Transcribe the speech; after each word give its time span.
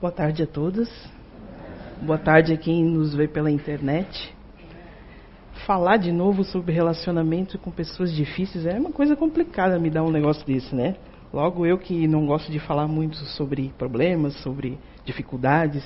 Boa 0.00 0.12
tarde 0.12 0.44
a 0.44 0.46
todos. 0.46 0.88
Boa 2.00 2.18
tarde 2.18 2.52
a 2.52 2.56
quem 2.56 2.84
nos 2.84 3.16
vê 3.16 3.26
pela 3.26 3.50
internet. 3.50 4.32
Falar 5.66 5.96
de 5.96 6.12
novo 6.12 6.44
sobre 6.44 6.72
relacionamento 6.72 7.58
com 7.58 7.72
pessoas 7.72 8.12
difíceis 8.12 8.64
é 8.64 8.78
uma 8.78 8.92
coisa 8.92 9.16
complicada 9.16 9.76
me 9.76 9.90
dar 9.90 10.04
um 10.04 10.10
negócio 10.12 10.46
desse, 10.46 10.72
né? 10.72 10.94
Logo 11.34 11.66
eu 11.66 11.76
que 11.76 12.06
não 12.06 12.26
gosto 12.26 12.52
de 12.52 12.60
falar 12.60 12.86
muito 12.86 13.16
sobre 13.16 13.74
problemas, 13.76 14.34
sobre 14.34 14.78
dificuldades. 15.04 15.82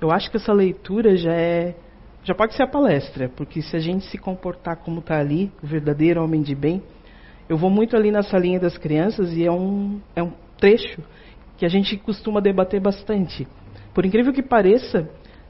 Eu 0.00 0.12
acho 0.12 0.30
que 0.30 0.36
essa 0.36 0.52
leitura 0.52 1.16
já 1.16 1.32
é 1.32 1.74
já 2.22 2.32
pode 2.32 2.54
ser 2.54 2.62
a 2.62 2.68
palestra, 2.68 3.28
porque 3.28 3.60
se 3.60 3.74
a 3.74 3.80
gente 3.80 4.04
se 4.04 4.18
comportar 4.18 4.76
como 4.76 5.00
está 5.00 5.18
ali, 5.18 5.50
o 5.60 5.66
verdadeiro 5.66 6.22
homem 6.22 6.42
de 6.42 6.54
bem, 6.54 6.80
eu 7.48 7.56
vou 7.56 7.70
muito 7.70 7.96
ali 7.96 8.12
nessa 8.12 8.38
linha 8.38 8.60
das 8.60 8.78
crianças 8.78 9.32
e 9.32 9.44
é 9.44 9.50
um, 9.50 10.00
é 10.14 10.22
um 10.22 10.30
trecho 10.58 11.02
que 11.56 11.64
a 11.64 11.68
gente 11.68 11.96
costuma 11.96 12.40
debater 12.40 12.80
bastante. 12.80 13.46
Por 13.94 14.04
incrível 14.04 14.32
que 14.32 14.42
pareça, 14.42 15.08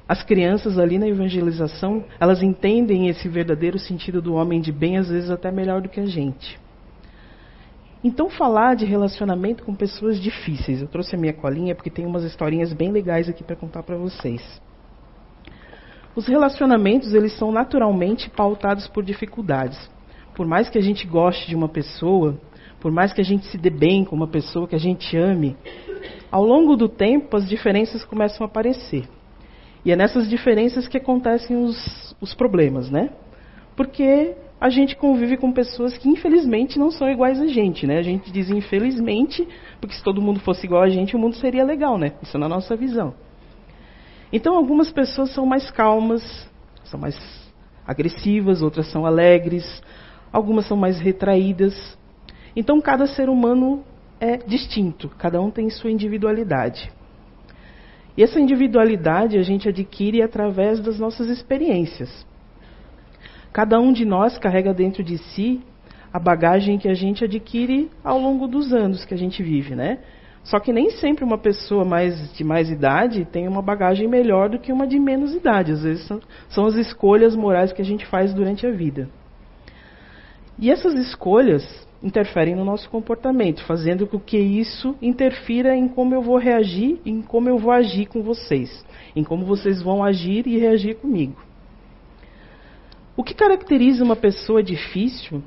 as 0.08 0.22
crianças 0.22 0.78
ali 0.78 0.98
na 0.98 1.08
evangelização, 1.08 2.04
elas 2.20 2.42
entendem 2.42 3.08
esse 3.08 3.28
verdadeiro 3.28 3.78
sentido 3.78 4.22
do 4.22 4.34
homem 4.34 4.60
de 4.60 4.70
bem, 4.70 4.96
às 4.98 5.08
vezes 5.08 5.30
até 5.30 5.50
melhor 5.50 5.82
do 5.82 5.88
que 5.88 5.98
a 5.98 6.06
gente. 6.06 6.58
Então, 8.04 8.30
falar 8.30 8.76
de 8.76 8.84
relacionamento 8.84 9.64
com 9.64 9.74
pessoas 9.74 10.20
difíceis. 10.20 10.80
Eu 10.80 10.86
trouxe 10.86 11.16
a 11.16 11.18
minha 11.18 11.32
colinha 11.32 11.74
porque 11.74 11.90
tem 11.90 12.06
umas 12.06 12.22
historinhas 12.22 12.72
bem 12.72 12.92
legais 12.92 13.28
aqui 13.28 13.42
para 13.42 13.56
contar 13.56 13.82
para 13.82 13.96
vocês. 13.96 14.40
Os 16.14 16.26
relacionamentos, 16.26 17.12
eles 17.12 17.36
são 17.36 17.50
naturalmente 17.50 18.30
pautados 18.30 18.86
por 18.86 19.02
dificuldades. 19.02 19.90
Por 20.36 20.46
mais 20.46 20.70
que 20.70 20.78
a 20.78 20.80
gente 20.80 21.04
goste 21.04 21.48
de 21.48 21.56
uma 21.56 21.68
pessoa, 21.68 22.38
por 22.80 22.92
mais 22.92 23.12
que 23.12 23.20
a 23.20 23.24
gente 23.24 23.46
se 23.46 23.58
dê 23.58 23.70
bem 23.70 24.04
com 24.04 24.14
uma 24.14 24.28
pessoa 24.28 24.68
que 24.68 24.74
a 24.74 24.78
gente 24.78 25.16
ame, 25.16 25.56
ao 26.30 26.44
longo 26.44 26.76
do 26.76 26.88
tempo 26.88 27.36
as 27.36 27.48
diferenças 27.48 28.04
começam 28.04 28.44
a 28.44 28.48
aparecer. 28.48 29.08
E 29.84 29.92
é 29.92 29.96
nessas 29.96 30.28
diferenças 30.28 30.88
que 30.88 30.96
acontecem 30.96 31.56
os, 31.56 32.16
os 32.20 32.34
problemas, 32.34 32.90
né? 32.90 33.10
Porque 33.76 34.34
a 34.60 34.68
gente 34.68 34.96
convive 34.96 35.36
com 35.36 35.52
pessoas 35.52 35.96
que 35.96 36.08
infelizmente 36.08 36.78
não 36.78 36.90
são 36.90 37.08
iguais 37.08 37.40
a 37.40 37.46
gente, 37.46 37.86
né? 37.86 37.98
A 37.98 38.02
gente 38.02 38.32
diz 38.32 38.50
infelizmente, 38.50 39.46
porque 39.80 39.94
se 39.94 40.02
todo 40.02 40.20
mundo 40.20 40.40
fosse 40.40 40.66
igual 40.66 40.82
a 40.82 40.88
gente, 40.88 41.14
o 41.14 41.18
mundo 41.18 41.36
seria 41.36 41.64
legal, 41.64 41.98
né? 41.98 42.14
Isso 42.22 42.36
é 42.36 42.40
na 42.40 42.48
nossa 42.48 42.74
visão. 42.74 43.14
Então 44.32 44.56
algumas 44.56 44.90
pessoas 44.90 45.30
são 45.32 45.46
mais 45.46 45.70
calmas, 45.70 46.22
são 46.84 46.98
mais 46.98 47.16
agressivas, 47.86 48.62
outras 48.62 48.90
são 48.90 49.06
alegres, 49.06 49.82
algumas 50.32 50.66
são 50.66 50.76
mais 50.76 50.98
retraídas. 50.98 51.96
Então 52.56 52.80
cada 52.80 53.06
ser 53.06 53.28
humano 53.28 53.84
é 54.18 54.38
distinto, 54.38 55.10
cada 55.18 55.40
um 55.40 55.50
tem 55.50 55.68
sua 55.68 55.90
individualidade. 55.90 56.90
E 58.16 58.22
essa 58.22 58.40
individualidade 58.40 59.36
a 59.36 59.42
gente 59.42 59.68
adquire 59.68 60.22
através 60.22 60.80
das 60.80 60.98
nossas 60.98 61.28
experiências. 61.28 62.26
Cada 63.52 63.78
um 63.78 63.92
de 63.92 64.06
nós 64.06 64.38
carrega 64.38 64.72
dentro 64.72 65.04
de 65.04 65.18
si 65.18 65.60
a 66.12 66.18
bagagem 66.18 66.78
que 66.78 66.88
a 66.88 66.94
gente 66.94 67.24
adquire 67.24 67.90
ao 68.02 68.18
longo 68.18 68.48
dos 68.48 68.72
anos 68.72 69.04
que 69.04 69.12
a 69.12 69.18
gente 69.18 69.42
vive, 69.42 69.74
né? 69.74 69.98
Só 70.42 70.60
que 70.60 70.72
nem 70.72 70.90
sempre 70.90 71.24
uma 71.24 71.36
pessoa 71.36 71.84
mais, 71.84 72.32
de 72.32 72.44
mais 72.44 72.70
idade 72.70 73.24
tem 73.24 73.48
uma 73.48 73.60
bagagem 73.60 74.08
melhor 74.08 74.48
do 74.48 74.58
que 74.58 74.72
uma 74.72 74.86
de 74.86 74.98
menos 74.98 75.34
idade. 75.34 75.72
Às 75.72 75.82
vezes 75.82 76.06
são, 76.06 76.20
são 76.48 76.64
as 76.64 76.76
escolhas 76.76 77.34
morais 77.34 77.72
que 77.72 77.82
a 77.82 77.84
gente 77.84 78.06
faz 78.06 78.32
durante 78.32 78.66
a 78.66 78.70
vida. 78.70 79.08
E 80.58 80.70
essas 80.70 80.94
escolhas 80.94 81.85
interferem 82.02 82.54
no 82.54 82.64
nosso 82.64 82.88
comportamento, 82.90 83.64
fazendo 83.64 84.06
com 84.06 84.18
que 84.18 84.38
isso 84.38 84.94
interfira 85.00 85.74
em 85.74 85.88
como 85.88 86.14
eu 86.14 86.22
vou 86.22 86.36
reagir, 86.36 87.00
em 87.04 87.22
como 87.22 87.48
eu 87.48 87.58
vou 87.58 87.72
agir 87.72 88.06
com 88.06 88.22
vocês, 88.22 88.84
em 89.14 89.24
como 89.24 89.44
vocês 89.44 89.82
vão 89.82 90.04
agir 90.04 90.46
e 90.46 90.58
reagir 90.58 90.96
comigo. 90.96 91.40
O 93.16 93.24
que 93.24 93.34
caracteriza 93.34 94.04
uma 94.04 94.16
pessoa 94.16 94.62
difícil 94.62 95.42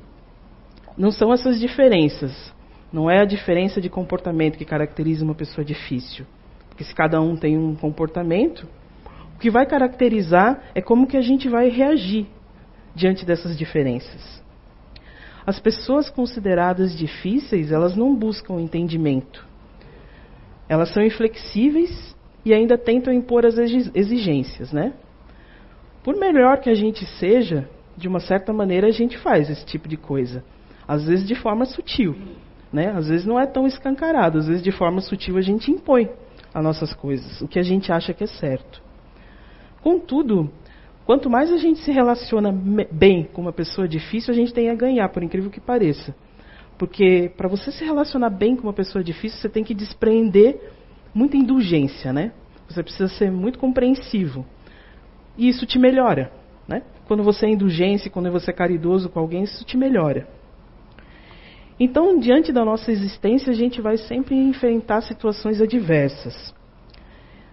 não 0.96 1.10
são 1.10 1.32
essas 1.32 1.58
diferenças. 1.58 2.52
Não 2.92 3.08
é 3.08 3.20
a 3.20 3.24
diferença 3.24 3.80
de 3.80 3.88
comportamento 3.88 4.58
que 4.58 4.64
caracteriza 4.64 5.24
uma 5.24 5.34
pessoa 5.34 5.64
difícil. 5.64 6.26
Porque 6.68 6.82
se 6.82 6.94
cada 6.94 7.20
um 7.20 7.36
tem 7.36 7.56
um 7.56 7.76
comportamento, 7.76 8.66
o 9.36 9.38
que 9.38 9.50
vai 9.50 9.64
caracterizar 9.66 10.60
é 10.74 10.82
como 10.82 11.06
que 11.06 11.16
a 11.16 11.22
gente 11.22 11.48
vai 11.48 11.68
reagir 11.68 12.26
diante 12.94 13.24
dessas 13.24 13.56
diferenças. 13.56 14.39
As 15.50 15.58
pessoas 15.58 16.08
consideradas 16.08 16.96
difíceis, 16.96 17.72
elas 17.72 17.96
não 17.96 18.14
buscam 18.14 18.60
entendimento. 18.60 19.44
Elas 20.68 20.94
são 20.94 21.02
inflexíveis 21.02 22.14
e 22.44 22.54
ainda 22.54 22.78
tentam 22.78 23.12
impor 23.12 23.44
as 23.44 23.58
exigências, 23.58 24.72
né? 24.72 24.92
Por 26.04 26.16
melhor 26.16 26.60
que 26.60 26.70
a 26.70 26.74
gente 26.74 27.04
seja, 27.18 27.68
de 27.96 28.06
uma 28.06 28.20
certa 28.20 28.52
maneira 28.52 28.86
a 28.86 28.92
gente 28.92 29.18
faz 29.18 29.50
esse 29.50 29.66
tipo 29.66 29.88
de 29.88 29.96
coisa. 29.96 30.44
Às 30.86 31.08
vezes 31.08 31.26
de 31.26 31.34
forma 31.34 31.64
sutil. 31.64 32.14
Né? 32.72 32.92
Às 32.92 33.08
vezes 33.08 33.26
não 33.26 33.36
é 33.36 33.44
tão 33.44 33.66
escancarado, 33.66 34.38
às 34.38 34.46
vezes 34.46 34.62
de 34.62 34.70
forma 34.70 35.00
sutil 35.00 35.36
a 35.36 35.40
gente 35.40 35.68
impõe 35.68 36.08
as 36.54 36.62
nossas 36.62 36.94
coisas, 36.94 37.40
o 37.40 37.48
que 37.48 37.58
a 37.58 37.64
gente 37.64 37.90
acha 37.90 38.14
que 38.14 38.22
é 38.22 38.28
certo. 38.28 38.80
Contudo, 39.82 40.48
quanto 41.10 41.28
mais 41.28 41.50
a 41.52 41.56
gente 41.56 41.80
se 41.80 41.90
relaciona 41.90 42.52
bem 42.52 43.24
com 43.24 43.42
uma 43.42 43.52
pessoa 43.52 43.88
difícil, 43.88 44.32
a 44.32 44.36
gente 44.36 44.54
tem 44.54 44.70
a 44.70 44.76
ganhar, 44.76 45.08
por 45.08 45.24
incrível 45.24 45.50
que 45.50 45.60
pareça. 45.60 46.14
Porque 46.78 47.32
para 47.36 47.48
você 47.48 47.72
se 47.72 47.84
relacionar 47.84 48.30
bem 48.30 48.54
com 48.54 48.62
uma 48.62 48.72
pessoa 48.72 49.02
difícil, 49.02 49.40
você 49.40 49.48
tem 49.48 49.64
que 49.64 49.74
despreender 49.74 50.70
muita 51.12 51.36
indulgência, 51.36 52.12
né? 52.12 52.30
Você 52.68 52.80
precisa 52.80 53.08
ser 53.08 53.28
muito 53.28 53.58
compreensivo. 53.58 54.46
E 55.36 55.48
isso 55.48 55.66
te 55.66 55.80
melhora. 55.80 56.30
Né? 56.68 56.84
Quando 57.08 57.24
você 57.24 57.46
é 57.46 57.50
indulgente, 57.50 58.08
quando 58.08 58.30
você 58.30 58.52
é 58.52 58.54
caridoso 58.54 59.08
com 59.08 59.18
alguém, 59.18 59.42
isso 59.42 59.64
te 59.64 59.76
melhora. 59.76 60.28
Então, 61.80 62.20
diante 62.20 62.52
da 62.52 62.64
nossa 62.64 62.92
existência, 62.92 63.50
a 63.50 63.56
gente 63.56 63.80
vai 63.80 63.96
sempre 63.96 64.36
enfrentar 64.36 65.00
situações 65.00 65.60
adversas. 65.60 66.54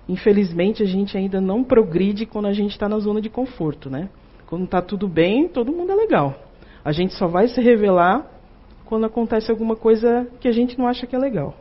Infelizmente, 0.07 0.81
a 0.81 0.85
gente 0.85 1.17
ainda 1.17 1.41
não 1.41 1.63
progride 1.63 2.25
quando 2.25 2.45
a 2.47 2.53
gente 2.53 2.71
está 2.71 2.87
na 2.87 2.97
zona 2.99 3.21
de 3.21 3.29
conforto. 3.29 3.89
Né? 3.89 4.09
Quando 4.45 4.65
está 4.65 4.81
tudo 4.81 5.07
bem, 5.07 5.47
todo 5.47 5.71
mundo 5.71 5.91
é 5.91 5.95
legal. 5.95 6.35
A 6.83 6.91
gente 6.91 7.13
só 7.13 7.27
vai 7.27 7.47
se 7.47 7.59
revelar 7.59 8.25
quando 8.85 9.05
acontece 9.05 9.51
alguma 9.51 9.75
coisa 9.75 10.25
que 10.39 10.47
a 10.47 10.51
gente 10.51 10.77
não 10.77 10.87
acha 10.87 11.05
que 11.05 11.15
é 11.15 11.19
legal. 11.19 11.53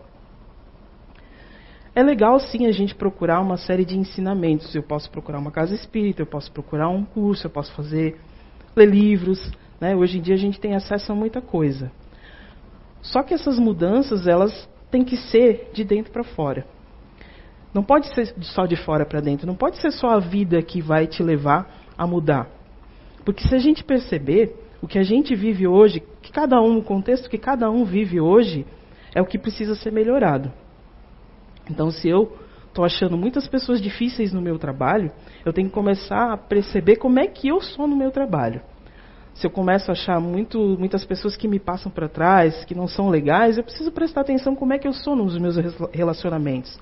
É 1.94 2.02
legal 2.02 2.38
sim 2.38 2.66
a 2.66 2.72
gente 2.72 2.94
procurar 2.94 3.40
uma 3.40 3.56
série 3.56 3.84
de 3.84 3.98
ensinamentos. 3.98 4.74
Eu 4.74 4.82
posso 4.82 5.10
procurar 5.10 5.38
uma 5.38 5.50
casa 5.50 5.74
espírita, 5.74 6.22
eu 6.22 6.26
posso 6.26 6.52
procurar 6.52 6.88
um 6.88 7.04
curso, 7.04 7.46
eu 7.46 7.50
posso 7.50 7.72
fazer 7.72 8.20
ler 8.76 8.88
livros. 8.88 9.50
Né? 9.80 9.96
Hoje 9.96 10.18
em 10.18 10.20
dia 10.20 10.34
a 10.34 10.38
gente 10.38 10.60
tem 10.60 10.74
acesso 10.74 11.10
a 11.10 11.14
muita 11.14 11.40
coisa. 11.40 11.90
Só 13.02 13.22
que 13.22 13.34
essas 13.34 13.58
mudanças 13.58 14.26
elas 14.26 14.68
têm 14.90 15.04
que 15.04 15.16
ser 15.16 15.70
de 15.72 15.84
dentro 15.84 16.12
para 16.12 16.22
fora. 16.22 16.66
Não 17.72 17.82
pode 17.82 18.12
ser 18.14 18.34
só 18.40 18.66
de 18.66 18.76
fora 18.76 19.04
para 19.04 19.20
dentro. 19.20 19.46
Não 19.46 19.54
pode 19.54 19.78
ser 19.78 19.90
só 19.92 20.08
a 20.08 20.18
vida 20.18 20.62
que 20.62 20.80
vai 20.80 21.06
te 21.06 21.22
levar 21.22 21.68
a 21.96 22.06
mudar. 22.06 22.48
Porque 23.24 23.46
se 23.46 23.54
a 23.54 23.58
gente 23.58 23.84
perceber 23.84 24.54
o 24.80 24.86
que 24.86 24.98
a 24.98 25.02
gente 25.02 25.34
vive 25.34 25.66
hoje, 25.66 26.02
que 26.22 26.30
cada 26.30 26.60
um, 26.60 26.78
o 26.78 26.82
contexto 26.82 27.28
que 27.28 27.38
cada 27.38 27.70
um 27.70 27.84
vive 27.84 28.20
hoje, 28.20 28.66
é 29.14 29.20
o 29.20 29.26
que 29.26 29.38
precisa 29.38 29.74
ser 29.74 29.92
melhorado. 29.92 30.52
Então, 31.68 31.90
se 31.90 32.08
eu 32.08 32.36
estou 32.68 32.84
achando 32.84 33.16
muitas 33.16 33.48
pessoas 33.48 33.80
difíceis 33.80 34.32
no 34.32 34.40
meu 34.40 34.58
trabalho, 34.58 35.10
eu 35.44 35.52
tenho 35.52 35.68
que 35.68 35.74
começar 35.74 36.32
a 36.32 36.36
perceber 36.36 36.96
como 36.96 37.18
é 37.18 37.26
que 37.26 37.48
eu 37.48 37.60
sou 37.60 37.86
no 37.86 37.96
meu 37.96 38.10
trabalho. 38.10 38.60
Se 39.34 39.46
eu 39.46 39.50
começo 39.50 39.90
a 39.90 39.92
achar 39.92 40.20
muito, 40.20 40.58
muitas 40.78 41.04
pessoas 41.04 41.36
que 41.36 41.48
me 41.48 41.58
passam 41.58 41.90
para 41.90 42.08
trás, 42.08 42.64
que 42.64 42.74
não 42.74 42.86
são 42.86 43.08
legais, 43.10 43.58
eu 43.58 43.64
preciso 43.64 43.90
prestar 43.92 44.22
atenção 44.22 44.54
como 44.54 44.72
é 44.72 44.78
que 44.78 44.86
eu 44.86 44.92
sou 44.92 45.16
nos 45.16 45.36
meus 45.38 45.56
relacionamentos. 45.92 46.78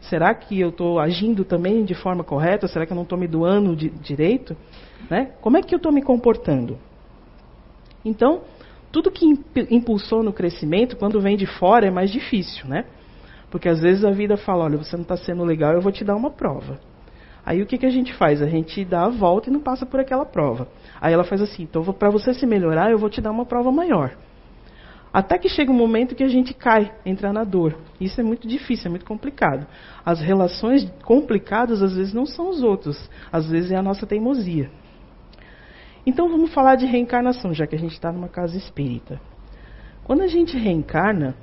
Será 0.00 0.32
que 0.34 0.58
eu 0.58 0.68
estou 0.68 0.98
agindo 0.98 1.44
também 1.44 1.84
de 1.84 1.94
forma 1.94 2.22
correta? 2.22 2.68
Será 2.68 2.86
que 2.86 2.92
eu 2.92 2.96
não 2.96 3.02
estou 3.02 3.18
me 3.18 3.26
doando 3.26 3.74
de, 3.74 3.90
direito? 3.90 4.56
Né? 5.10 5.32
Como 5.40 5.56
é 5.56 5.62
que 5.62 5.74
eu 5.74 5.78
estou 5.78 5.92
me 5.92 6.02
comportando? 6.02 6.78
Então, 8.04 8.42
tudo 8.92 9.10
que 9.10 9.26
impulsou 9.70 10.22
no 10.22 10.32
crescimento, 10.32 10.96
quando 10.96 11.20
vem 11.20 11.36
de 11.36 11.46
fora, 11.46 11.86
é 11.86 11.90
mais 11.90 12.10
difícil, 12.10 12.66
né? 12.66 12.84
Porque 13.50 13.68
às 13.68 13.80
vezes 13.80 14.04
a 14.04 14.10
vida 14.10 14.36
fala, 14.36 14.64
olha, 14.64 14.78
você 14.78 14.96
não 14.96 15.02
está 15.02 15.16
sendo 15.16 15.44
legal, 15.44 15.72
eu 15.72 15.80
vou 15.80 15.92
te 15.92 16.04
dar 16.04 16.14
uma 16.14 16.30
prova. 16.30 16.78
Aí 17.44 17.62
o 17.62 17.66
que, 17.66 17.78
que 17.78 17.86
a 17.86 17.90
gente 17.90 18.12
faz? 18.14 18.42
A 18.42 18.46
gente 18.46 18.84
dá 18.84 19.04
a 19.04 19.08
volta 19.08 19.48
e 19.48 19.52
não 19.52 19.60
passa 19.60 19.86
por 19.86 19.98
aquela 19.98 20.26
prova. 20.26 20.68
Aí 21.00 21.12
ela 21.12 21.24
faz 21.24 21.40
assim, 21.40 21.62
então 21.62 21.82
para 21.94 22.10
você 22.10 22.34
se 22.34 22.46
melhorar, 22.46 22.90
eu 22.90 22.98
vou 22.98 23.08
te 23.08 23.20
dar 23.20 23.30
uma 23.30 23.46
prova 23.46 23.72
maior. 23.72 24.14
Até 25.18 25.36
que 25.36 25.48
chega 25.48 25.72
um 25.72 25.74
momento 25.74 26.14
que 26.14 26.22
a 26.22 26.28
gente 26.28 26.54
cai, 26.54 26.92
entra 27.04 27.32
na 27.32 27.42
dor. 27.42 27.76
Isso 28.00 28.20
é 28.20 28.22
muito 28.22 28.46
difícil, 28.46 28.86
é 28.86 28.90
muito 28.90 29.04
complicado. 29.04 29.66
As 30.06 30.20
relações 30.20 30.88
complicadas 31.02 31.82
às 31.82 31.96
vezes 31.96 32.14
não 32.14 32.24
são 32.24 32.48
os 32.48 32.62
outros, 32.62 33.10
às 33.32 33.50
vezes 33.50 33.72
é 33.72 33.76
a 33.76 33.82
nossa 33.82 34.06
teimosia. 34.06 34.70
Então 36.06 36.28
vamos 36.28 36.54
falar 36.54 36.76
de 36.76 36.86
reencarnação, 36.86 37.52
já 37.52 37.66
que 37.66 37.74
a 37.74 37.78
gente 37.80 37.94
está 37.94 38.12
numa 38.12 38.28
casa 38.28 38.56
espírita. 38.56 39.20
Quando 40.04 40.20
a 40.20 40.28
gente 40.28 40.56
reencarna, 40.56 41.34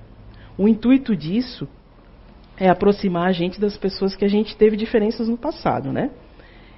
o 0.57 0.69
intuito 0.69 1.13
disso 1.13 1.68
é 2.56 2.69
aproximar 2.69 3.28
a 3.28 3.33
gente 3.33 3.60
das 3.60 3.75
pessoas 3.75 4.16
que 4.16 4.24
a 4.24 4.30
gente 4.30 4.56
teve 4.56 4.78
diferenças 4.78 5.28
no 5.28 5.38
passado, 5.38 5.92
né? 5.92 6.12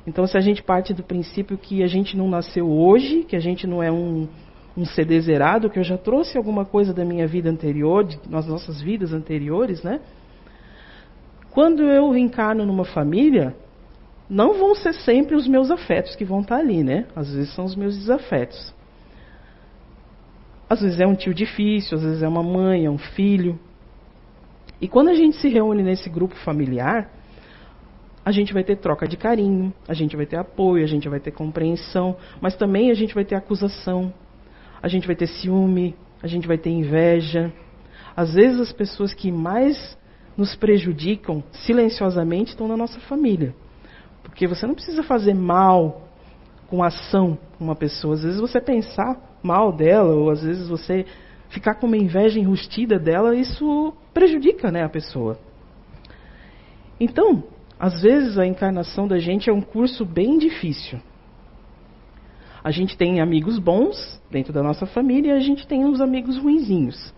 Então, 0.07 0.25
se 0.25 0.35
a 0.35 0.41
gente 0.41 0.63
parte 0.63 0.95
do 0.95 1.03
princípio 1.03 1.59
que 1.59 1.83
a 1.83 1.87
gente 1.87 2.17
não 2.17 2.27
nasceu 2.27 2.67
hoje, 2.67 3.23
que 3.23 3.35
a 3.35 3.39
gente 3.39 3.67
não 3.67 3.83
é 3.83 3.91
um, 3.91 4.27
um 4.77 4.85
CD 4.85 5.19
zerado, 5.19 5.71
que 5.71 5.79
eu 5.79 5.83
já 5.83 5.97
trouxe 5.97 6.37
alguma 6.37 6.63
coisa 6.63 6.93
da 6.93 7.03
minha 7.03 7.25
vida 7.25 7.49
anterior, 7.49 8.03
de, 8.03 8.19
nas 8.29 8.45
nossas 8.45 8.79
vidas 8.79 9.11
anteriores, 9.11 9.81
né? 9.81 9.99
Quando 11.49 11.81
eu 11.81 12.11
reencarno 12.11 12.63
numa 12.63 12.85
família, 12.85 13.55
não 14.29 14.53
vão 14.53 14.75
ser 14.75 14.93
sempre 14.93 15.35
os 15.35 15.47
meus 15.47 15.71
afetos 15.71 16.15
que 16.15 16.23
vão 16.23 16.41
estar 16.41 16.57
ali, 16.57 16.83
né? 16.83 17.07
Às 17.15 17.33
vezes 17.33 17.55
são 17.55 17.65
os 17.65 17.75
meus 17.75 17.97
desafetos. 17.97 18.71
Às 20.69 20.81
vezes 20.81 20.99
é 20.99 21.07
um 21.07 21.15
tio 21.15 21.33
difícil, 21.33 21.97
às 21.97 22.03
vezes 22.03 22.21
é 22.21 22.27
uma 22.27 22.43
mãe, 22.43 22.85
é 22.85 22.91
um 22.91 22.99
filho. 22.99 23.59
E 24.79 24.87
quando 24.87 25.09
a 25.09 25.15
gente 25.15 25.37
se 25.37 25.47
reúne 25.47 25.81
nesse 25.81 26.07
grupo 26.07 26.35
familiar, 26.35 27.09
a 28.23 28.31
gente 28.31 28.53
vai 28.53 28.63
ter 28.63 28.75
troca 28.75 29.07
de 29.07 29.17
carinho, 29.17 29.73
a 29.87 29.93
gente 29.93 30.15
vai 30.15 30.27
ter 30.27 30.37
apoio, 30.37 30.83
a 30.83 30.87
gente 30.87 31.09
vai 31.09 31.19
ter 31.19 31.31
compreensão, 31.31 32.15
mas 32.39 32.55
também 32.55 32.91
a 32.91 32.93
gente 32.93 33.15
vai 33.15 33.25
ter 33.25 33.35
acusação, 33.35 34.13
a 34.81 34.87
gente 34.87 35.07
vai 35.07 35.15
ter 35.15 35.27
ciúme, 35.27 35.95
a 36.21 36.27
gente 36.27 36.47
vai 36.47 36.57
ter 36.57 36.69
inveja. 36.69 37.51
Às 38.15 38.33
vezes 38.33 38.59
as 38.59 38.71
pessoas 38.71 39.13
que 39.13 39.31
mais 39.31 39.97
nos 40.35 40.55
prejudicam 40.55 41.43
silenciosamente 41.51 42.51
estão 42.51 42.67
na 42.67 42.77
nossa 42.77 42.99
família. 43.01 43.55
Porque 44.23 44.47
você 44.47 44.67
não 44.67 44.75
precisa 44.75 45.01
fazer 45.03 45.33
mal 45.33 46.07
com 46.67 46.83
ação 46.83 47.37
com 47.57 47.63
uma 47.63 47.75
pessoa. 47.75 48.13
Às 48.13 48.23
vezes 48.23 48.39
você 48.39 48.61
pensar 48.61 49.39
mal 49.41 49.71
dela, 49.71 50.13
ou 50.13 50.29
às 50.29 50.43
vezes 50.43 50.67
você 50.67 51.05
ficar 51.49 51.75
com 51.75 51.87
uma 51.87 51.97
inveja 51.97 52.39
enrustida 52.39 52.99
dela, 52.99 53.35
isso 53.35 53.93
prejudica 54.13 54.71
né, 54.71 54.83
a 54.83 54.89
pessoa. 54.89 55.39
Então, 56.99 57.43
às 57.79 58.01
vezes 58.01 58.37
a 58.37 58.45
encarnação 58.45 59.07
da 59.07 59.17
gente 59.17 59.49
é 59.49 59.53
um 59.53 59.61
curso 59.61 60.05
bem 60.05 60.37
difícil. 60.37 60.99
A 62.67 62.71
gente 62.71 62.97
tem 62.97 63.21
amigos 63.21 63.59
bons 63.59 64.21
dentro 64.29 64.51
da 64.51 64.61
nossa 64.61 64.85
família 64.85 65.31
e 65.31 65.37
a 65.37 65.39
gente 65.39 65.65
tem 65.65 65.85
uns 65.85 66.01
amigos 66.01 66.37
ruinzinhos. 66.37 67.13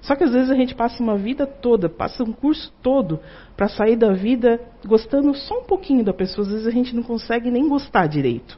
Só 0.00 0.14
que 0.14 0.22
às 0.22 0.30
vezes 0.30 0.52
a 0.52 0.54
gente 0.54 0.72
passa 0.72 1.02
uma 1.02 1.16
vida 1.16 1.48
toda, 1.48 1.88
passa 1.88 2.22
um 2.22 2.32
curso 2.32 2.72
todo 2.80 3.18
para 3.56 3.66
sair 3.66 3.96
da 3.96 4.12
vida 4.12 4.60
gostando 4.86 5.34
só 5.34 5.62
um 5.62 5.64
pouquinho 5.64 6.04
da 6.04 6.14
pessoa. 6.14 6.46
Às 6.46 6.52
vezes 6.52 6.66
a 6.68 6.70
gente 6.70 6.94
não 6.94 7.02
consegue 7.02 7.50
nem 7.50 7.68
gostar 7.68 8.06
direito. 8.06 8.56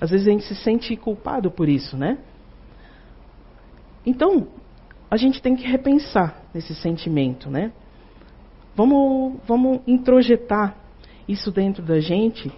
Às 0.00 0.10
vezes 0.10 0.28
a 0.28 0.30
gente 0.30 0.44
se 0.44 0.54
sente 0.54 0.94
culpado 0.94 1.50
por 1.50 1.68
isso, 1.68 1.96
né? 1.96 2.16
Então, 4.06 4.46
a 5.10 5.16
gente 5.16 5.42
tem 5.42 5.56
que 5.56 5.66
repensar 5.66 6.44
esse 6.54 6.76
sentimento, 6.76 7.50
né? 7.50 7.72
Vamos, 8.76 9.40
vamos 9.48 9.80
introjetar 9.84 10.76
isso 11.26 11.50
dentro 11.50 11.82
da 11.82 11.98
gente, 11.98 12.52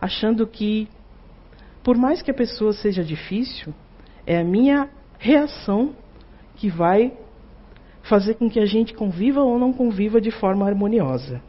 achando 0.00 0.44
que, 0.44 0.88
por 1.84 1.98
mais 1.98 2.22
que 2.22 2.30
a 2.30 2.34
pessoa 2.34 2.72
seja 2.72 3.04
difícil, 3.04 3.72
é 4.26 4.38
a 4.38 4.44
minha 4.44 4.88
reação 5.18 5.94
que 6.56 6.70
vai 6.70 7.12
fazer 8.02 8.34
com 8.34 8.48
que 8.48 8.58
a 8.58 8.64
gente 8.64 8.94
conviva 8.94 9.42
ou 9.42 9.58
não 9.58 9.70
conviva 9.70 10.18
de 10.18 10.30
forma 10.30 10.66
harmoniosa. 10.66 11.42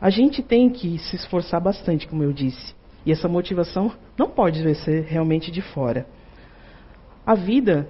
A 0.00 0.10
gente 0.10 0.42
tem 0.42 0.70
que 0.70 0.98
se 0.98 1.16
esforçar 1.16 1.60
bastante, 1.60 2.06
como 2.06 2.22
eu 2.22 2.32
disse, 2.32 2.74
e 3.04 3.10
essa 3.10 3.28
motivação 3.28 3.92
não 4.16 4.30
pode 4.30 4.62
ser 4.76 5.02
realmente 5.02 5.50
de 5.50 5.60
fora. 5.60 6.06
A 7.26 7.34
vida, 7.34 7.88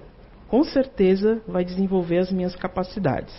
com 0.48 0.64
certeza, 0.64 1.42
vai 1.46 1.64
desenvolver 1.64 2.18
as 2.18 2.32
minhas 2.32 2.56
capacidades. 2.56 3.34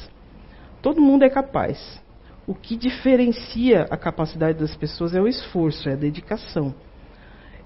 Todo 0.84 1.02
mundo 1.02 1.24
é 1.24 1.30
capaz. 1.30 2.00
O 2.46 2.54
que 2.54 2.76
diferencia 2.76 3.88
a 3.90 3.98
capacidade 3.98 4.60
das 4.60 4.76
pessoas 4.76 5.16
é 5.16 5.22
o 5.22 5.28
esforço, 5.28 5.90
é 5.90 5.94
a 5.94 5.96
dedicação. 5.96 6.76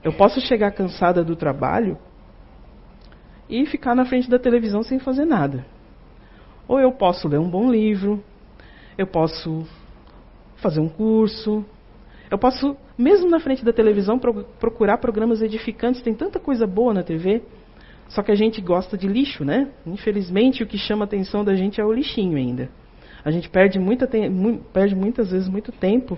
Eu 0.03 0.13
posso 0.13 0.39
chegar 0.41 0.71
cansada 0.71 1.23
do 1.23 1.35
trabalho 1.35 1.97
e 3.49 3.65
ficar 3.65 3.95
na 3.95 4.05
frente 4.05 4.29
da 4.29 4.39
televisão 4.39 4.83
sem 4.83 4.99
fazer 4.99 5.25
nada. 5.25 5.65
Ou 6.67 6.79
eu 6.79 6.91
posso 6.91 7.27
ler 7.27 7.39
um 7.39 7.49
bom 7.49 7.69
livro, 7.69 8.23
eu 8.97 9.07
posso 9.07 9.65
fazer 10.57 10.79
um 10.79 10.87
curso, 10.87 11.65
eu 12.29 12.37
posso, 12.37 12.77
mesmo 12.97 13.29
na 13.29 13.39
frente 13.39 13.65
da 13.65 13.73
televisão, 13.73 14.19
pro 14.19 14.43
procurar 14.59 14.99
programas 14.99 15.41
edificantes. 15.41 16.01
Tem 16.01 16.13
tanta 16.13 16.39
coisa 16.39 16.67
boa 16.67 16.93
na 16.93 17.01
TV, 17.01 17.41
só 18.07 18.21
que 18.21 18.31
a 18.31 18.35
gente 18.35 18.61
gosta 18.61 18.97
de 18.97 19.07
lixo, 19.07 19.43
né? 19.43 19.69
Infelizmente, 19.85 20.61
o 20.61 20.67
que 20.67 20.77
chama 20.77 21.05
a 21.05 21.07
atenção 21.07 21.43
da 21.43 21.55
gente 21.55 21.81
é 21.81 21.85
o 21.85 21.91
lixinho 21.91 22.37
ainda. 22.37 22.69
A 23.25 23.31
gente 23.31 23.49
perde, 23.49 23.79
muita 23.79 24.07
perde 24.71 24.95
muitas 24.95 25.31
vezes 25.31 25.49
muito 25.49 25.71
tempo 25.71 26.17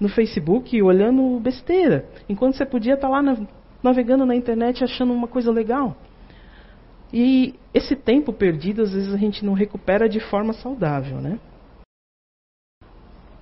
no 0.00 0.08
Facebook 0.08 0.80
olhando 0.82 1.38
besteira, 1.38 2.08
enquanto 2.28 2.56
você 2.56 2.64
podia 2.64 2.94
estar 2.94 3.08
lá 3.08 3.22
na, 3.22 3.36
navegando 3.82 4.24
na 4.24 4.34
internet 4.34 4.82
achando 4.82 5.12
uma 5.12 5.28
coisa 5.28 5.52
legal. 5.52 5.94
E 7.12 7.54
esse 7.74 7.94
tempo 7.94 8.32
perdido, 8.32 8.82
às 8.82 8.92
vezes, 8.92 9.12
a 9.12 9.16
gente 9.16 9.44
não 9.44 9.52
recupera 9.52 10.08
de 10.08 10.20
forma 10.20 10.52
saudável, 10.52 11.20
né? 11.20 11.38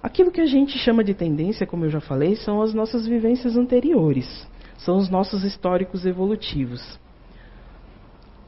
Aquilo 0.02 0.30
que 0.30 0.40
a 0.40 0.46
gente 0.46 0.78
chama 0.78 1.04
de 1.04 1.12
tendência, 1.12 1.66
como 1.66 1.84
eu 1.84 1.90
já 1.90 2.00
falei, 2.00 2.34
são 2.36 2.62
as 2.62 2.72
nossas 2.72 3.06
vivências 3.06 3.56
anteriores, 3.56 4.48
são 4.78 4.96
os 4.96 5.10
nossos 5.10 5.44
históricos 5.44 6.06
evolutivos. 6.06 6.98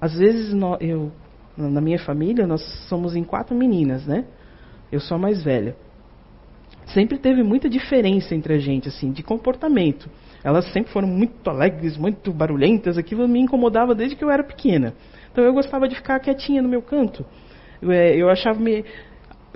Às 0.00 0.14
vezes, 0.14 0.54
eu, 0.80 1.12
na 1.56 1.80
minha 1.80 1.98
família, 1.98 2.46
nós 2.46 2.62
somos 2.88 3.14
em 3.14 3.22
quatro 3.22 3.54
meninas, 3.54 4.06
né? 4.06 4.24
Eu 4.90 5.00
sou 5.00 5.16
a 5.16 5.20
mais 5.20 5.42
velha. 5.44 5.76
Sempre 6.94 7.18
teve 7.18 7.42
muita 7.42 7.68
diferença 7.68 8.34
entre 8.34 8.54
a 8.54 8.58
gente, 8.58 8.88
assim, 8.88 9.12
de 9.12 9.22
comportamento. 9.22 10.08
Elas 10.42 10.72
sempre 10.72 10.92
foram 10.92 11.08
muito 11.08 11.48
alegres, 11.48 11.96
muito 11.96 12.32
barulhentas, 12.32 12.96
aquilo 12.98 13.28
me 13.28 13.40
incomodava 13.40 13.94
desde 13.94 14.16
que 14.16 14.24
eu 14.24 14.30
era 14.30 14.42
pequena. 14.42 14.94
Então 15.30 15.44
eu 15.44 15.52
gostava 15.52 15.86
de 15.86 15.94
ficar 15.94 16.18
quietinha 16.18 16.62
no 16.62 16.68
meu 16.68 16.82
canto. 16.82 17.24
Eu, 17.80 17.92
é, 17.92 18.16
eu 18.16 18.28
achava 18.28 18.58
me 18.58 18.84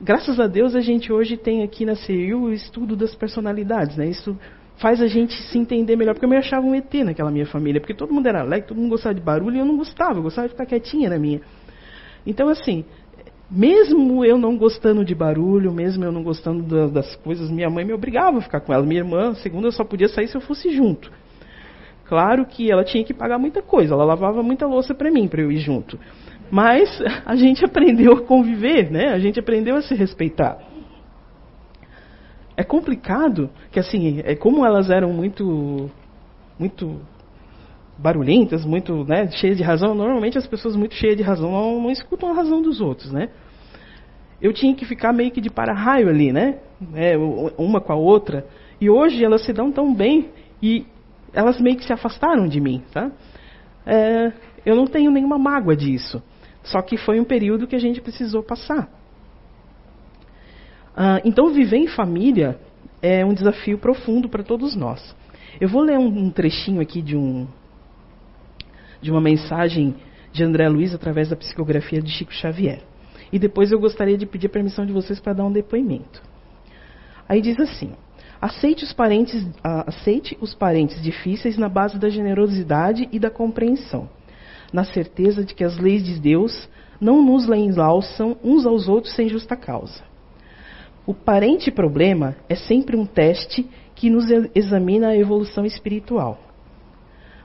graças 0.01 0.41
a 0.41 0.47
Deus 0.47 0.75
a 0.75 0.81
gente 0.81 1.13
hoje 1.13 1.37
tem 1.37 1.63
aqui 1.63 1.85
na 1.85 1.95
CEU 1.95 2.45
o 2.45 2.53
estudo 2.53 2.97
das 2.97 3.15
personalidades, 3.15 3.97
né? 3.97 4.07
Isso 4.07 4.37
faz 4.77 5.01
a 5.01 5.07
gente 5.07 5.33
se 5.35 5.59
entender 5.59 5.97
melhor, 5.97 6.15
porque 6.15 6.25
eu 6.25 6.31
me 6.31 6.37
achava 6.37 6.67
um 6.67 6.75
ET 6.75 6.93
naquela 7.05 7.31
minha 7.31 7.47
família, 7.47 7.81
porque 7.81 7.95
todo 7.95 8.13
mundo 8.13 8.27
era 8.27 8.41
alegre, 8.41 8.67
todo 8.67 8.77
mundo 8.77 8.91
gostava 8.91 9.15
de 9.15 9.21
barulho 9.21 9.57
e 9.57 9.61
eu 9.61 9.65
não 9.65 9.77
gostava, 9.77 10.19
eu 10.19 10.23
gostava 10.23 10.49
de 10.49 10.55
ficar 10.55 10.67
quietinha 10.67 11.09
na 11.09 11.19
minha. 11.19 11.41
Então 12.27 12.49
assim, 12.49 12.85
mesmo 13.55 14.25
eu 14.25 14.37
não 14.37 14.57
gostando 14.57 15.05
de 15.05 15.15
barulho, 15.15 15.73
mesmo 15.73 16.05
eu 16.05 16.11
não 16.11 16.25
gostando 16.25 16.91
das 16.91 17.15
coisas, 17.17 17.51
minha 17.51 17.71
mãe 17.71 17.85
me 17.85 17.93
obrigava 17.93 18.39
a 18.39 18.43
ficar 18.43 18.61
com 18.61 18.73
ela. 18.73 18.85
Minha 18.85 19.01
irmã, 19.01 19.35
segunda, 19.35 19.71
só 19.71 19.85
podia 19.85 20.09
sair 20.09 20.27
se 20.27 20.37
eu 20.37 20.41
fosse 20.41 20.71
junto. 20.71 21.11
Claro 22.05 22.45
que 22.47 22.71
ela 22.71 22.85
tinha 22.85 23.05
que 23.05 23.15
pagar 23.15 23.39
muita 23.39 23.63
coisa, 23.63 23.95
ela 23.95 24.05
lavava 24.05 24.43
muita 24.43 24.67
louça 24.67 24.93
para 24.93 25.11
mim, 25.11 25.29
para 25.29 25.41
eu 25.41 25.53
ir 25.53 25.59
junto. 25.59 25.99
Mas 26.51 26.91
a 27.25 27.37
gente 27.37 27.65
aprendeu 27.65 28.13
a 28.13 28.23
conviver, 28.23 28.91
né? 28.91 29.13
A 29.13 29.19
gente 29.19 29.39
aprendeu 29.39 29.77
a 29.77 29.83
se 29.83 29.95
respeitar. 29.95 30.59
É 32.57 32.65
complicado 32.65 33.51
que 33.71 33.79
assim, 33.79 34.21
é 34.25 34.35
como 34.35 34.67
elas 34.67 34.91
eram 34.91 35.13
muito 35.13 35.91
muito 36.59 37.01
barulhentas, 37.97 38.65
muito 38.65 39.05
né, 39.05 39.31
cheias 39.31 39.57
de 39.57 39.63
razão. 39.63 39.95
Normalmente 39.95 40.39
as 40.39 40.47
pessoas 40.47 40.75
muito 40.75 40.95
cheias 40.95 41.17
de 41.17 41.23
razão 41.23 41.51
não, 41.51 41.83
não 41.83 41.91
escutam 41.91 42.31
a 42.31 42.35
razão 42.35 42.61
dos 42.61 42.81
outros, 42.81 43.13
né? 43.13 43.29
Eu 44.45 44.53
tinha 44.53 44.75
que 44.75 44.85
ficar 44.85 45.11
meio 45.11 45.31
que 45.31 45.41
de 45.41 45.49
para-raio 45.49 46.07
ali, 46.07 46.31
né? 46.31 46.59
É, 46.95 47.17
uma 47.57 47.81
com 47.81 47.95
a 47.95 47.97
outra. 47.97 48.47
E 48.79 48.91
hoje 48.91 49.25
elas 49.25 49.43
se 49.43 49.55
dão 49.55 49.73
tão 49.73 49.95
bem 49.95 50.29
e 50.63 50.85
elas 51.33 51.59
meio 51.59 51.79
que 51.79 51.85
se 51.87 51.95
afastaram 51.95 52.47
de 52.47 52.61
mim, 52.61 52.83
tá? 52.93 53.11
É, 53.87 54.35
eu 54.67 54.77
não 54.77 54.87
tenho 54.87 55.11
nenhuma 55.11 55.39
mágoa 55.39 55.75
disso. 55.75 56.23
Só 56.63 56.83
que 56.83 56.99
foi 56.99 57.19
um 57.19 57.25
período 57.25 57.67
que 57.67 57.75
a 57.75 57.79
gente 57.79 58.03
precisou 58.03 58.43
passar. 58.43 58.91
Ah, 60.95 61.23
então, 61.25 61.49
viver 61.49 61.79
em 61.79 61.89
família 61.89 62.59
é 63.01 63.25
um 63.25 63.33
desafio 63.33 63.79
profundo 63.79 64.29
para 64.29 64.43
todos 64.43 64.77
nós. 64.77 65.17
Eu 65.59 65.71
vou 65.71 65.81
ler 65.81 65.99
um, 65.99 66.29
trechinho 66.29 66.83
aqui 66.83 67.01
de 67.01 67.17
um, 67.17 67.47
de 69.01 69.11
uma 69.11 69.23
mensagem 69.23 69.95
de 70.35 70.45
André 70.45 70.69
Luiz 70.69 70.95
através 70.95 71.31
da 71.31 71.37
psicografia 71.37 72.03
de 72.03 72.11
Chico 72.11 72.35
Xavier. 72.35 72.83
E 73.35 73.39
depois 73.41 73.73
eu 73.73 73.81
gostaria 73.81 74.17
de 74.17 74.27
pedir 74.27 74.49
permissão 74.49 74.87
de 74.87 74.93
vocês 74.93 75.19
para 75.19 75.33
dar 75.33 75.45
um 75.45 75.51
depoimento. 75.51 76.23
Aí 77.29 77.41
diz 77.41 77.59
assim: 77.59 77.91
aceite 78.41 78.85
os 78.85 78.93
parentes, 78.93 79.45
aceite 79.61 80.39
os 80.41 80.55
parentes 80.55 81.03
difíceis 81.03 81.59
na 81.59 81.69
base 81.69 81.99
da 81.99 82.09
generosidade 82.09 83.09
e 83.11 83.19
da 83.19 83.31
compreensão, 83.31 84.09
na 84.73 84.85
certeza 84.85 85.45
de 85.45 85.53
que 85.53 85.65
as 85.65 85.77
leis 85.81 86.05
de 86.05 86.21
Deus 86.21 86.69
não 87.01 87.25
nos 87.25 87.49
enlaçam 87.49 88.37
uns 88.45 88.65
aos 88.65 88.87
outros 88.87 89.13
sem 89.17 89.29
justa 89.29 89.57
causa. 89.57 90.05
O 91.05 91.13
parente 91.13 91.73
problema 91.73 92.37
é 92.49 92.55
sempre 92.55 92.97
um 92.97 93.05
teste 93.05 93.69
que 93.97 94.09
nos 94.09 94.27
examina 94.55 95.09
a 95.09 95.17
evolução 95.17 95.67
espiritual. 95.67 96.39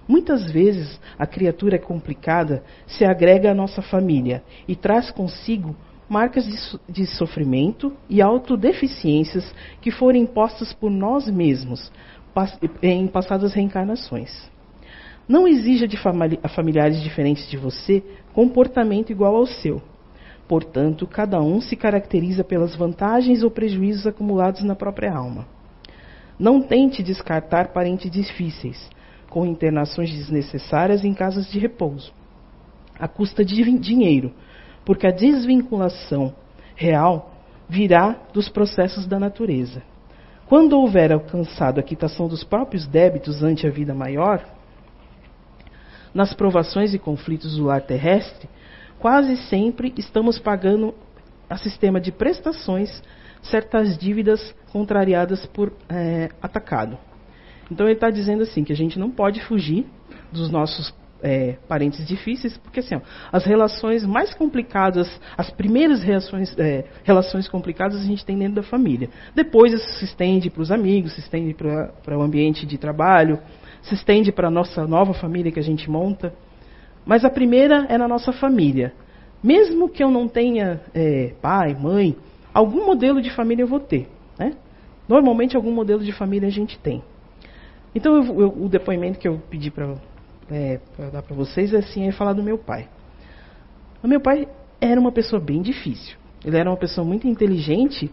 Muitas 0.10 0.52
vezes 0.52 1.00
a 1.20 1.28
criatura 1.28 1.78
complicada 1.78 2.64
se 2.88 3.06
agrega 3.06 3.52
à 3.52 3.54
nossa 3.54 3.80
família 3.80 4.44
e 4.68 4.76
traz 4.76 5.12
consigo 5.12 5.76
marcas 6.10 6.46
de, 6.48 6.80
de 6.92 7.06
sofrimento 7.06 7.94
e 8.10 8.20
autodeficiências 8.20 9.54
que 9.80 9.92
foram 9.92 10.18
impostas 10.18 10.74
por 10.74 10.90
nós 10.90 11.30
mesmos 11.30 11.92
em 12.82 13.06
passadas 13.06 13.54
reencarnações. 13.54 14.50
Não 15.28 15.48
exija 15.48 15.88
de 15.88 15.96
familiares 16.56 17.00
diferentes 17.04 17.48
de 17.48 17.56
você 17.56 18.04
comportamento 18.34 19.12
igual 19.12 19.36
ao 19.36 19.46
seu. 19.46 19.80
Portanto, 20.48 21.06
cada 21.06 21.40
um 21.40 21.62
se 21.62 21.76
caracteriza 21.76 22.44
pelas 22.44 22.76
vantagens 22.76 23.44
ou 23.44 23.52
prejuízos 23.52 24.08
acumulados 24.08 24.64
na 24.64 24.74
própria 24.74 25.14
alma. 25.14 25.48
Não 26.40 26.60
tente 26.60 27.04
descartar 27.04 27.68
parentes 27.68 28.10
difíceis, 28.10 28.90
com 29.30 29.46
internações 29.46 30.12
desnecessárias 30.12 31.06
em 31.06 31.14
casas 31.14 31.50
de 31.50 31.60
repouso, 31.60 32.12
à 33.00 33.08
custa 33.08 33.46
de 33.46 33.64
dinheiro, 33.78 34.34
porque 34.84 35.08
a 35.08 35.12
desvinculação 35.12 36.34
real 36.76 37.32
virá 37.68 38.18
dos 38.34 38.50
processos 38.50 39.06
da 39.06 39.20
natureza. 39.20 39.84
Quando 40.48 40.74
houver 40.74 41.12
alcançado 41.12 41.80
a 41.80 41.84
quitação 41.84 42.28
dos 42.28 42.44
próprios 42.44 42.88
débitos 42.88 43.44
ante 43.44 43.68
a 43.68 43.70
vida 43.70 43.94
maior, 43.94 44.44
nas 46.12 46.34
provações 46.34 46.94
e 46.94 46.98
conflitos 46.98 47.56
do 47.56 47.66
lar 47.66 47.82
terrestre, 47.82 48.50
quase 48.98 49.38
sempre 49.38 49.94
estamos 49.96 50.40
pagando 50.40 50.96
a 51.48 51.56
sistema 51.56 52.02
de 52.02 52.12
prestações 52.12 53.04
certas 53.44 53.98
dívidas 53.98 54.54
contrariadas 54.72 55.46
por 55.46 55.72
é, 55.88 56.30
atacado. 56.42 56.98
Então 57.72 57.86
ele 57.86 57.94
está 57.96 58.10
dizendo 58.10 58.44
assim 58.44 58.64
que 58.64 58.74
a 58.74 58.76
gente 58.76 58.98
não 58.98 59.10
pode 59.10 59.42
fugir 59.42 59.86
dos 60.32 60.50
nossos 60.50 60.94
é, 61.22 61.58
parentes 61.68 62.06
difíceis, 62.08 62.58
porque 62.58 62.80
assim, 62.80 62.96
ó, 62.96 63.02
as 63.32 63.46
relações 63.46 64.06
mais 64.06 64.34
complicadas, 64.34 65.10
as 65.38 65.50
primeiras 65.50 66.02
reações, 66.02 66.58
é, 66.58 66.86
relações 67.04 67.48
complicadas 67.48 68.02
a 68.02 68.06
gente 68.06 68.26
tem 68.26 68.38
dentro 68.38 68.56
da 68.56 68.64
família. 68.64 69.10
Depois 69.36 69.74
isso 69.74 70.00
se 70.00 70.06
estende 70.06 70.50
para 70.50 70.62
os 70.62 70.72
amigos, 70.72 71.14
se 71.14 71.20
estende 71.20 71.54
para 71.54 72.18
o 72.18 72.22
ambiente 72.22 72.66
de 72.66 72.78
trabalho, 72.78 73.40
se 73.82 73.94
estende 73.94 74.32
para 74.32 74.48
a 74.48 74.52
nossa 74.52 74.88
nova 74.88 75.14
família 75.14 75.52
que 75.52 75.60
a 75.60 75.64
gente 75.64 75.90
monta. 75.90 76.34
Mas 77.06 77.26
a 77.26 77.30
primeira 77.30 77.86
é 77.90 77.98
na 77.98 78.08
nossa 78.08 78.32
família. 78.32 78.94
Mesmo 79.42 79.90
que 79.90 80.04
eu 80.04 80.12
não 80.12 80.28
tenha 80.28 80.82
é, 80.94 81.34
pai, 81.42 81.74
mãe, 81.74 82.16
algum 82.54 82.86
modelo 82.86 83.22
de 83.22 83.30
família 83.30 83.64
eu 83.64 83.68
vou 83.68 83.80
ter. 83.80 84.08
Né? 84.38 84.54
Normalmente 85.08 85.56
algum 85.56 85.72
modelo 85.72 86.04
de 86.04 86.12
família 86.12 86.48
a 86.48 86.52
gente 86.52 86.78
tem. 86.78 87.02
Então 87.94 88.16
eu, 88.16 88.42
eu, 88.42 88.64
o 88.64 88.70
depoimento 88.70 89.20
que 89.20 89.28
eu 89.28 89.42
pedi 89.50 89.72
para 89.72 89.96
é, 90.50 90.80
dar 91.12 91.22
para 91.22 91.36
vocês 91.36 91.74
é 91.74 91.78
assim, 91.78 92.08
é 92.08 92.12
falar 92.12 92.34
do 92.34 92.44
meu 92.44 92.58
pai. 92.58 92.88
O 94.04 94.08
meu 94.08 94.20
pai 94.20 94.48
era 94.80 95.00
uma 95.00 95.12
pessoa 95.12 95.42
bem 95.42 95.62
difícil. 95.62 96.18
Ele 96.44 96.58
era 96.58 96.70
uma 96.70 96.78
pessoa 96.78 97.06
muito 97.06 97.28
inteligente 97.28 98.12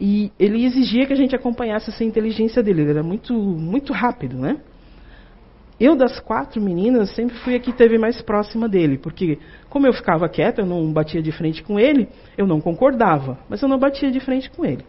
e 0.00 0.32
ele 0.38 0.64
exigia 0.64 1.06
que 1.06 1.12
a 1.12 1.16
gente 1.16 1.34
acompanhasse 1.34 1.90
essa 1.90 2.04
inteligência 2.04 2.62
dele. 2.62 2.82
Ele 2.82 2.90
era 2.90 3.02
muito, 3.02 3.32
muito 3.34 3.92
rápido, 3.92 4.36
né? 4.36 4.60
Eu, 5.78 5.94
das 5.94 6.18
quatro 6.18 6.60
meninas, 6.60 7.14
sempre 7.14 7.36
fui 7.36 7.54
a 7.54 7.60
que 7.60 7.70
teve 7.70 7.98
mais 7.98 8.22
próxima 8.22 8.66
dele, 8.66 8.96
porque 8.96 9.38
como 9.68 9.86
eu 9.86 9.92
ficava 9.92 10.26
quieta, 10.26 10.62
eu 10.62 10.66
não 10.66 10.90
batia 10.90 11.22
de 11.22 11.30
frente 11.30 11.62
com 11.62 11.78
ele, 11.78 12.08
eu 12.36 12.46
não 12.46 12.62
concordava, 12.62 13.38
mas 13.46 13.60
eu 13.60 13.68
não 13.68 13.78
batia 13.78 14.10
de 14.10 14.18
frente 14.18 14.50
com 14.50 14.64
ele. 14.64 14.84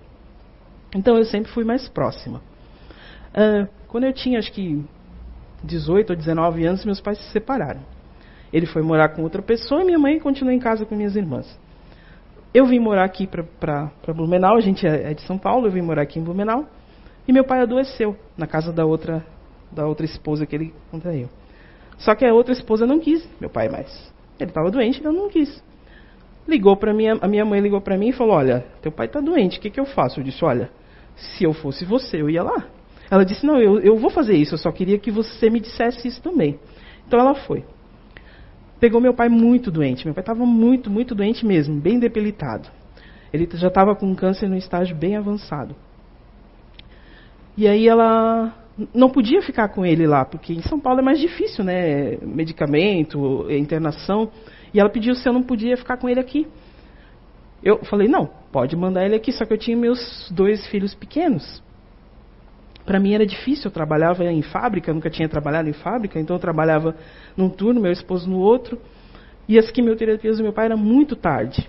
Então 0.95 1.17
eu 1.17 1.25
sempre 1.25 1.51
fui 1.51 1.65
mais 1.65 1.89
próxima. 1.89 2.41
Uh, 3.35 3.67
quando 3.87 4.03
eu 4.03 4.13
tinha, 4.13 4.39
acho 4.39 4.51
que 4.51 4.83
18 5.63 6.11
ou 6.11 6.15
19 6.15 6.65
anos, 6.65 6.85
meus 6.85 7.01
pais 7.01 7.17
se 7.17 7.31
separaram. 7.31 7.81
Ele 8.51 8.65
foi 8.65 8.81
morar 8.81 9.09
com 9.09 9.23
outra 9.23 9.41
pessoa 9.41 9.81
e 9.81 9.85
minha 9.85 9.99
mãe 9.99 10.19
continuou 10.19 10.53
em 10.53 10.59
casa 10.59 10.85
com 10.85 10.95
minhas 10.95 11.15
irmãs. 11.15 11.59
Eu 12.53 12.65
vim 12.65 12.79
morar 12.79 13.03
aqui 13.03 13.27
para 13.27 13.91
Blumenau, 14.13 14.55
a 14.55 14.61
gente 14.61 14.87
é, 14.87 15.11
é 15.11 15.13
de 15.13 15.21
São 15.21 15.37
Paulo, 15.37 15.67
eu 15.67 15.71
vim 15.71 15.81
morar 15.81 16.03
aqui 16.03 16.19
em 16.19 16.23
Blumenau. 16.23 16.65
E 17.27 17.33
meu 17.33 17.43
pai 17.43 17.61
adoeceu 17.61 18.15
na 18.37 18.47
casa 18.47 18.71
da 18.71 18.85
outra, 18.85 19.25
da 19.71 19.85
outra 19.85 20.05
esposa 20.05 20.45
que 20.45 20.55
ele 20.55 20.73
contraiu. 20.89 21.29
Só 21.97 22.15
que 22.15 22.25
a 22.25 22.33
outra 22.33 22.53
esposa 22.53 22.85
não 22.85 22.99
quis 22.99 23.27
meu 23.39 23.49
pai 23.49 23.67
mais. 23.67 24.11
Ele 24.39 24.49
estava 24.49 24.71
doente, 24.71 24.99
então 24.99 25.11
não 25.11 25.29
quis. 25.29 25.61
Ligou 26.47 26.77
para 26.77 26.93
minha, 26.93 27.17
a 27.19 27.27
minha 27.27 27.43
mãe 27.43 27.59
ligou 27.59 27.81
para 27.81 27.97
mim 27.97 28.09
e 28.09 28.13
falou: 28.13 28.35
"Olha, 28.35 28.65
teu 28.81 28.91
pai 28.91 29.07
está 29.07 29.19
doente, 29.19 29.59
o 29.59 29.61
que, 29.61 29.69
que 29.69 29.79
eu 29.79 29.85
faço?" 29.85 30.19
Eu 30.19 30.23
disse: 30.23 30.45
"Olha, 30.45 30.69
se 31.15 31.43
eu 31.43 31.51
fosse 31.53 31.83
você, 31.83 32.21
eu 32.21 32.29
ia 32.29 32.43
lá. 32.43 32.65
Ela 33.09 33.23
disse: 33.23 33.45
Não, 33.45 33.59
eu, 33.59 33.79
eu 33.79 33.97
vou 33.97 34.09
fazer 34.09 34.35
isso, 34.35 34.53
eu 34.53 34.57
só 34.57 34.71
queria 34.71 34.97
que 34.97 35.11
você 35.11 35.49
me 35.49 35.59
dissesse 35.59 36.07
isso 36.07 36.21
também. 36.21 36.59
Então 37.07 37.19
ela 37.19 37.35
foi. 37.35 37.63
Pegou 38.79 39.01
meu 39.01 39.13
pai 39.13 39.29
muito 39.29 39.71
doente. 39.71 40.05
Meu 40.05 40.13
pai 40.13 40.21
estava 40.21 40.45
muito, 40.45 40.89
muito 40.89 41.15
doente 41.15 41.45
mesmo, 41.45 41.79
bem 41.79 41.99
debilitado. 41.99 42.69
Ele 43.33 43.47
já 43.53 43.67
estava 43.67 43.95
com 43.95 44.15
câncer 44.15 44.47
no 44.47 44.55
estágio 44.55 44.95
bem 44.95 45.15
avançado. 45.15 45.75
E 47.57 47.67
aí 47.67 47.87
ela 47.87 48.53
não 48.93 49.09
podia 49.09 49.41
ficar 49.41 49.69
com 49.69 49.85
ele 49.85 50.05
lá, 50.05 50.23
porque 50.23 50.53
em 50.53 50.61
São 50.61 50.79
Paulo 50.79 50.99
é 50.99 51.03
mais 51.03 51.19
difícil, 51.19 51.63
né? 51.63 52.17
Medicamento, 52.21 53.47
internação. 53.49 54.29
E 54.73 54.79
ela 54.79 54.89
pediu 54.89 55.15
se 55.15 55.27
eu 55.27 55.33
não 55.33 55.41
podia 55.41 55.75
ficar 55.75 55.97
com 55.97 56.07
ele 56.07 56.19
aqui. 56.19 56.47
Eu 57.63 57.83
falei, 57.85 58.07
não, 58.07 58.29
pode 58.51 58.75
mandar 58.75 59.05
ele 59.05 59.15
aqui, 59.15 59.31
só 59.31 59.43
que 59.43 59.53
eu 59.53 59.57
tinha 59.57 59.75
meus 59.75 60.31
dois 60.31 60.65
filhos 60.67 60.93
pequenos. 60.93 61.63
Para 62.87 63.01
mim 63.01 63.13
era 63.13 63.25
difícil, 63.25 63.65
eu 63.65 63.71
trabalhava 63.71 64.23
em 64.23 64.41
fábrica, 64.41 64.93
nunca 64.93 65.09
tinha 65.09 65.27
trabalhado 65.27 65.67
em 65.67 65.73
fábrica, 65.73 66.17
então 66.17 66.37
eu 66.37 66.39
trabalhava 66.39 66.95
num 67.35 67.49
turno, 67.49 67.81
meu 67.81 67.91
esposo 67.91 68.29
no 68.29 68.39
outro, 68.39 68.79
e 69.45 69.59
as 69.59 69.69
quimioterapias 69.69 70.37
do 70.37 70.43
meu 70.43 70.53
pai 70.53 70.67
eram 70.67 70.77
muito 70.77 71.13
tarde. 71.13 71.67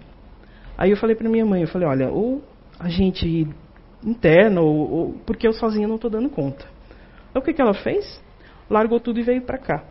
Aí 0.78 0.92
eu 0.92 0.96
falei 0.96 1.16
para 1.16 1.28
minha 1.28 1.44
mãe, 1.44 1.62
eu 1.62 1.66
falei, 1.66 1.88
olha, 1.88 2.08
ou 2.08 2.40
a 2.78 2.88
gente 2.88 3.48
interna, 4.06 4.60
ou, 4.60 4.92
ou 4.92 5.12
porque 5.26 5.48
eu 5.48 5.52
sozinha 5.52 5.88
não 5.88 5.96
estou 5.96 6.08
dando 6.08 6.30
conta. 6.30 6.64
Então 7.30 7.42
o 7.42 7.44
que, 7.44 7.52
que 7.52 7.60
ela 7.60 7.74
fez? 7.74 8.22
Largou 8.70 9.00
tudo 9.00 9.18
e 9.18 9.24
veio 9.24 9.42
para 9.42 9.58
cá. 9.58 9.82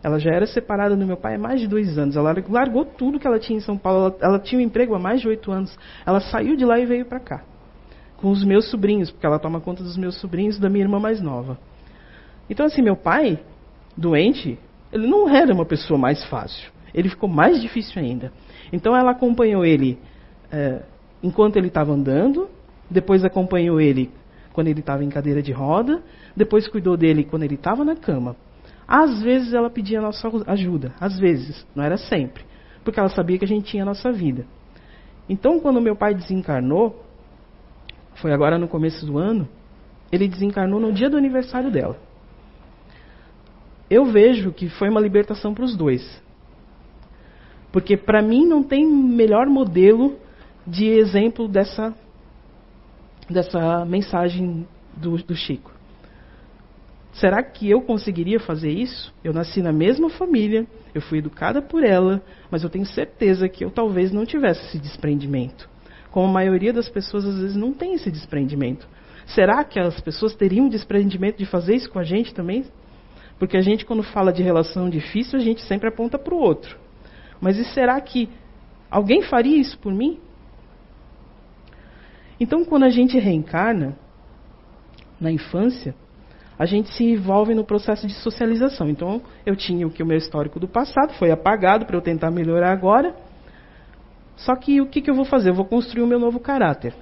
Ela 0.00 0.20
já 0.20 0.30
era 0.30 0.46
separada 0.46 0.94
do 0.94 1.04
meu 1.04 1.16
pai 1.16 1.34
há 1.34 1.38
mais 1.38 1.60
de 1.60 1.66
dois 1.66 1.98
anos. 1.98 2.14
Ela 2.14 2.32
largou 2.48 2.84
tudo 2.84 3.18
que 3.18 3.26
ela 3.26 3.40
tinha 3.40 3.56
em 3.56 3.62
São 3.62 3.76
Paulo. 3.76 3.98
Ela, 3.98 4.16
ela 4.20 4.38
tinha 4.38 4.60
um 4.60 4.62
emprego 4.62 4.94
há 4.94 4.98
mais 4.98 5.20
de 5.20 5.26
oito 5.26 5.50
anos. 5.50 5.76
Ela 6.06 6.20
saiu 6.20 6.54
de 6.54 6.64
lá 6.64 6.78
e 6.78 6.86
veio 6.86 7.06
para 7.06 7.18
cá 7.18 7.42
com 8.24 8.30
os 8.30 8.42
meus 8.42 8.70
sobrinhos, 8.70 9.10
porque 9.10 9.26
ela 9.26 9.38
toma 9.38 9.60
conta 9.60 9.82
dos 9.82 9.98
meus 9.98 10.18
sobrinhos 10.18 10.56
e 10.56 10.60
da 10.62 10.70
minha 10.70 10.82
irmã 10.82 10.98
mais 10.98 11.20
nova. 11.20 11.58
Então, 12.48 12.64
assim, 12.64 12.80
meu 12.80 12.96
pai, 12.96 13.38
doente, 13.94 14.58
ele 14.90 15.06
não 15.06 15.28
era 15.28 15.52
uma 15.52 15.66
pessoa 15.66 15.98
mais 15.98 16.24
fácil. 16.24 16.72
Ele 16.94 17.10
ficou 17.10 17.28
mais 17.28 17.60
difícil 17.60 18.00
ainda. 18.00 18.32
Então, 18.72 18.96
ela 18.96 19.10
acompanhou 19.10 19.62
ele 19.62 19.98
é, 20.50 20.80
enquanto 21.22 21.56
ele 21.56 21.66
estava 21.66 21.92
andando, 21.92 22.48
depois 22.90 23.26
acompanhou 23.26 23.78
ele 23.78 24.10
quando 24.54 24.68
ele 24.68 24.80
estava 24.80 25.04
em 25.04 25.10
cadeira 25.10 25.42
de 25.42 25.52
roda, 25.52 26.02
depois 26.34 26.66
cuidou 26.66 26.96
dele 26.96 27.24
quando 27.24 27.42
ele 27.42 27.56
estava 27.56 27.84
na 27.84 27.94
cama. 27.94 28.36
Às 28.88 29.22
vezes 29.22 29.52
ela 29.52 29.68
pedia 29.68 30.00
nossa 30.00 30.30
ajuda, 30.46 30.94
às 30.98 31.18
vezes, 31.18 31.66
não 31.76 31.84
era 31.84 31.98
sempre, 31.98 32.42
porque 32.82 32.98
ela 32.98 33.10
sabia 33.10 33.36
que 33.36 33.44
a 33.44 33.48
gente 33.48 33.66
tinha 33.66 33.82
a 33.82 33.86
nossa 33.86 34.10
vida. 34.10 34.46
Então, 35.28 35.60
quando 35.60 35.78
meu 35.78 35.94
pai 35.94 36.14
desencarnou, 36.14 37.03
foi 38.16 38.32
agora 38.32 38.58
no 38.58 38.68
começo 38.68 39.04
do 39.04 39.18
ano, 39.18 39.48
ele 40.10 40.28
desencarnou 40.28 40.80
no 40.80 40.92
dia 40.92 41.10
do 41.10 41.16
aniversário 41.16 41.70
dela. 41.70 41.98
Eu 43.90 44.06
vejo 44.06 44.52
que 44.52 44.68
foi 44.68 44.88
uma 44.88 45.00
libertação 45.00 45.52
para 45.52 45.64
os 45.64 45.76
dois. 45.76 46.22
Porque 47.72 47.96
para 47.96 48.22
mim 48.22 48.46
não 48.46 48.62
tem 48.62 48.86
melhor 48.86 49.46
modelo 49.46 50.16
de 50.66 50.86
exemplo 50.86 51.48
dessa, 51.48 51.94
dessa 53.28 53.84
mensagem 53.84 54.66
do, 54.96 55.16
do 55.18 55.34
Chico. 55.34 55.72
Será 57.12 57.42
que 57.42 57.70
eu 57.70 57.82
conseguiria 57.82 58.40
fazer 58.40 58.70
isso? 58.70 59.14
Eu 59.22 59.32
nasci 59.32 59.60
na 59.62 59.72
mesma 59.72 60.10
família, 60.10 60.66
eu 60.94 61.00
fui 61.00 61.18
educada 61.18 61.62
por 61.62 61.84
ela, 61.84 62.22
mas 62.50 62.64
eu 62.64 62.70
tenho 62.70 62.86
certeza 62.86 63.48
que 63.48 63.64
eu 63.64 63.70
talvez 63.70 64.10
não 64.10 64.24
tivesse 64.24 64.64
esse 64.66 64.78
desprendimento 64.78 65.68
como 66.14 66.28
a 66.28 66.32
maioria 66.32 66.72
das 66.72 66.88
pessoas 66.88 67.24
às 67.24 67.36
vezes 67.36 67.56
não 67.56 67.72
tem 67.72 67.94
esse 67.94 68.08
desprendimento. 68.08 68.86
Será 69.26 69.64
que 69.64 69.80
as 69.80 70.00
pessoas 70.00 70.32
teriam 70.32 70.68
desprendimento 70.68 71.38
de 71.38 71.44
fazer 71.44 71.74
isso 71.74 71.90
com 71.90 71.98
a 71.98 72.04
gente 72.04 72.32
também? 72.32 72.64
Porque 73.36 73.56
a 73.56 73.60
gente, 73.60 73.84
quando 73.84 74.04
fala 74.04 74.32
de 74.32 74.40
relação 74.40 74.88
difícil, 74.88 75.36
a 75.36 75.42
gente 75.42 75.62
sempre 75.62 75.88
aponta 75.88 76.16
para 76.16 76.32
o 76.32 76.38
outro. 76.38 76.78
Mas 77.40 77.58
e 77.58 77.64
será 77.64 78.00
que 78.00 78.28
alguém 78.88 79.22
faria 79.22 79.56
isso 79.56 79.76
por 79.76 79.92
mim? 79.92 80.20
Então, 82.38 82.64
quando 82.64 82.84
a 82.84 82.90
gente 82.90 83.18
reencarna, 83.18 83.98
na 85.20 85.32
infância, 85.32 85.96
a 86.56 86.64
gente 86.64 86.94
se 86.94 87.02
envolve 87.02 87.56
no 87.56 87.64
processo 87.64 88.06
de 88.06 88.14
socialização. 88.14 88.88
Então, 88.88 89.20
eu 89.44 89.56
tinha 89.56 89.84
o 89.84 89.90
que 89.90 90.00
o 90.00 90.06
meu 90.06 90.18
histórico 90.18 90.60
do 90.60 90.68
passado 90.68 91.12
foi 91.14 91.32
apagado 91.32 91.86
para 91.86 91.96
eu 91.96 92.00
tentar 92.00 92.30
melhorar 92.30 92.70
agora. 92.70 93.16
Só 94.36 94.54
que 94.56 94.80
o 94.80 94.86
que, 94.86 95.00
que 95.00 95.10
eu 95.10 95.14
vou 95.14 95.24
fazer? 95.24 95.50
Eu 95.50 95.54
vou 95.54 95.64
construir 95.64 96.02
o 96.02 96.06
meu 96.06 96.18
novo 96.18 96.40
caráter. 96.40 96.94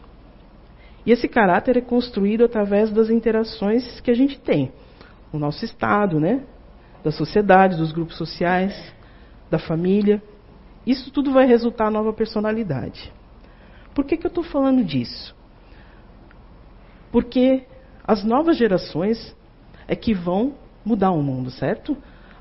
E 1.04 1.10
esse 1.10 1.26
caráter 1.26 1.76
é 1.76 1.80
construído 1.80 2.44
através 2.44 2.90
das 2.90 3.10
interações 3.10 4.00
que 4.00 4.10
a 4.10 4.14
gente 4.14 4.38
tem. 4.38 4.72
O 5.32 5.38
nosso 5.38 5.64
Estado, 5.64 6.20
né? 6.20 6.42
da 7.02 7.10
sociedade, 7.10 7.76
dos 7.76 7.92
grupos 7.92 8.16
sociais, 8.16 8.94
da 9.50 9.58
família. 9.58 10.22
isso 10.86 11.10
tudo 11.10 11.32
vai 11.32 11.46
resultar 11.46 11.90
em 11.90 11.92
nova 11.92 12.12
personalidade. 12.12 13.12
Por 13.94 14.04
que, 14.04 14.16
que 14.16 14.26
eu 14.26 14.30
estou 14.30 14.44
falando 14.44 14.84
disso? 14.84 15.34
Porque 17.10 17.64
as 18.04 18.24
novas 18.24 18.56
gerações 18.56 19.36
é 19.86 19.94
que 19.94 20.14
vão 20.14 20.54
mudar 20.84 21.10
o 21.10 21.22
mundo, 21.22 21.50
certo? 21.50 21.96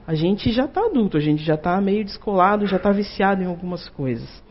A 0.08 0.16
gente 0.16 0.52
já 0.52 0.66
está 0.66 0.86
adulto, 0.86 1.18
a 1.18 1.20
gente 1.20 1.44
já 1.44 1.56
está 1.56 1.80
meio 1.82 2.06
descolado, 2.06 2.66
já 2.66 2.78
está 2.78 2.92
viciado 2.92 3.44
em 3.44 3.46
algumas 3.46 3.90
coisas. 3.90 4.42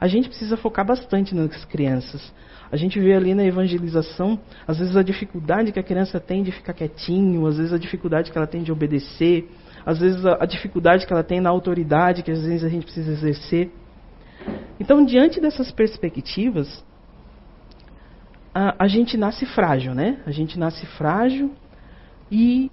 A 0.00 0.06
gente 0.08 0.28
precisa 0.28 0.56
focar 0.56 0.86
bastante 0.86 1.34
nas 1.34 1.64
crianças. 1.64 2.32
A 2.70 2.76
gente 2.76 2.98
vê 2.98 3.14
ali 3.14 3.34
na 3.34 3.44
evangelização, 3.44 4.38
às 4.66 4.78
vezes 4.78 4.96
a 4.96 5.02
dificuldade 5.02 5.72
que 5.72 5.78
a 5.78 5.82
criança 5.82 6.18
tem 6.18 6.42
de 6.42 6.50
ficar 6.50 6.72
quietinho, 6.72 7.46
às 7.46 7.56
vezes 7.56 7.72
a 7.72 7.78
dificuldade 7.78 8.30
que 8.30 8.36
ela 8.36 8.46
tem 8.46 8.62
de 8.62 8.72
obedecer, 8.72 9.48
às 9.84 10.00
vezes 10.00 10.26
a, 10.26 10.38
a 10.40 10.46
dificuldade 10.46 11.06
que 11.06 11.12
ela 11.12 11.22
tem 11.22 11.40
na 11.40 11.50
autoridade 11.50 12.22
que 12.22 12.30
às 12.30 12.42
vezes 12.42 12.64
a 12.64 12.68
gente 12.68 12.84
precisa 12.84 13.12
exercer. 13.12 13.70
Então, 14.80 15.04
diante 15.04 15.40
dessas 15.40 15.70
perspectivas, 15.70 16.84
a, 18.54 18.84
a 18.84 18.88
gente 18.88 19.16
nasce 19.16 19.46
frágil, 19.46 19.94
né? 19.94 20.18
A 20.26 20.30
gente 20.30 20.58
nasce 20.58 20.84
frágil 20.86 21.52
e 22.30 22.70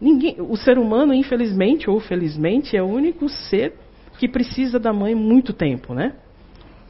ninguém, 0.00 0.36
o 0.40 0.56
ser 0.56 0.78
humano, 0.78 1.14
infelizmente 1.14 1.88
ou 1.88 1.98
felizmente, 2.00 2.76
é 2.76 2.82
o 2.82 2.86
único 2.86 3.28
ser 3.28 3.74
que 4.18 4.28
precisa 4.28 4.78
da 4.78 4.92
mãe 4.92 5.14
muito 5.14 5.52
tempo, 5.52 5.94
né? 5.94 6.14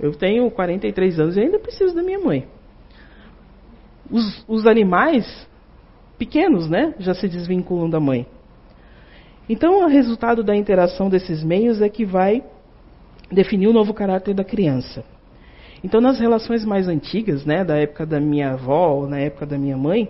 Eu 0.03 0.13
tenho 0.13 0.51
43 0.51 1.21
anos 1.21 1.37
e 1.37 1.41
ainda 1.41 1.61
preciso 1.61 1.95
da 1.95 2.03
minha 2.03 2.19
mãe. 2.19 2.49
Os, 4.11 4.45
os 4.49 4.67
animais 4.67 5.49
pequenos, 6.19 6.69
né, 6.69 6.95
já 6.99 7.15
se 7.15 7.29
desvinculam 7.29 7.89
da 7.89 8.01
mãe. 8.01 8.27
Então, 9.49 9.85
o 9.85 9.87
resultado 9.87 10.43
da 10.43 10.57
interação 10.57 11.09
desses 11.09 11.45
meios 11.45 11.81
é 11.81 11.89
que 11.89 12.05
vai 12.05 12.43
definir 13.31 13.69
o 13.69 13.73
novo 13.73 13.95
caráter 13.95 14.35
da 14.35 14.45
criança. 14.45 15.05
Então, 15.85 16.01
nas 16.01 16.19
relações 16.19 16.65
mais 16.65 16.89
antigas, 16.89 17.45
né, 17.45 17.65
da 17.65 17.77
época 17.77 18.05
da 18.05 18.21
minha 18.21 18.53
avó, 18.53 19.07
na 19.07 19.19
época 19.19 19.47
da 19.47 19.57
minha 19.57 19.77
mãe, 19.77 20.09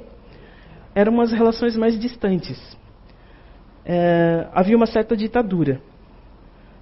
eram 0.95 1.13
umas 1.13 1.33
relações 1.33 1.77
mais 1.77 1.99
distantes. 1.99 2.77
É, 3.85 4.49
havia 4.53 4.77
uma 4.77 4.87
certa 4.87 5.17
ditadura. 5.17 5.81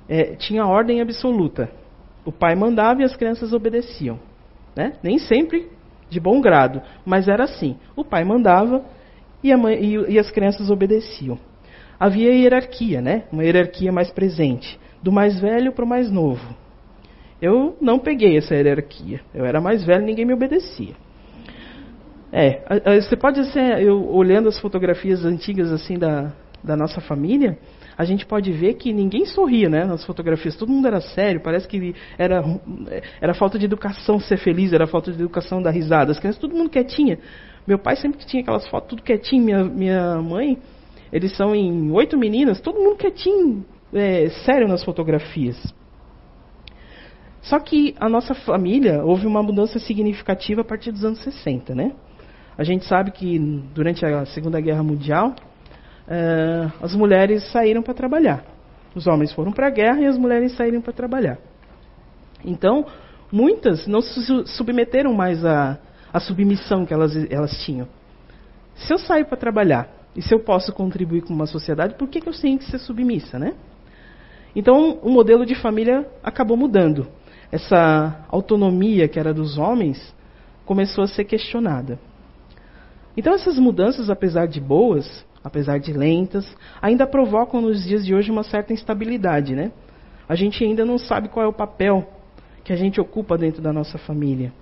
É, 0.09 0.35
tinha 0.37 0.67
ordem 0.67 1.01
absoluta. 1.01 1.71
O 2.25 2.33
pai 2.33 2.55
mandava 2.55 3.03
e 3.03 3.05
as 3.05 3.17
crianças 3.17 3.53
obedeciam. 3.53 4.19
Né? 4.77 4.95
Nem 5.03 5.19
sempre 5.19 5.69
de 6.09 6.21
bom 6.21 6.41
grado, 6.41 6.83
mas 7.05 7.29
era 7.29 7.45
assim. 7.45 7.77
O 7.97 8.05
pai 8.05 8.25
mandava 8.25 8.85
e, 9.43 9.55
mãe, 9.57 9.83
e, 9.83 10.13
e 10.13 10.19
as 10.19 10.31
crianças 10.31 10.71
obedeciam. 10.71 11.39
Havia 11.99 12.33
hierarquia, 12.33 13.01
né? 13.01 13.25
uma 13.33 13.45
hierarquia 13.45 13.93
mais 13.93 14.11
presente, 14.11 14.79
do 15.03 15.13
mais 15.13 15.41
velho 15.41 15.73
para 15.73 15.85
o 15.85 15.89
mais 15.89 16.11
novo. 16.11 16.55
Eu 17.41 17.77
não 17.81 17.99
peguei 17.99 18.37
essa 18.37 18.55
hierarquia. 18.55 19.21
Eu 19.35 19.45
era 19.45 19.61
mais 19.61 19.85
velho, 19.85 20.05
ninguém 20.05 20.27
me 20.27 20.35
obedecia. 20.35 20.95
É, 22.33 22.61
você 23.01 23.17
pode 23.17 23.45
ser, 23.53 23.83
eu 23.83 24.09
olhando 24.09 24.49
as 24.49 24.61
fotografias 24.61 25.25
antigas 25.25 25.73
assim 25.73 25.99
da, 25.99 26.33
da 26.63 26.77
nossa 26.77 27.01
família, 27.01 27.59
a 28.01 28.05
gente 28.07 28.25
pode 28.25 28.51
ver 28.51 28.75
que 28.75 28.95
ninguém 28.95 29.27
sorria 29.27 29.69
né, 29.69 29.85
nas 29.85 30.03
fotografias, 30.07 30.57
todo 30.57 30.73
mundo 30.73 30.89
era 30.89 31.03
sério, 31.03 31.39
parece 31.43 31.69
que 31.69 31.95
era, 32.17 32.43
era 33.21 33.35
falta 33.35 33.59
de 33.59 33.67
educação 33.67 34.19
ser 34.19 34.39
feliz, 34.39 34.73
era 34.73 34.87
falta 34.87 35.13
de 35.13 35.19
educação 35.19 35.61
dar 35.61 35.71
risada. 35.71 36.11
As 36.11 36.19
crianças, 36.19 36.41
todo 36.41 36.55
mundo 36.55 36.71
quietinha. 36.71 37.19
Meu 37.67 37.79
pai 37.79 37.97
sempre 37.97 38.25
tinha 38.25 38.41
aquelas 38.41 38.67
fotos 38.69 38.89
tudo 38.89 39.03
quietinho, 39.03 39.45
minha, 39.45 39.65
minha 39.65 40.17
mãe, 40.23 40.57
eles 41.13 41.37
são 41.37 41.55
em 41.55 41.91
oito 41.91 42.17
meninas, 42.17 42.59
todo 42.59 42.81
mundo 42.81 42.97
quietinho, 42.97 43.67
é, 43.93 44.31
sério 44.47 44.67
nas 44.67 44.83
fotografias. 44.83 45.63
Só 47.43 47.59
que 47.59 47.95
a 48.01 48.09
nossa 48.09 48.35
família 48.35 49.05
houve 49.05 49.27
uma 49.27 49.43
mudança 49.43 49.79
significativa 49.79 50.63
a 50.63 50.65
partir 50.65 50.91
dos 50.91 51.05
anos 51.05 51.23
60, 51.23 51.75
né? 51.75 51.93
A 52.57 52.65
gente 52.65 52.87
sabe 52.87 53.11
que 53.11 53.39
durante 53.75 54.07
a 54.07 54.25
Segunda 54.25 54.59
Guerra 54.59 54.83
Mundial, 54.83 55.35
uh, 56.11 56.73
as 56.83 56.95
mulheres 56.95 57.51
saíram 57.53 57.83
para 57.83 57.95
trabalhar. 57.95 58.45
Os 58.95 59.07
homens 59.07 59.33
foram 59.33 59.53
para 59.53 59.69
a 59.69 59.71
guerra 59.71 60.01
e 60.01 60.07
as 60.07 60.19
mulheres 60.19 60.53
saíram 60.57 60.81
para 60.81 60.93
trabalhar. 60.93 61.39
Então, 62.45 62.85
muitas 63.31 63.87
não 63.87 64.01
se 64.03 64.21
submeteram 64.47 65.15
mais 65.15 65.45
à, 65.45 65.79
à 66.13 66.19
submissão 66.19 66.85
que 66.85 66.93
elas, 66.93 67.15
elas 67.31 67.53
tinham. 67.65 67.87
Se 68.75 68.93
eu 68.93 68.99
saio 68.99 69.27
para 69.27 69.37
trabalhar 69.37 69.89
e 70.17 70.23
se 70.23 70.35
eu 70.35 70.41
posso 70.41 70.73
contribuir 70.73 71.23
com 71.23 71.33
uma 71.33 71.47
sociedade, 71.47 71.95
por 71.95 72.09
que, 72.09 72.21
que 72.21 72.29
eu 72.29 72.33
tenho 72.33 72.59
que 72.59 72.65
ser 72.65 72.79
submissa, 72.79 73.39
né? 73.39 73.55
Então, 74.57 74.99
o 75.03 75.11
modelo 75.11 75.47
de 75.47 75.55
família 75.55 76.05
acabou 76.25 76.57
mudando. 76.57 77.07
Essa 77.53 78.25
autonomia 78.29 79.07
que 79.07 79.19
era 79.19 79.33
dos 79.33 79.59
homens 79.59 80.15
começou 80.65 81.05
a 81.05 81.07
ser 81.07 81.25
questionada. 81.25 82.01
Então, 83.17 83.35
essas 83.35 83.59
mudanças, 83.59 84.11
apesar 84.11 84.47
de 84.47 84.61
boas, 84.61 85.25
apesar 85.43 85.79
de 85.79 85.93
lentas, 85.93 86.47
ainda 86.81 87.07
provocam 87.07 87.61
nos 87.61 87.85
dias 87.85 88.05
de 88.05 88.15
hoje 88.15 88.31
uma 88.31 88.43
certa 88.43 88.73
instabilidade, 88.73 89.55
né? 89.55 89.73
A 90.29 90.35
gente 90.35 90.63
ainda 90.63 90.85
não 90.85 90.99
sabe 90.99 91.29
qual 91.29 91.45
é 91.45 91.49
o 91.49 91.53
papel 91.53 92.07
que 92.63 92.73
a 92.73 92.77
gente 92.77 93.01
ocupa 93.01 93.37
dentro 93.37 93.61
da 93.61 93.73
nossa 93.73 93.99
família. 93.99 94.53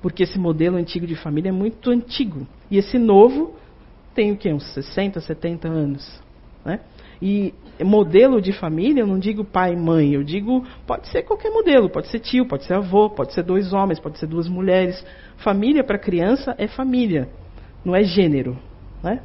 Porque 0.00 0.22
esse 0.22 0.38
modelo 0.38 0.76
antigo 0.76 1.06
de 1.06 1.16
família 1.16 1.48
é 1.48 1.52
muito 1.52 1.90
antigo. 1.90 2.46
E 2.70 2.78
esse 2.78 2.98
novo 2.98 3.54
tem 4.14 4.32
o 4.32 4.36
quê? 4.36 4.52
Uns 4.52 4.64
60, 4.72 5.20
70 5.20 5.66
anos. 5.66 6.22
Né? 6.64 6.80
E 7.20 7.54
modelo 7.82 8.40
de 8.40 8.52
família, 8.52 9.00
eu 9.00 9.06
não 9.06 9.18
digo 9.18 9.44
pai 9.44 9.72
e 9.72 9.76
mãe, 9.76 10.12
eu 10.12 10.22
digo, 10.22 10.64
pode 10.86 11.08
ser 11.08 11.22
qualquer 11.22 11.50
modelo, 11.50 11.88
pode 11.88 12.08
ser 12.08 12.20
tio, 12.20 12.46
pode 12.46 12.64
ser 12.64 12.74
avô, 12.74 13.10
pode 13.10 13.32
ser 13.32 13.42
dois 13.42 13.72
homens, 13.72 13.98
pode 13.98 14.18
ser 14.18 14.26
duas 14.26 14.48
mulheres. 14.48 15.04
Família 15.38 15.82
para 15.82 15.98
criança 15.98 16.54
é 16.58 16.68
família, 16.68 17.28
não 17.84 17.94
é 17.94 18.04
gênero. 18.04 18.58
Né? 19.06 19.20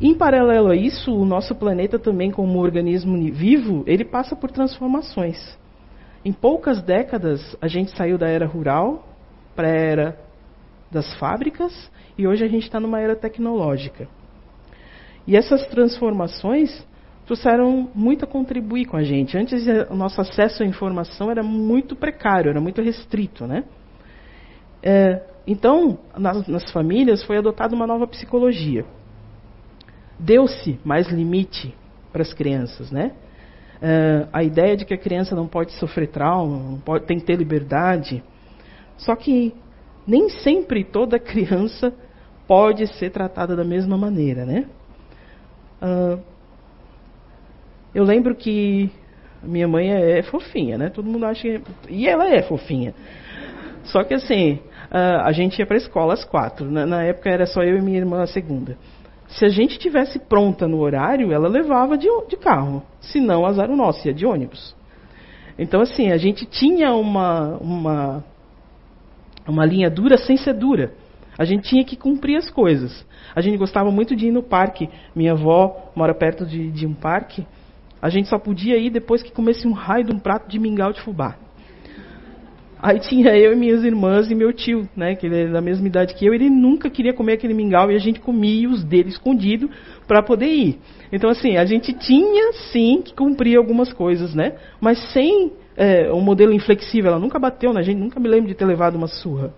Em 0.00 0.14
paralelo 0.14 0.68
a 0.70 0.76
isso, 0.76 1.14
o 1.14 1.24
nosso 1.24 1.54
planeta 1.54 1.98
também, 1.98 2.30
como 2.30 2.58
organismo 2.58 3.16
vivo, 3.30 3.84
ele 3.86 4.04
passa 4.04 4.34
por 4.34 4.50
transformações. 4.50 5.58
Em 6.24 6.32
poucas 6.32 6.82
décadas, 6.82 7.56
a 7.60 7.68
gente 7.68 7.96
saiu 7.96 8.18
da 8.18 8.28
era 8.28 8.46
rural 8.46 9.06
para 9.54 9.68
a 9.68 9.70
era 9.70 10.18
das 10.90 11.14
fábricas 11.18 11.90
e 12.16 12.26
hoje 12.26 12.44
a 12.44 12.48
gente 12.48 12.64
está 12.64 12.80
numa 12.80 13.00
era 13.00 13.14
tecnológica. 13.14 14.08
E 15.26 15.36
essas 15.36 15.66
transformações 15.68 16.86
trouxeram 17.26 17.90
muito 17.94 18.24
a 18.24 18.28
contribuir 18.28 18.86
com 18.86 18.96
a 18.96 19.02
gente. 19.02 19.36
Antes, 19.36 19.66
o 19.90 19.94
nosso 19.94 20.20
acesso 20.20 20.62
à 20.62 20.66
informação 20.66 21.30
era 21.30 21.42
muito 21.42 21.96
precário, 21.96 22.50
era 22.50 22.60
muito 22.60 22.80
restrito, 22.80 23.46
né? 23.46 23.64
É, 24.82 25.22
então, 25.46 25.98
nas, 26.16 26.46
nas 26.48 26.70
famílias 26.72 27.22
foi 27.24 27.38
adotada 27.38 27.74
uma 27.74 27.86
nova 27.86 28.06
psicologia. 28.06 28.84
Deu-se 30.18 30.78
mais 30.84 31.08
limite 31.08 31.74
para 32.12 32.22
as 32.22 32.32
crianças, 32.32 32.90
né? 32.90 33.12
É, 33.80 34.26
a 34.32 34.42
ideia 34.42 34.76
de 34.76 34.84
que 34.84 34.94
a 34.94 34.98
criança 34.98 35.36
não 35.36 35.46
pode 35.46 35.72
sofrer 35.72 36.08
trauma, 36.08 36.78
pode, 36.84 37.04
tem 37.04 37.18
que 37.18 37.26
ter 37.26 37.36
liberdade. 37.36 38.22
Só 38.96 39.14
que 39.14 39.54
nem 40.06 40.28
sempre 40.30 40.82
toda 40.82 41.18
criança 41.18 41.92
pode 42.46 42.86
ser 42.94 43.10
tratada 43.10 43.54
da 43.54 43.64
mesma 43.64 43.96
maneira, 43.96 44.44
né? 44.46 44.66
Uh, 45.82 46.18
eu 47.94 48.04
lembro 48.04 48.34
que 48.34 48.90
minha 49.42 49.68
mãe 49.68 49.92
é, 49.92 50.18
é, 50.18 50.22
fofinha, 50.22 50.78
né? 50.78 50.88
Todo 50.90 51.08
mundo 51.08 51.26
acha 51.26 51.42
que... 51.42 51.62
E 51.88 52.08
ela 52.08 52.28
é 52.28 52.42
fofinha. 52.42 52.94
Só 53.84 54.02
que 54.04 54.14
assim, 54.14 54.54
uh, 54.54 54.75
a 54.90 55.32
gente 55.32 55.58
ia 55.58 55.66
para 55.66 55.76
a 55.76 55.78
escola 55.78 56.14
às 56.14 56.24
quatro. 56.24 56.70
Na, 56.70 56.86
na, 56.86 57.02
época 57.02 57.30
era 57.30 57.46
só 57.46 57.62
eu 57.62 57.76
e 57.78 57.82
minha 57.82 57.98
irmã 57.98 58.22
a 58.22 58.26
segunda. 58.26 58.76
Se 59.28 59.44
a 59.44 59.48
gente 59.48 59.78
tivesse 59.78 60.18
pronta 60.18 60.68
no 60.68 60.78
horário, 60.78 61.32
ela 61.32 61.48
levava 61.48 61.98
de, 61.98 62.08
de 62.28 62.36
carro. 62.36 62.82
Se 63.00 63.20
não, 63.20 63.44
azar 63.44 63.70
o 63.70 63.76
nosso, 63.76 64.06
ia 64.06 64.14
de 64.14 64.24
ônibus. 64.24 64.74
Então, 65.58 65.80
assim, 65.80 66.12
a 66.12 66.16
gente 66.16 66.46
tinha 66.46 66.92
uma, 66.92 67.56
uma, 67.56 68.24
uma 69.48 69.64
linha 69.64 69.90
dura 69.90 70.16
sem 70.16 70.36
ser 70.36 70.54
dura. 70.54 70.92
A 71.38 71.44
gente 71.44 71.68
tinha 71.68 71.84
que 71.84 71.96
cumprir 71.96 72.36
as 72.36 72.50
coisas. 72.50 73.04
A 73.34 73.40
gente 73.40 73.58
gostava 73.58 73.90
muito 73.90 74.14
de 74.14 74.28
ir 74.28 74.30
no 74.30 74.42
parque. 74.42 74.88
Minha 75.14 75.32
avó 75.32 75.90
mora 75.94 76.14
perto 76.14 76.46
de, 76.46 76.70
de 76.70 76.86
um 76.86 76.94
parque. 76.94 77.46
A 78.00 78.08
gente 78.08 78.28
só 78.28 78.38
podia 78.38 78.76
ir 78.78 78.90
depois 78.90 79.22
que 79.22 79.32
comesse 79.32 79.66
um 79.66 79.72
raio 79.72 80.04
de 80.04 80.12
um 80.12 80.18
prato 80.18 80.48
de 80.48 80.58
mingau 80.58 80.92
de 80.92 81.00
fubá. 81.00 81.36
Aí 82.80 83.00
tinha 83.00 83.36
eu 83.36 83.52
e 83.52 83.56
minhas 83.56 83.82
irmãs 83.82 84.30
e 84.30 84.34
meu 84.34 84.52
tio, 84.52 84.86
né, 84.94 85.14
que 85.14 85.26
ele 85.26 85.44
é 85.44 85.48
da 85.48 85.62
mesma 85.62 85.86
idade 85.86 86.14
que 86.14 86.26
eu, 86.26 86.34
ele 86.34 86.50
nunca 86.50 86.90
queria 86.90 87.14
comer 87.14 87.32
aquele 87.32 87.54
mingau 87.54 87.90
e 87.90 87.96
a 87.96 87.98
gente 87.98 88.20
comia 88.20 88.68
os 88.68 88.84
dele 88.84 89.08
escondido 89.08 89.70
para 90.06 90.22
poder 90.22 90.46
ir. 90.46 90.78
Então 91.10 91.30
assim, 91.30 91.56
a 91.56 91.64
gente 91.64 91.94
tinha 91.94 92.52
sim 92.70 93.00
que 93.02 93.14
cumprir 93.14 93.56
algumas 93.56 93.92
coisas, 93.92 94.34
né, 94.34 94.56
mas 94.78 94.98
sem 95.12 95.52
é, 95.74 96.12
um 96.12 96.20
modelo 96.20 96.52
inflexível. 96.52 97.12
Ela 97.12 97.20
nunca 97.20 97.38
bateu 97.38 97.72
na 97.72 97.82
gente, 97.82 97.98
nunca 97.98 98.20
me 98.20 98.28
lembro 98.28 98.48
de 98.48 98.54
ter 98.54 98.66
levado 98.66 98.96
uma 98.96 99.08
surra. 99.08 99.54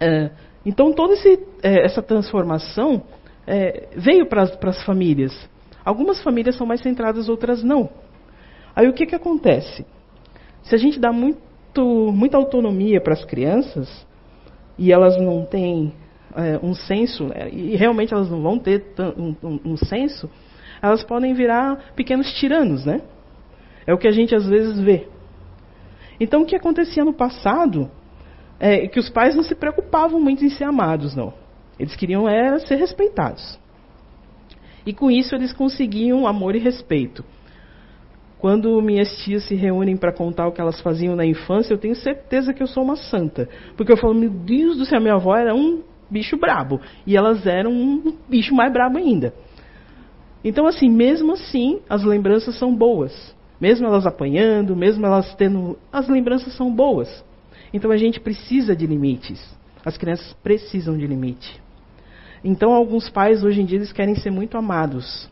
É, 0.00 0.30
então 0.64 0.92
toda 0.92 1.14
é, 1.62 1.84
essa 1.84 2.02
transformação 2.02 3.02
é, 3.46 3.88
veio 3.94 4.26
para 4.26 4.42
as 4.42 4.84
famílias. 4.84 5.48
Algumas 5.84 6.22
famílias 6.22 6.56
são 6.56 6.66
mais 6.66 6.80
centradas, 6.80 7.28
outras 7.28 7.62
não. 7.62 7.90
Aí 8.74 8.88
o 8.88 8.92
que, 8.92 9.06
que 9.06 9.14
acontece? 9.14 9.86
Se 10.66 10.74
a 10.74 10.78
gente 10.78 10.98
dá 10.98 11.12
muito, 11.12 12.12
muita 12.12 12.36
autonomia 12.36 13.00
para 13.00 13.14
as 13.14 13.24
crianças 13.24 14.06
e 14.76 14.92
elas 14.92 15.16
não 15.16 15.44
têm 15.44 15.92
é, 16.34 16.58
um 16.62 16.74
senso, 16.74 17.30
é, 17.32 17.48
e 17.48 17.76
realmente 17.76 18.12
elas 18.12 18.28
não 18.28 18.42
vão 18.42 18.58
ter 18.58 18.84
um, 19.16 19.34
um, 19.42 19.60
um 19.64 19.76
senso, 19.76 20.28
elas 20.82 21.04
podem 21.04 21.32
virar 21.34 21.92
pequenos 21.94 22.32
tiranos, 22.34 22.84
né? 22.84 23.00
É 23.86 23.94
o 23.94 23.98
que 23.98 24.08
a 24.08 24.10
gente 24.10 24.34
às 24.34 24.46
vezes 24.46 24.78
vê. 24.80 25.06
Então 26.18 26.42
o 26.42 26.46
que 26.46 26.56
acontecia 26.56 27.04
no 27.04 27.14
passado 27.14 27.88
é 28.58 28.88
que 28.88 28.98
os 28.98 29.08
pais 29.08 29.36
não 29.36 29.44
se 29.44 29.54
preocupavam 29.54 30.20
muito 30.20 30.44
em 30.44 30.50
ser 30.50 30.64
amados, 30.64 31.14
não. 31.14 31.32
Eles 31.78 31.94
queriam 31.94 32.28
era 32.28 32.58
ser 32.58 32.76
respeitados. 32.76 33.58
E 34.84 34.92
com 34.92 35.10
isso 35.10 35.34
eles 35.34 35.52
conseguiam 35.52 36.26
amor 36.26 36.56
e 36.56 36.58
respeito. 36.58 37.24
Quando 38.38 38.80
minhas 38.82 39.10
tias 39.18 39.44
se 39.44 39.54
reúnem 39.54 39.96
para 39.96 40.12
contar 40.12 40.46
o 40.46 40.52
que 40.52 40.60
elas 40.60 40.80
faziam 40.80 41.16
na 41.16 41.24
infância, 41.24 41.72
eu 41.72 41.78
tenho 41.78 41.94
certeza 41.94 42.52
que 42.52 42.62
eu 42.62 42.66
sou 42.66 42.82
uma 42.82 42.96
santa. 42.96 43.48
Porque 43.76 43.92
eu 43.92 43.96
falo, 43.96 44.14
meu 44.14 44.30
Deus 44.30 44.76
do 44.76 44.84
céu, 44.84 45.00
minha 45.00 45.14
avó 45.14 45.34
era 45.34 45.54
um 45.54 45.82
bicho 46.10 46.36
brabo. 46.36 46.80
E 47.06 47.16
elas 47.16 47.46
eram 47.46 47.72
um 47.72 48.14
bicho 48.28 48.54
mais 48.54 48.72
brabo 48.72 48.98
ainda. 48.98 49.32
Então, 50.44 50.66
assim, 50.66 50.88
mesmo 50.88 51.32
assim, 51.32 51.80
as 51.88 52.04
lembranças 52.04 52.58
são 52.58 52.74
boas. 52.74 53.34
Mesmo 53.60 53.86
elas 53.86 54.06
apanhando, 54.06 54.76
mesmo 54.76 55.04
elas 55.06 55.34
tendo. 55.34 55.78
As 55.90 56.08
lembranças 56.08 56.54
são 56.54 56.70
boas. 56.70 57.24
Então 57.72 57.90
a 57.90 57.96
gente 57.96 58.20
precisa 58.20 58.76
de 58.76 58.86
limites. 58.86 59.40
As 59.84 59.96
crianças 59.96 60.34
precisam 60.42 60.96
de 60.96 61.06
limite. 61.06 61.60
Então, 62.44 62.72
alguns 62.72 63.08
pais 63.08 63.42
hoje 63.42 63.60
em 63.60 63.64
dia 63.64 63.78
eles 63.78 63.92
querem 63.92 64.14
ser 64.14 64.30
muito 64.30 64.58
amados. 64.58 65.30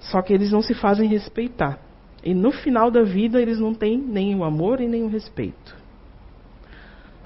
Só 0.00 0.22
que 0.22 0.32
eles 0.32 0.52
não 0.52 0.62
se 0.62 0.74
fazem 0.74 1.08
respeitar. 1.08 1.78
E 2.24 2.34
no 2.34 2.50
final 2.50 2.90
da 2.90 3.02
vida 3.02 3.40
eles 3.40 3.58
não 3.58 3.74
têm 3.74 3.98
nem 3.98 4.34
o 4.34 4.44
amor 4.44 4.80
e 4.80 4.88
nem 4.88 5.02
o 5.02 5.08
respeito. 5.08 5.76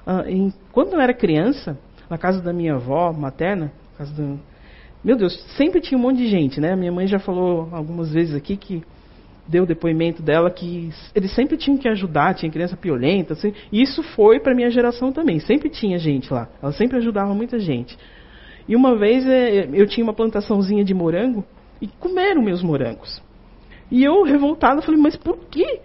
Ah, 0.05 0.23
em, 0.27 0.53
quando 0.71 0.93
eu 0.93 1.01
era 1.01 1.13
criança, 1.13 1.77
na 2.09 2.17
casa 2.17 2.41
da 2.41 2.53
minha 2.53 2.75
avó 2.75 3.11
materna, 3.13 3.71
casa 3.97 4.13
do, 4.13 4.39
meu 5.03 5.17
Deus, 5.17 5.33
sempre 5.57 5.81
tinha 5.81 5.97
um 5.97 6.01
monte 6.01 6.17
de 6.17 6.27
gente, 6.27 6.61
né? 6.61 6.75
Minha 6.75 6.91
mãe 6.91 7.07
já 7.07 7.19
falou 7.19 7.67
algumas 7.71 8.11
vezes 8.11 8.33
aqui 8.33 8.55
que 8.55 8.81
deu 9.45 9.65
depoimento 9.65 10.21
dela 10.21 10.49
que 10.49 10.89
eles 11.13 11.33
sempre 11.35 11.57
tinham 11.57 11.77
que 11.77 11.89
ajudar, 11.89 12.33
tinha 12.33 12.49
criança 12.49 12.77
piolenta, 12.77 13.33
assim, 13.33 13.53
e 13.71 13.81
isso 13.81 14.01
foi 14.01 14.39
para 14.39 14.55
minha 14.55 14.69
geração 14.69 15.11
também. 15.11 15.39
Sempre 15.39 15.69
tinha 15.69 15.97
gente 15.97 16.31
lá, 16.33 16.47
ela 16.61 16.71
sempre 16.71 16.97
ajudava 16.97 17.33
muita 17.33 17.59
gente. 17.59 17.97
E 18.67 18.75
uma 18.75 18.95
vez 18.95 19.27
é, 19.27 19.67
eu 19.73 19.85
tinha 19.85 20.05
uma 20.05 20.13
plantaçãozinha 20.13 20.85
de 20.85 20.93
morango 20.93 21.43
e 21.83 21.87
comeram 21.99 22.41
meus 22.41 22.63
morangos. 22.63 23.21
E 23.91 24.05
eu, 24.05 24.23
revoltada, 24.23 24.81
falei, 24.81 24.99
mas 25.01 25.17
por 25.17 25.37
que? 25.51 25.81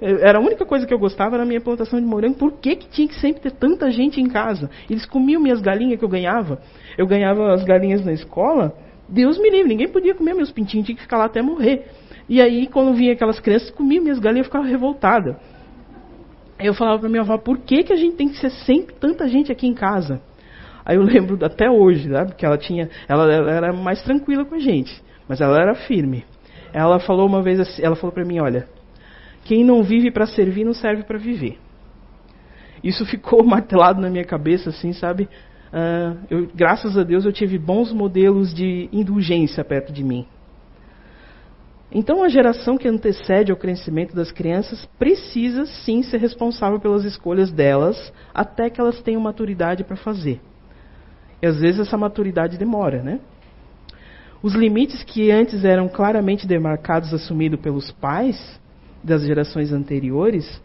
Era 0.00 0.38
a 0.38 0.40
única 0.40 0.64
coisa 0.64 0.86
que 0.86 0.94
eu 0.94 0.98
gostava 1.00 1.34
era 1.34 1.42
a 1.42 1.46
minha 1.46 1.60
plantação 1.60 2.00
de 2.00 2.06
morango. 2.06 2.36
Por 2.36 2.52
que, 2.52 2.76
que 2.76 2.88
tinha 2.90 3.08
que 3.08 3.20
sempre 3.20 3.42
ter 3.42 3.50
tanta 3.50 3.90
gente 3.90 4.20
em 4.20 4.28
casa? 4.28 4.70
Eles 4.88 5.04
comiam 5.04 5.42
minhas 5.42 5.60
galinhas 5.60 5.98
que 5.98 6.04
eu 6.04 6.08
ganhava. 6.08 6.62
Eu 6.96 7.08
ganhava 7.08 7.52
as 7.52 7.64
galinhas 7.64 8.04
na 8.04 8.12
escola. 8.12 8.72
Deus 9.08 9.36
me 9.36 9.50
livre, 9.50 9.68
ninguém 9.68 9.88
podia 9.88 10.14
comer 10.14 10.32
meus 10.32 10.52
pintinhos, 10.52 10.86
tinha 10.86 10.96
que 10.96 11.02
ficar 11.02 11.18
lá 11.18 11.24
até 11.24 11.42
morrer. 11.42 11.88
E 12.28 12.40
aí, 12.40 12.68
quando 12.68 12.94
vinha 12.94 13.14
aquelas 13.14 13.40
crianças, 13.40 13.70
comiam 13.70 14.04
minhas 14.04 14.20
galinhas, 14.20 14.46
eu 14.46 14.50
ficava 14.50 14.64
revoltada. 14.64 15.40
Eu 16.56 16.72
falava 16.72 17.00
para 17.00 17.08
minha 17.08 17.22
avó, 17.22 17.36
por 17.36 17.58
que, 17.58 17.82
que 17.82 17.92
a 17.92 17.96
gente 17.96 18.14
tem 18.14 18.28
que 18.28 18.38
ser 18.38 18.50
sempre 18.50 18.94
tanta 18.94 19.26
gente 19.26 19.50
aqui 19.50 19.66
em 19.66 19.74
casa? 19.74 20.22
Aí 20.84 20.96
eu 20.96 21.02
lembro 21.02 21.38
até 21.44 21.70
hoje, 21.70 22.08
né, 22.08 22.24
porque 22.24 22.44
ela 22.44 22.58
tinha, 22.58 22.88
ela, 23.08 23.32
ela 23.32 23.50
era 23.50 23.72
mais 23.72 24.02
tranquila 24.02 24.44
com 24.44 24.54
a 24.54 24.58
gente, 24.58 25.02
mas 25.28 25.40
ela 25.40 25.58
era 25.60 25.74
firme. 25.74 26.24
Ela 26.72 26.98
falou 26.98 27.26
uma 27.26 27.42
vez 27.42 27.60
assim, 27.60 27.82
ela 27.82 27.96
falou 27.96 28.12
para 28.12 28.24
mim, 28.24 28.40
olha, 28.40 28.66
quem 29.44 29.64
não 29.64 29.82
vive 29.82 30.10
para 30.10 30.26
servir 30.26 30.64
não 30.64 30.74
serve 30.74 31.04
para 31.04 31.18
viver. 31.18 31.58
Isso 32.82 33.06
ficou 33.06 33.42
martelado 33.46 34.00
na 34.00 34.10
minha 34.10 34.24
cabeça, 34.24 34.70
assim, 34.70 34.92
sabe? 34.92 35.28
Uh, 35.72 36.18
eu, 36.30 36.48
graças 36.54 36.96
a 36.96 37.02
Deus 37.02 37.24
eu 37.24 37.32
tive 37.32 37.58
bons 37.58 37.92
modelos 37.92 38.54
de 38.54 38.88
indulgência 38.92 39.64
perto 39.64 39.92
de 39.92 40.04
mim. 40.04 40.26
Então 41.90 42.24
a 42.24 42.28
geração 42.28 42.76
que 42.76 42.88
antecede 42.88 43.52
ao 43.52 43.58
crescimento 43.58 44.14
das 44.14 44.32
crianças 44.32 44.84
precisa 44.98 45.64
sim 45.64 46.02
ser 46.02 46.18
responsável 46.18 46.80
pelas 46.80 47.04
escolhas 47.04 47.52
delas 47.52 48.12
até 48.32 48.68
que 48.68 48.80
elas 48.80 49.00
tenham 49.02 49.20
maturidade 49.20 49.84
para 49.84 49.96
fazer. 49.96 50.40
E 51.44 51.46
às 51.46 51.60
vezes 51.60 51.80
essa 51.80 51.98
maturidade 51.98 52.56
demora, 52.56 53.02
né? 53.02 53.20
Os 54.42 54.54
limites 54.54 55.02
que 55.02 55.30
antes 55.30 55.62
eram 55.62 55.88
claramente 55.88 56.46
demarcados, 56.46 57.12
assumidos 57.12 57.60
pelos 57.60 57.92
pais 57.92 58.58
das 59.02 59.20
gerações 59.26 59.70
anteriores, 59.70 60.62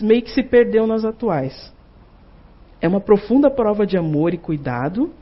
meio 0.00 0.22
que 0.22 0.32
se 0.32 0.42
perdeu 0.42 0.84
nas 0.84 1.04
atuais. 1.04 1.72
É 2.80 2.88
uma 2.88 3.00
profunda 3.00 3.48
prova 3.48 3.86
de 3.86 3.96
amor 3.96 4.34
e 4.34 4.36
cuidado 4.36 5.12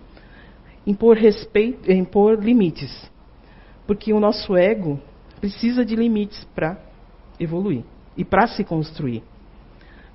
impor 0.87 1.19
respeito, 1.19 1.93
impor 1.93 2.43
limites, 2.43 3.11
porque 3.87 4.11
o 4.11 4.19
nosso 4.19 4.57
ego 4.57 4.99
precisa 5.38 5.85
de 5.85 5.95
limites 5.95 6.43
para 6.55 6.79
evoluir 7.38 7.85
e 8.17 8.25
para 8.25 8.47
se 8.47 8.64
construir. 8.64 9.23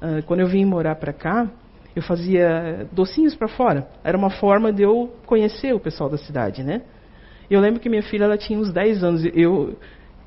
Uh, 0.01 0.23
quando 0.25 0.39
eu 0.39 0.47
vim 0.47 0.65
morar 0.65 0.95
para 0.95 1.13
cá, 1.13 1.47
eu 1.95 2.01
fazia 2.01 2.87
docinhos 2.91 3.35
para 3.35 3.47
fora. 3.47 3.87
Era 4.03 4.17
uma 4.17 4.29
forma 4.29 4.71
de 4.71 4.83
eu 4.83 5.13
conhecer 5.25 5.73
o 5.73 5.79
pessoal 5.79 6.09
da 6.09 6.17
cidade, 6.17 6.63
né? 6.63 6.81
Eu 7.49 7.59
lembro 7.59 7.79
que 7.79 7.89
minha 7.89 8.03
filha 8.03 8.25
ela 8.25 8.37
tinha 8.37 8.59
uns 8.59 8.71
10 8.71 9.03
anos. 9.03 9.25
Eu, 9.33 9.75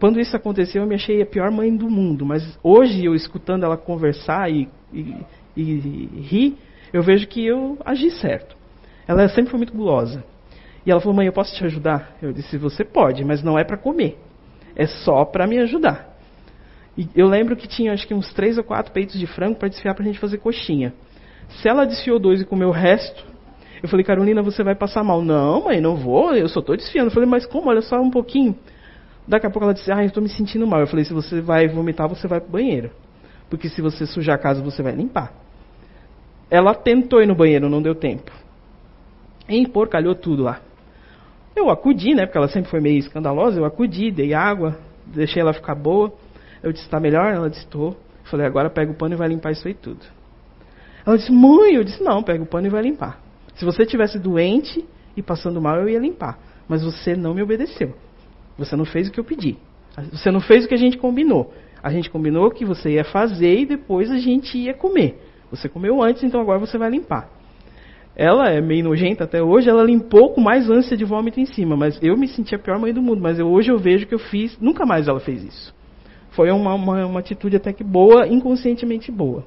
quando 0.01 0.19
isso 0.19 0.37
aconteceu, 0.37 0.83
eu 0.83 0.89
me 0.89 0.97
achei 0.97 1.23
a 1.23 1.27
pior 1.27 1.51
mãe 1.51 1.75
do 1.75 1.89
mundo. 1.89 2.27
Mas 2.27 2.59
hoje, 2.63 3.05
eu 3.05 3.15
escutando 3.15 3.65
ela 3.65 3.77
conversar 3.77 4.51
e, 4.51 4.69
e, 4.93 5.17
e 5.57 6.21
rir, 6.21 6.59
eu 6.93 7.03
vejo 7.03 7.29
que 7.29 7.47
eu 7.47 7.79
agi 7.85 8.11
certo. 8.11 8.57
Ela 9.07 9.29
sempre 9.29 9.51
foi 9.51 9.59
muito 9.59 9.73
gulosa. 9.73 10.25
E 10.85 10.91
ela 10.91 11.01
falou, 11.01 11.15
mãe, 11.15 11.27
eu 11.27 11.33
posso 11.33 11.55
te 11.55 11.65
ajudar? 11.65 12.17
Eu 12.21 12.33
disse, 12.33 12.59
você 12.59 12.85
pode, 12.85 13.25
mas 13.25 13.43
não 13.43 13.57
é 13.57 13.63
para 13.63 13.77
comer. 13.77 14.19
É 14.75 14.87
só 14.87 15.25
para 15.25 15.47
me 15.47 15.59
ajudar. 15.59 16.13
E 16.99 17.09
eu 17.15 17.27
lembro 17.27 17.57
que 17.57 17.69
tinha 17.69 17.93
acho 17.93 18.07
que 18.07 18.13
uns 18.13 18.33
três 18.35 18.59
ou 18.59 18.65
quatro 18.65 18.93
peitos 18.93 19.19
de 19.19 19.27
frango 19.27 19.57
para 19.57 19.69
desfiar 19.69 19.95
para 19.95 20.03
a 20.03 20.07
gente 20.07 20.19
fazer 20.19 20.39
coxinha. 20.39 20.93
Se 21.61 21.69
ela 21.69 21.85
desfiou 21.85 22.19
dois 22.19 22.41
e 22.41 22.45
comeu 22.45 22.69
o 22.69 22.73
resto, 22.73 23.25
eu 23.83 23.89
falei, 23.89 24.05
Carolina, 24.05 24.43
você 24.43 24.63
vai 24.63 24.75
passar 24.75 25.03
mal. 25.03 25.23
Não, 25.23 25.65
mãe, 25.65 25.81
não 25.81 25.97
vou, 25.97 26.35
eu 26.35 26.49
só 26.49 26.61
estou 26.61 26.77
desfiando. 26.77 27.09
Eu 27.09 27.15
falei, 27.15 27.29
mas 27.29 27.45
como? 27.45 27.69
Olha 27.69 27.83
só 27.83 28.01
um 28.01 28.11
pouquinho. 28.11 28.57
Daqui 29.27 29.47
a 29.47 29.51
pouco 29.51 29.65
ela 29.65 29.75
disse, 29.75 29.91
ah, 29.93 30.03
eu 30.03 30.07
estou 30.07 30.23
me 30.23 30.29
sentindo 30.29 30.67
mal. 30.67 30.81
Eu 30.81 30.87
falei, 30.87 31.05
se 31.05 31.13
você 31.13 31.41
vai 31.41 31.69
vomitar, 31.69 32.09
você 32.09 32.29
vai 32.29 32.41
para 32.41 32.49
o 32.49 32.53
banheiro. 32.53 32.91
Porque 33.51 33.69
se 33.69 33.83
você 33.83 34.07
sujar 34.07 34.37
a 34.37 34.39
casa, 34.39 34.63
você 34.63 34.83
vai 34.83 34.93
limpar. 34.93 35.33
Ela 36.51 36.75
tentou 36.75 37.21
ir 37.21 37.27
no 37.27 37.35
banheiro, 37.35 37.69
não 37.69 37.83
deu 37.83 37.95
tempo. 37.95 38.31
E 39.49 39.67
porcalhou 39.67 40.15
tudo 40.15 40.43
lá. 40.43 40.61
Eu 41.55 41.69
acudi, 41.69 42.15
né, 42.15 42.25
porque 42.25 42.39
ela 42.39 42.49
sempre 42.49 42.71
foi 42.71 42.81
meio 42.81 42.99
escandalosa, 42.99 43.61
eu 43.61 43.65
acudi, 43.65 44.11
dei 44.11 44.33
água, 44.33 44.79
deixei 45.07 45.43
ela 45.43 45.53
ficar 45.53 45.75
boa. 45.75 46.13
Eu 46.63 46.73
disse, 46.73 46.85
está 46.85 46.99
melhor? 46.99 47.33
Ela 47.33 47.51
disse, 47.51 47.65
estou. 47.65 47.97
Falei, 48.25 48.47
agora 48.47 48.71
pega 48.71 48.91
o 48.91 48.95
pano 48.95 49.15
e 49.15 49.19
vai 49.19 49.29
limpar 49.29 49.51
isso 49.51 49.67
aí 49.67 49.75
tudo. 49.75 50.01
Ela 51.05 51.17
disse, 51.17 51.33
mãe, 51.33 51.75
eu 51.75 51.85
disse, 51.85 52.03
não, 52.03 52.23
pega 52.23 52.43
o 52.43 52.47
pano 52.47 52.67
e 52.67 52.71
vai 52.71 52.83
limpar. 52.83 53.21
Se 53.55 53.65
você 53.65 53.85
tivesse 53.85 54.19
doente 54.19 54.85
e 55.17 55.23
passando 55.23 55.61
mal, 55.61 55.77
eu 55.77 55.89
ia 55.89 55.99
limpar. 55.99 56.39
Mas 56.69 56.83
você 56.83 57.17
não 57.17 57.35
me 57.35 57.43
obedeceu. 57.43 57.95
Você 58.57 58.77
não 58.77 58.85
fez 58.85 59.09
o 59.09 59.13
que 59.13 59.21
eu 59.21 59.25
pedi. 59.25 59.57
Você 60.11 60.31
não 60.31 60.41
fez 60.41 60.65
o 60.65 60.69
que 60.69 60.75
a 60.75 60.79
gente 60.79 60.97
combinou. 60.97 61.53
A 61.83 61.91
gente 61.91 62.09
combinou 62.09 62.51
que 62.51 62.65
você 62.65 62.93
ia 62.93 63.05
fazer 63.05 63.61
e 63.61 63.67
depois 63.67 64.11
a 64.11 64.19
gente 64.19 64.57
ia 64.57 64.73
comer. 64.73 65.21
Você 65.51 65.69
comeu 65.69 66.03
antes, 66.03 66.23
então 66.23 66.41
agora 66.41 66.59
você 66.59 66.79
vai 66.79 66.89
limpar. 66.89 67.29
Ela 68.15 68.51
é 68.51 68.61
meio 68.61 68.85
nojenta 68.85 69.25
até 69.25 69.43
hoje, 69.43 69.69
ela 69.69 69.83
limpou 69.83 70.31
com 70.31 70.41
mais 70.41 70.71
ânsia 70.71 70.97
de 70.97 71.05
vômito 71.05 71.41
em 71.41 71.47
cima, 71.47 71.77
mas 71.77 71.99
eu 72.03 72.17
me 72.17 72.29
senti 72.29 72.55
a 72.55 72.59
pior 72.59 72.79
mãe 72.79 72.93
do 72.93 73.03
mundo. 73.03 73.21
Mas 73.21 73.39
eu, 73.39 73.49
hoje 73.49 73.71
eu 73.71 73.79
vejo 73.79 74.07
que 74.07 74.15
eu 74.15 74.19
fiz, 74.19 74.57
nunca 74.61 74.87
mais 74.87 75.09
ela 75.09 75.19
fez 75.19 75.43
isso. 75.43 75.75
Foi 76.31 76.51
uma, 76.51 76.75
uma, 76.75 77.07
uma 77.07 77.21
atitude 77.21 77.57
até 77.57 77.73
que 77.73 77.83
boa, 77.83 78.27
inconscientemente 78.27 79.11
boa. 79.11 79.45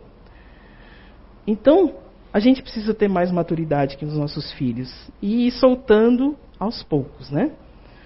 Então, 1.47 1.93
a 2.34 2.39
gente 2.39 2.62
precisa 2.62 2.93
ter 2.93 3.08
mais 3.08 3.31
maturidade 3.31 3.97
que 3.97 4.05
os 4.05 4.17
nossos 4.17 4.51
filhos 4.53 4.91
e 5.21 5.47
ir 5.47 5.51
soltando 5.51 6.36
aos 6.60 6.84
poucos, 6.84 7.29
né? 7.29 7.51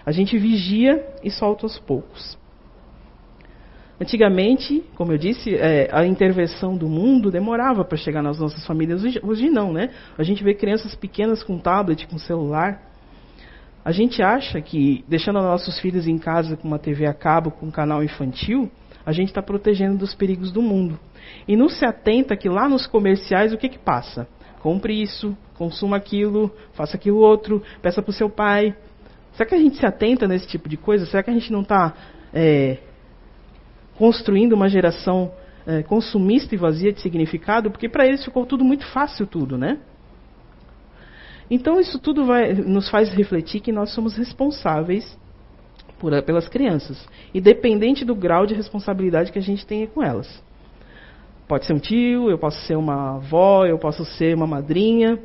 A 0.06 0.12
gente 0.12 0.38
vigia 0.38 1.06
e 1.24 1.32
solta 1.32 1.66
aos 1.66 1.80
poucos. 1.80 2.38
Antigamente, 4.02 4.84
como 4.96 5.12
eu 5.12 5.18
disse, 5.18 5.56
é, 5.56 5.90
a 5.92 6.06
intervenção 6.06 6.78
do 6.78 6.88
mundo 6.88 7.30
demorava 7.30 7.84
para 7.84 7.98
chegar 7.98 8.22
nas 8.22 8.40
nossas 8.40 8.66
famílias. 8.66 9.04
Hoje, 9.04 9.20
hoje, 9.22 9.50
não, 9.50 9.74
né? 9.74 9.90
A 10.18 10.24
gente 10.24 10.42
vê 10.42 10.54
crianças 10.54 10.96
pequenas 10.96 11.44
com 11.44 11.58
tablet, 11.58 12.08
com 12.08 12.18
celular. 12.18 12.82
A 13.84 13.92
gente 13.92 14.22
acha 14.22 14.62
que 14.62 15.04
deixando 15.08 15.42
nossos 15.42 15.80
filhos 15.80 16.08
em 16.08 16.18
casa 16.18 16.56
com 16.56 16.68
uma 16.68 16.80
TV 16.80 17.06
a 17.06 17.14
cabo, 17.14 17.52
com 17.52 17.66
um 17.66 17.72
canal 17.72 18.02
infantil, 18.02 18.72
a 19.06 19.12
gente 19.12 19.30
está 19.30 19.42
protegendo 19.42 19.98
dos 19.98 20.16
perigos 20.16 20.52
do 20.52 20.62
mundo. 20.62 20.98
E 21.48 21.56
não 21.56 21.70
se 21.70 21.86
atenta 21.86 22.36
que 22.36 22.50
lá 22.50 22.68
nos 22.68 22.86
comerciais 22.86 23.54
o 23.54 23.58
que, 23.58 23.70
que 23.70 23.80
passa? 23.80 24.28
Compre 24.62 25.02
isso, 25.02 25.38
consuma 25.56 25.98
aquilo, 25.98 26.52
faça 26.74 26.98
aquilo 26.98 27.20
outro, 27.20 27.64
peça 27.82 28.02
para 28.02 28.10
o 28.10 28.14
seu 28.14 28.30
pai. 28.30 28.76
Será 29.34 29.48
que 29.48 29.56
a 29.56 29.60
gente 29.60 29.78
se 29.78 29.86
atenta 29.86 30.28
nesse 30.28 30.48
tipo 30.48 30.68
de 30.68 30.78
coisa? 30.78 31.06
Será 31.06 31.24
que 31.24 31.30
a 31.30 31.34
gente 31.34 31.52
não 31.52 31.62
está 31.62 31.94
é, 32.34 32.78
construindo 33.98 34.54
uma 34.54 34.68
geração 34.68 35.32
é, 35.66 35.82
consumista 35.84 36.54
e 36.56 36.58
vazia 36.58 36.92
de 36.92 37.00
significado? 37.00 37.72
Porque 37.72 37.88
para 37.88 38.06
eles 38.06 38.24
ficou 38.24 38.46
tudo 38.46 38.64
muito 38.66 38.86
fácil, 38.88 39.26
tudo, 39.26 39.58
né? 39.58 39.80
Então 41.50 41.80
isso 41.80 41.98
tudo 41.98 42.26
vai, 42.26 42.54
nos 42.54 42.90
faz 42.90 43.10
refletir 43.10 43.60
que 43.62 43.72
nós 43.72 43.92
somos 43.94 44.16
responsáveis 44.16 45.18
por, 45.98 46.22
pelas 46.24 46.48
crianças, 46.48 47.08
independente 47.34 48.06
do 48.06 48.16
grau 48.16 48.46
de 48.46 48.54
responsabilidade 48.54 49.32
que 49.32 49.40
a 49.40 49.42
gente 49.42 49.66
tenha 49.66 49.88
com 49.88 50.04
elas. 50.04 50.42
Pode 51.50 51.66
ser 51.66 51.74
um 51.74 51.80
tio, 51.80 52.30
eu 52.30 52.38
posso 52.38 52.60
ser 52.68 52.78
uma 52.78 53.16
avó, 53.16 53.66
eu 53.66 53.80
posso 53.80 54.06
ser 54.06 54.36
uma 54.36 54.46
madrinha. 54.46 55.18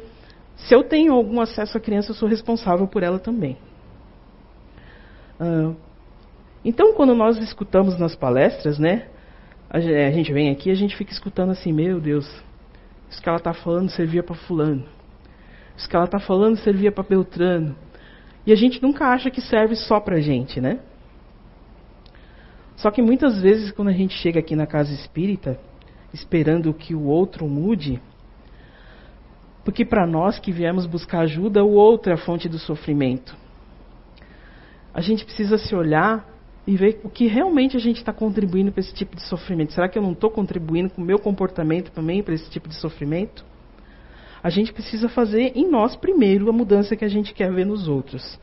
Se 0.57 0.75
eu 0.75 0.83
tenho 0.83 1.13
algum 1.13 1.39
acesso 1.39 1.77
à 1.77 1.81
criança, 1.81 2.13
eu 2.13 2.15
sou 2.15 2.27
responsável 2.27 2.89
por 2.89 3.03
ela 3.03 3.19
também. 3.19 3.59
Uh, 5.39 5.77
então, 6.65 6.95
quando 6.95 7.15
nós 7.15 7.37
escutamos 7.37 7.99
nas 7.99 8.17
palestras, 8.17 8.79
né, 8.79 9.09
a 9.69 9.79
gente 9.79 10.33
vem 10.33 10.51
aqui, 10.51 10.71
a 10.71 10.75
gente 10.75 10.97
fica 10.97 11.13
escutando 11.13 11.51
assim, 11.51 11.75
meu 11.75 12.01
Deus, 12.01 12.25
isso 13.11 13.21
que 13.21 13.29
ela 13.29 13.37
está 13.37 13.53
falando 13.53 13.91
servia 13.91 14.23
para 14.23 14.35
fulano. 14.35 14.87
Isso 15.77 15.87
que 15.87 15.95
ela 15.95 16.07
está 16.07 16.19
falando 16.19 16.57
servia 16.57 16.91
para 16.91 17.05
Beltrano. 17.05 17.77
E 18.47 18.53
a 18.53 18.57
gente 18.57 18.83
nunca 18.83 19.09
acha 19.09 19.31
que 19.31 19.43
serve 19.43 19.77
só 19.77 20.01
para 20.01 20.17
a 20.17 20.21
gente, 20.21 20.59
né? 20.59 20.79
Só 22.77 22.91
que 22.91 23.03
muitas 23.03 23.43
vezes, 23.43 23.71
quando 23.73 23.89
a 23.89 23.93
gente 23.93 24.15
chega 24.15 24.41
aqui 24.41 24.57
na 24.57 24.67
casa 24.67 24.91
espírita, 24.91 25.61
esperando 26.15 26.73
que 26.73 26.95
o 26.95 27.03
outro 27.03 27.47
mude, 27.47 28.01
porque 29.65 29.85
para 29.85 30.07
nós 30.07 30.39
que 30.39 30.53
viemos 30.53 30.87
buscar 30.87 31.21
ajuda, 31.21 31.65
o 31.65 31.73
outro 31.73 32.13
é 32.13 32.15
a 32.15 32.19
fonte 32.19 32.49
do 32.49 32.59
sofrimento. 32.59 33.35
A 34.93 35.01
gente 35.01 35.25
precisa 35.25 35.57
se 35.59 35.75
olhar 35.75 36.29
e 36.67 36.77
ver 36.77 37.01
o 37.03 37.09
que 37.09 37.27
realmente 37.27 37.77
a 37.77 37.81
gente 37.81 37.97
está 37.97 38.13
contribuindo 38.13 38.71
para 38.71 38.81
esse 38.81 38.95
tipo 38.95 39.17
de 39.17 39.23
sofrimento. 39.23 39.73
Será 39.73 39.89
que 39.89 39.99
eu 39.99 40.03
não 40.03 40.13
estou 40.13 40.31
contribuindo 40.31 40.91
com 40.91 41.03
o 41.03 41.05
meu 41.05 41.19
comportamento 41.19 41.91
também 41.91 42.23
para 42.23 42.35
esse 42.35 42.49
tipo 42.51 42.69
de 42.69 42.75
sofrimento? 42.75 43.45
A 44.43 44.51
gente 44.51 44.73
precisa 44.73 45.09
fazer 45.09 45.53
em 45.57 45.69
nós 45.69 45.97
primeiro 45.97 46.49
a 46.49 46.53
mudança 46.53 46.95
que 46.95 47.05
a 47.05 47.09
gente 47.09 47.33
quer 47.33 47.51
ver 47.51 47.65
nos 47.65 47.89
outros. 47.89 48.39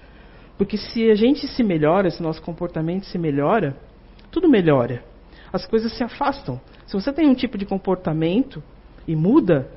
Porque 0.57 0.75
se 0.77 1.09
a 1.09 1.15
gente 1.15 1.47
se 1.47 1.63
melhora, 1.63 2.09
se 2.09 2.21
nosso 2.21 2.41
comportamento 2.41 3.05
se 3.05 3.17
melhora, 3.17 3.77
tudo 4.31 4.49
melhora. 4.49 5.03
As 5.51 5.65
coisas 5.65 5.95
se 5.97 6.03
afastam. 6.03 6.59
Se 6.85 6.93
você 6.93 7.11
tem 7.11 7.27
um 7.27 7.33
tipo 7.33 7.57
de 7.57 7.65
comportamento 7.65 8.63
e 9.07 9.15
muda, 9.15 9.69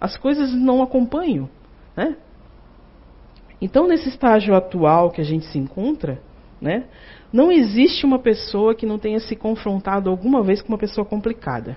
as 0.00 0.16
coisas 0.16 0.52
não 0.52 0.82
acompanham. 0.82 1.48
Né? 1.96 2.16
Então, 3.60 3.88
nesse 3.88 4.08
estágio 4.08 4.54
atual 4.54 5.10
que 5.10 5.20
a 5.20 5.24
gente 5.24 5.46
se 5.46 5.58
encontra, 5.58 6.20
né, 6.60 6.84
não 7.32 7.50
existe 7.50 8.04
uma 8.04 8.18
pessoa 8.18 8.74
que 8.74 8.86
não 8.86 8.98
tenha 8.98 9.20
se 9.20 9.34
confrontado 9.34 10.08
alguma 10.10 10.42
vez 10.42 10.62
com 10.62 10.68
uma 10.68 10.78
pessoa 10.78 11.04
complicada. 11.04 11.76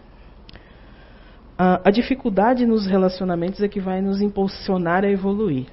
A, 1.58 1.90
a 1.90 1.92
dificuldade 1.92 2.66
nos 2.66 2.86
relacionamentos 2.86 3.62
é 3.62 3.68
que 3.68 3.80
vai 3.80 4.02
nos 4.02 4.22
impulsionar 4.22 5.04
a 5.04 5.10
evoluir. 5.10 5.68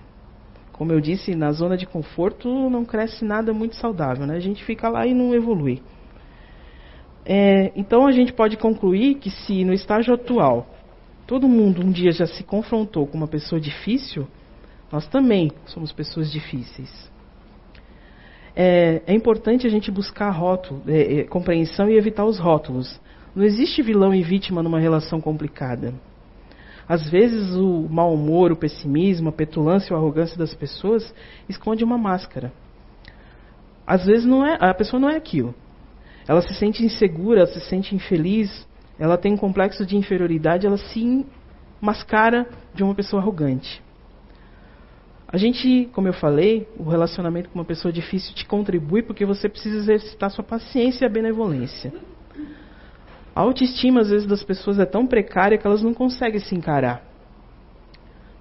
Como 0.73 0.92
eu 0.92 1.01
disse, 1.01 1.35
na 1.35 1.51
zona 1.51 1.77
de 1.77 1.87
conforto 1.87 2.49
não 2.71 2.85
cresce 2.85 3.25
nada 3.25 3.53
muito 3.53 3.77
saudável, 3.77 4.27
né? 4.27 4.37
a 4.37 4.40
gente 4.40 4.64
fica 4.64 4.88
lá 4.88 5.07
e 5.07 5.12
não 5.12 5.35
evolui. 5.35 5.83
É, 7.31 7.73
então 7.77 8.07
a 8.07 8.11
gente 8.11 8.33
pode 8.33 8.57
concluir 8.57 9.17
que 9.17 9.31
se 9.31 9.62
no 9.62 9.75
estágio 9.75 10.14
atual 10.14 10.67
todo 11.27 11.47
mundo 11.47 11.83
um 11.83 11.91
dia 11.91 12.11
já 12.11 12.27
se 12.27 12.43
confrontou 12.43 13.07
com 13.07 13.19
uma 13.19 13.29
pessoa 13.29 13.61
difícil, 13.61 14.27
nós 14.91 15.07
também 15.07 15.53
somos 15.67 15.93
pessoas 15.93 16.33
difíceis. 16.33 16.91
É, 18.57 19.03
é 19.07 19.14
importante 19.14 19.67
a 19.67 19.71
gente 19.71 19.91
buscar 19.91 20.31
rótulo, 20.31 20.83
é, 20.88 21.21
é, 21.21 21.25
compreensão 21.25 21.91
e 21.91 21.99
evitar 21.99 22.25
os 22.25 22.38
rótulos. 22.38 22.99
Não 23.37 23.45
existe 23.45 23.83
vilão 23.83 24.14
e 24.14 24.23
vítima 24.23 24.62
numa 24.62 24.81
relação 24.81 25.21
complicada. 25.21 25.93
Às 26.88 27.11
vezes 27.11 27.55
o 27.55 27.87
mau 27.91 28.14
humor, 28.14 28.53
o 28.53 28.57
pessimismo, 28.57 29.29
a 29.29 29.33
petulância 29.33 29.95
ou 29.95 29.99
a 29.99 30.03
arrogância 30.03 30.38
das 30.38 30.55
pessoas 30.55 31.14
esconde 31.47 31.85
uma 31.85 31.99
máscara. 31.99 32.51
Às 33.87 34.07
vezes 34.07 34.25
não 34.25 34.47
é, 34.47 34.57
a 34.59 34.73
pessoa 34.73 34.99
não 34.99 35.11
é 35.11 35.17
aquilo. 35.17 35.55
Ela 36.29 36.43
se 36.43 36.53
sente 36.55 36.85
insegura, 36.85 37.41
ela 37.41 37.49
se 37.51 37.61
sente 37.62 37.95
infeliz, 37.95 38.69
ela 38.99 39.17
tem 39.17 39.33
um 39.33 39.37
complexo 39.37 39.87
de 39.87 39.97
inferioridade, 39.97 40.67
ela 40.67 40.77
se 40.77 41.25
mascara 41.81 42.47
de 42.75 42.85
uma 42.85 42.95
pessoa 42.95 43.23
arrogante. 43.23 43.83
A 45.27 45.38
gente, 45.38 45.88
como 45.93 46.07
eu 46.07 46.12
falei, 46.12 46.69
o 46.77 46.85
relacionamento 46.85 47.49
com 47.49 47.59
uma 47.59 47.64
pessoa 47.64 47.91
difícil 47.91 48.35
te 48.35 48.45
contribui 48.45 49.03
porque 49.03 49.25
você 49.25 49.49
precisa 49.49 49.79
exercitar 49.79 50.31
sua 50.31 50.45
paciência 50.45 51.05
e 51.05 51.07
a 51.07 51.11
benevolência. 51.11 51.93
A 53.35 53.41
autoestima, 53.41 54.01
às 54.01 54.11
vezes, 54.11 54.27
das 54.27 54.43
pessoas 54.43 54.79
é 54.79 54.85
tão 54.85 55.07
precária 55.07 55.57
que 55.57 55.67
elas 55.67 55.83
não 55.83 55.95
conseguem 55.95 56.41
se 56.41 56.55
encarar. 56.55 57.03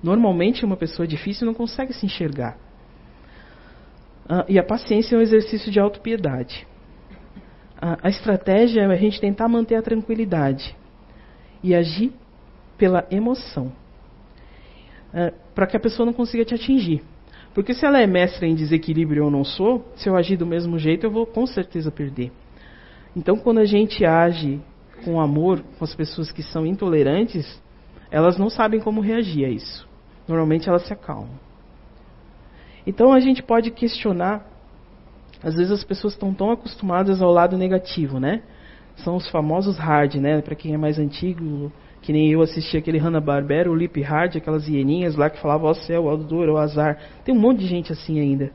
Normalmente, 0.04 0.66
uma 0.66 0.76
pessoa 0.76 1.08
difícil 1.08 1.46
não 1.46 1.54
consegue 1.54 1.94
se 1.94 2.06
enxergar. 2.06 2.58
Uh, 4.26 4.44
e 4.50 4.60
a 4.60 4.64
paciência 4.64 5.16
é 5.16 5.20
um 5.20 5.22
exercício 5.22 5.72
de 5.72 5.80
autopiedade 5.80 6.67
a, 7.80 8.08
a 8.08 8.10
estratégia 8.10 8.82
é 8.82 8.86
a 8.86 8.96
gente 8.96 9.20
tentar 9.20 9.48
manter 9.48 9.76
a 9.76 9.82
tranquilidade 9.82 10.76
e 11.64 11.76
agir 11.76 12.12
pela 12.78 13.06
emoção. 13.10 13.72
É, 15.14 15.34
para 15.56 15.66
que 15.68 15.78
a 15.78 15.80
pessoa 15.80 16.06
não 16.06 16.14
consiga 16.14 16.46
te 16.46 16.54
atingir. 16.54 17.02
Porque 17.54 17.74
se 17.74 17.86
ela 17.86 18.00
é 18.00 18.06
mestra 18.06 18.46
em 18.46 18.54
desequilíbrio 18.54 19.26
ou 19.26 19.32
não 19.32 19.44
sou, 19.44 19.86
se 19.96 20.08
eu 20.08 20.16
agir 20.16 20.38
do 20.38 20.46
mesmo 20.46 20.78
jeito, 20.78 21.06
eu 21.06 21.12
vou 21.12 21.26
com 21.26 21.46
certeza 21.48 21.90
perder. 21.90 22.32
Então, 23.16 23.38
quando 23.38 23.60
a 23.60 23.66
gente 23.66 24.06
age 24.06 24.62
com 25.04 25.20
amor 25.20 25.64
com 25.78 25.84
as 25.84 25.96
pessoas 25.96 26.32
que 26.32 26.44
são 26.44 26.66
intolerantes, 26.66 27.62
elas 28.12 28.38
não 28.38 28.50
sabem 28.50 28.80
como 28.80 29.02
reagir 29.02 29.46
a 29.46 29.50
isso. 29.50 29.88
Normalmente 30.28 30.70
elas 30.70 30.86
se 30.86 30.94
acalmam. 30.94 31.48
Então 32.86 33.12
a 33.12 33.20
gente 33.20 33.44
pode 33.44 33.72
questionar 33.72 34.46
às 35.44 35.56
vezes 35.56 35.72
as 35.72 35.84
pessoas 35.84 36.14
estão 36.14 36.34
tão 36.34 36.52
acostumadas 36.52 37.22
ao 37.22 37.32
lado 37.32 37.58
negativo, 37.58 38.20
né? 38.20 38.42
São 38.98 39.16
os 39.16 39.30
famosos 39.30 39.78
hard, 39.78 40.16
né? 40.16 40.42
Para 40.42 40.56
quem 40.56 40.74
é 40.74 40.78
mais 40.78 40.98
antigo, 40.98 41.72
que 42.02 42.12
nem 42.12 42.32
eu 42.32 42.42
assisti 42.42 42.78
aquele 42.78 42.98
Hanna-Barbera, 42.98 43.70
o 43.70 43.76
Lip 43.76 44.02
Hard, 44.02 44.36
aquelas 44.36 44.68
hieninhas 44.68 45.16
lá 45.16 45.30
que 45.30 45.40
falavam, 45.40 45.70
ó 45.70 45.74
céu, 45.74 46.06
ó 46.06 46.16
dor, 46.16 46.50
ó 46.50 46.58
azar. 46.58 46.98
Tem 47.24 47.36
um 47.36 47.40
monte 47.40 47.60
de 47.60 47.68
gente 47.68 47.92
assim 47.92 48.20
ainda. 48.20 48.52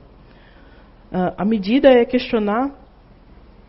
Uh, 1.12 1.34
a 1.36 1.44
medida 1.44 1.88
é 1.90 2.04
questionar 2.04 2.70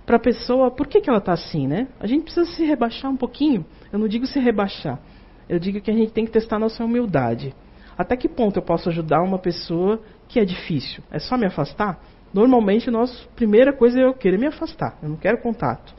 para 0.05 0.17
a 0.17 0.19
pessoa 0.19 0.71
por 0.71 0.87
que, 0.87 1.01
que 1.01 1.09
ela 1.09 1.19
está 1.19 1.33
assim, 1.33 1.67
né? 1.67 1.87
A 1.99 2.07
gente 2.07 2.23
precisa 2.23 2.45
se 2.45 2.65
rebaixar 2.65 3.11
um 3.11 3.17
pouquinho. 3.17 3.65
Eu 3.91 3.99
não 3.99 4.07
digo 4.07 4.25
se 4.25 4.39
rebaixar. 4.39 4.99
Eu 5.47 5.59
digo 5.59 5.81
que 5.81 5.91
a 5.91 5.93
gente 5.93 6.11
tem 6.11 6.25
que 6.25 6.31
testar 6.31 6.57
nossa 6.57 6.83
humildade. 6.83 7.53
Até 7.97 8.15
que 8.15 8.27
ponto 8.27 8.57
eu 8.57 8.63
posso 8.63 8.89
ajudar 8.89 9.21
uma 9.21 9.37
pessoa 9.37 10.01
que 10.27 10.39
é 10.39 10.45
difícil? 10.45 11.03
É 11.11 11.19
só 11.19 11.37
me 11.37 11.45
afastar? 11.45 11.99
Normalmente, 12.33 12.89
a 12.89 13.05
primeira 13.35 13.71
coisa 13.71 13.99
é 13.99 14.05
eu 14.05 14.13
querer 14.13 14.39
me 14.39 14.47
afastar, 14.47 14.97
eu 15.03 15.09
não 15.09 15.17
quero 15.17 15.37
contato. 15.37 15.93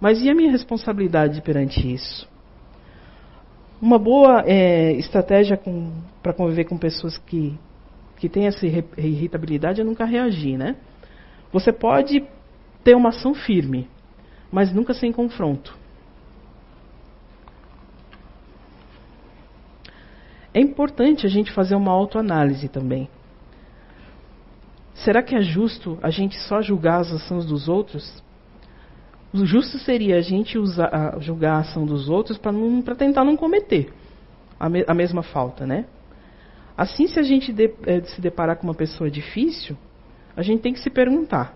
Mas 0.00 0.22
e 0.22 0.30
a 0.30 0.34
minha 0.34 0.50
responsabilidade 0.50 1.42
perante 1.42 1.92
isso? 1.92 2.28
Uma 3.80 3.98
boa 3.98 4.44
é, 4.46 4.92
estratégia 4.92 5.60
para 6.22 6.32
conviver 6.32 6.64
com 6.64 6.78
pessoas 6.78 7.18
que, 7.18 7.58
que 8.16 8.28
têm 8.28 8.46
essa 8.46 8.64
irritabilidade 8.64 9.80
é 9.80 9.84
nunca 9.84 10.04
reagir, 10.04 10.56
né? 10.56 10.76
Você 11.52 11.72
pode 11.72 12.24
ter 12.84 12.94
uma 12.94 13.08
ação 13.08 13.34
firme, 13.34 13.88
mas 14.50 14.72
nunca 14.72 14.94
sem 14.94 15.12
confronto. 15.12 15.76
É 20.54 20.60
importante 20.60 21.26
a 21.26 21.28
gente 21.28 21.52
fazer 21.52 21.74
uma 21.74 21.92
autoanálise 21.92 22.68
também. 22.68 23.10
Será 24.96 25.22
que 25.22 25.34
é 25.34 25.42
justo 25.42 25.98
a 26.02 26.10
gente 26.10 26.36
só 26.40 26.62
julgar 26.62 27.00
as 27.00 27.12
ações 27.12 27.44
dos 27.44 27.68
outros? 27.68 28.22
O 29.32 29.44
justo 29.44 29.78
seria 29.78 30.16
a 30.16 30.22
gente 30.22 30.56
usar, 30.56 31.16
julgar 31.20 31.56
a 31.56 31.58
ação 31.58 31.84
dos 31.84 32.08
outros 32.08 32.38
para 32.38 32.94
tentar 32.94 33.24
não 33.24 33.36
cometer 33.36 33.92
a, 34.58 34.68
me, 34.68 34.84
a, 34.86 34.94
mesma 34.94 35.22
falta, 35.22 35.66
né? 35.66 35.84
Assim, 36.76 37.06
se 37.06 37.18
a 37.18 37.22
gente 37.22 37.52
de, 37.52 37.70
é, 37.86 38.00
se 38.02 38.20
deparar 38.20 38.56
com 38.56 38.66
uma 38.66 38.74
pessoa 38.74 39.10
difícil, 39.10 39.76
a 40.34 40.42
gente 40.42 40.62
tem 40.62 40.72
que 40.72 40.80
se 40.80 40.88
perguntar: 40.88 41.54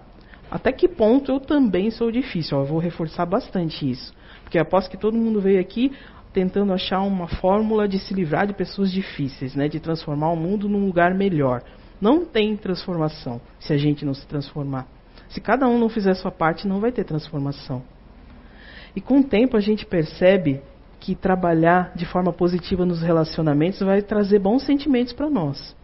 até 0.50 0.70
que 0.70 0.86
ponto 0.86 1.32
eu 1.32 1.40
também 1.40 1.90
sou 1.90 2.10
difícil? 2.10 2.58
Ó, 2.58 2.62
eu 2.62 2.66
vou 2.66 2.78
reforçar 2.78 3.24
bastante 3.24 3.90
isso, 3.90 4.12
porque 4.42 4.58
aposto 4.58 4.90
que 4.90 4.98
todo 4.98 5.16
mundo 5.16 5.40
veio 5.40 5.60
aqui 5.60 5.92
tentando 6.32 6.72
achar 6.72 7.00
uma 7.00 7.26
fórmula 7.26 7.88
de 7.88 7.98
se 7.98 8.12
livrar 8.12 8.46
de 8.46 8.52
pessoas 8.52 8.92
difíceis, 8.92 9.54
né? 9.54 9.68
De 9.68 9.80
transformar 9.80 10.30
o 10.30 10.36
mundo 10.36 10.68
num 10.68 10.84
lugar 10.84 11.14
melhor. 11.14 11.62
Não 12.00 12.24
tem 12.24 12.56
transformação 12.56 13.40
se 13.58 13.72
a 13.72 13.76
gente 13.76 14.04
não 14.04 14.14
se 14.14 14.26
transformar. 14.26 14.86
Se 15.28 15.40
cada 15.40 15.68
um 15.68 15.78
não 15.78 15.88
fizer 15.88 16.14
sua 16.14 16.30
parte, 16.30 16.66
não 16.66 16.80
vai 16.80 16.90
ter 16.90 17.04
transformação. 17.04 17.82
E 18.96 19.00
com 19.00 19.20
o 19.20 19.24
tempo 19.24 19.56
a 19.56 19.60
gente 19.60 19.86
percebe 19.86 20.60
que 20.98 21.14
trabalhar 21.14 21.92
de 21.94 22.04
forma 22.04 22.32
positiva 22.32 22.84
nos 22.84 23.00
relacionamentos 23.00 23.80
vai 23.80 24.02
trazer 24.02 24.38
bons 24.38 24.64
sentimentos 24.64 25.12
para 25.12 25.30
nós. 25.30 25.74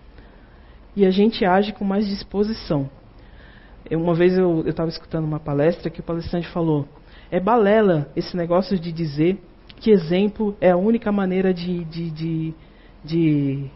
e 0.96 1.04
a 1.04 1.10
gente 1.10 1.44
age 1.44 1.72
com 1.72 1.84
mais 1.84 2.06
disposição. 2.06 2.88
Eu, 3.88 4.00
uma 4.00 4.14
vez 4.14 4.36
eu 4.36 4.66
estava 4.66 4.88
escutando 4.88 5.24
uma 5.24 5.38
palestra 5.38 5.90
que 5.90 6.00
o 6.00 6.02
palestrante 6.02 6.48
falou: 6.48 6.88
é 7.30 7.38
balela 7.38 8.10
esse 8.16 8.36
negócio 8.36 8.78
de 8.78 8.90
dizer 8.90 9.38
que 9.78 9.90
exemplo 9.90 10.56
é 10.60 10.70
a 10.70 10.76
única 10.76 11.12
maneira 11.12 11.52
de, 11.52 11.84
de, 11.84 12.10
de, 12.10 12.54
de, 13.04 13.70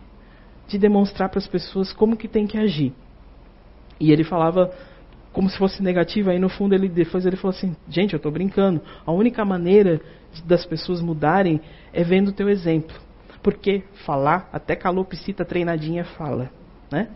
de 0.71 0.79
demonstrar 0.79 1.29
para 1.29 1.39
as 1.39 1.49
pessoas 1.49 1.93
como 1.93 2.17
que 2.17 2.29
tem 2.29 2.47
que 2.47 2.57
agir. 2.57 2.93
E 3.99 4.13
ele 4.13 4.23
falava 4.23 4.73
como 5.33 5.51
se 5.51 5.59
fosse 5.59 5.83
negativo, 5.83 6.31
aí 6.31 6.39
no 6.39 6.49
fundo 6.49 6.75
ele 6.75 6.89
depois 6.89 7.27
ele 7.27 7.37
falou 7.37 7.55
assim: 7.55 7.77
"Gente, 7.89 8.15
eu 8.15 8.19
estou 8.19 8.31
brincando. 8.31 8.81
A 9.05 9.13
única 9.13 9.45
maneira 9.45 10.01
das 10.45 10.65
pessoas 10.65 11.01
mudarem 11.01 11.61
é 11.93 12.05
vendo 12.05 12.29
o 12.29 12.33
teu 12.33 12.49
exemplo. 12.49 12.97
Porque 13.43 13.83
falar, 14.05 14.49
até 14.53 14.77
calopsita 14.77 15.45
treinadinha 15.45 16.05
fala, 16.05 16.51
né? 16.91 17.09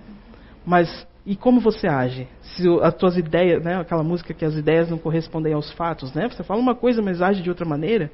Mas 0.66 1.06
e 1.24 1.36
como 1.36 1.60
você 1.60 1.86
age? 1.86 2.28
Se 2.42 2.68
as 2.82 2.94
tuas 2.94 3.16
ideias, 3.16 3.62
né, 3.62 3.80
aquela 3.80 4.02
música 4.02 4.34
que 4.34 4.44
as 4.44 4.54
ideias 4.54 4.90
não 4.90 4.98
correspondem 4.98 5.52
aos 5.52 5.70
fatos, 5.72 6.12
né? 6.12 6.28
Você 6.28 6.42
fala 6.42 6.60
uma 6.60 6.74
coisa, 6.74 7.00
mas 7.00 7.22
age 7.22 7.42
de 7.42 7.48
outra 7.48 7.64
maneira. 7.64 8.10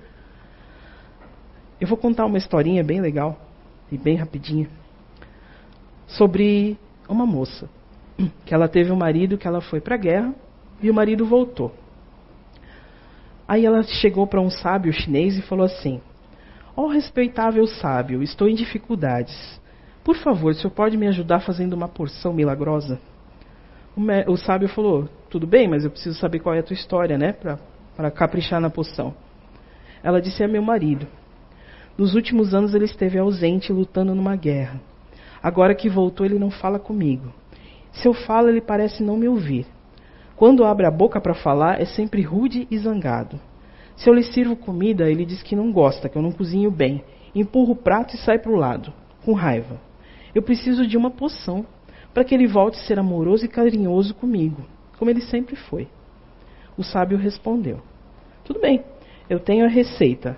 Eu 1.80 1.88
vou 1.88 1.96
contar 1.96 2.26
uma 2.26 2.38
historinha 2.38 2.84
bem 2.84 3.00
legal 3.00 3.40
e 3.90 3.96
bem 3.96 4.16
rapidinha 4.16 4.68
sobre 6.16 6.78
uma 7.08 7.26
moça 7.26 7.68
que 8.44 8.54
ela 8.54 8.68
teve 8.68 8.90
um 8.90 8.96
marido 8.96 9.38
que 9.38 9.46
ela 9.46 9.60
foi 9.60 9.80
para 9.80 9.94
a 9.94 9.98
guerra 9.98 10.34
e 10.82 10.90
o 10.90 10.94
marido 10.94 11.24
voltou. 11.24 11.72
Aí 13.46 13.64
ela 13.64 13.82
chegou 13.82 14.26
para 14.26 14.40
um 14.40 14.50
sábio 14.50 14.92
chinês 14.92 15.36
e 15.36 15.42
falou 15.42 15.64
assim: 15.64 16.00
Ó 16.76 16.84
oh, 16.84 16.88
respeitável 16.88 17.66
sábio, 17.66 18.22
estou 18.22 18.48
em 18.48 18.54
dificuldades. 18.54 19.60
Por 20.04 20.16
favor, 20.16 20.52
o 20.52 20.54
senhor 20.54 20.70
pode 20.70 20.96
me 20.96 21.06
ajudar 21.08 21.40
fazendo 21.40 21.74
uma 21.74 21.88
porção 21.88 22.32
milagrosa? 22.32 23.00
O, 24.26 24.36
sábio 24.36 24.68
falou: 24.68 25.08
Tudo 25.28 25.46
bem, 25.46 25.68
mas 25.68 25.84
eu 25.84 25.90
preciso 25.90 26.18
saber 26.18 26.38
qual 26.40 26.54
é 26.54 26.60
a 26.60 26.62
tua 26.62 26.74
história, 26.74 27.18
né? 27.18 27.32
Para 27.32 28.10
caprichar 28.10 28.60
na 28.60 28.70
poção. 28.70 29.14
Ela 30.02 30.20
disse: 30.20 30.42
É 30.42 30.46
meu 30.46 30.62
marido. 30.62 31.06
Nos 31.98 32.14
últimos 32.14 32.54
anos 32.54 32.74
ele 32.74 32.84
esteve 32.84 33.18
ausente 33.18 33.72
lutando 33.72 34.14
numa 34.14 34.36
guerra. 34.36 34.80
Agora 35.42 35.74
que 35.74 35.88
voltou, 35.88 36.26
ele 36.26 36.38
não 36.38 36.50
fala 36.50 36.78
comigo. 36.78 37.32
Se 37.92 38.06
eu 38.06 38.12
falo, 38.12 38.48
ele 38.48 38.60
parece 38.60 39.02
não 39.02 39.16
me 39.16 39.28
ouvir. 39.28 39.66
Quando 40.36 40.64
abre 40.64 40.86
a 40.86 40.90
boca 40.90 41.20
para 41.20 41.34
falar, 41.34 41.80
é 41.80 41.84
sempre 41.84 42.22
rude 42.22 42.66
e 42.70 42.78
zangado. 42.78 43.38
Se 43.96 44.08
eu 44.08 44.14
lhe 44.14 44.22
sirvo 44.22 44.56
comida, 44.56 45.10
ele 45.10 45.26
diz 45.26 45.42
que 45.42 45.54
não 45.54 45.70
gosta, 45.70 46.08
que 46.08 46.16
eu 46.16 46.22
não 46.22 46.32
cozinho 46.32 46.70
bem. 46.70 47.04
Empurra 47.34 47.72
o 47.72 47.76
prato 47.76 48.14
e 48.14 48.18
sai 48.18 48.38
para 48.38 48.50
o 48.50 48.56
lado, 48.56 48.92
com 49.24 49.32
raiva. 49.32 49.80
Eu 50.34 50.42
preciso 50.42 50.86
de 50.86 50.96
uma 50.96 51.10
poção 51.10 51.66
para 52.14 52.24
que 52.24 52.34
ele 52.34 52.46
volte 52.46 52.78
a 52.78 52.82
ser 52.82 52.98
amoroso 52.98 53.44
e 53.44 53.48
carinhoso 53.48 54.14
comigo, 54.14 54.64
como 54.98 55.10
ele 55.10 55.20
sempre 55.20 55.56
foi. 55.56 55.88
O 56.76 56.82
sábio 56.82 57.18
respondeu: 57.18 57.80
Tudo 58.44 58.60
bem, 58.60 58.82
eu 59.28 59.38
tenho 59.38 59.64
a 59.64 59.68
receita, 59.68 60.36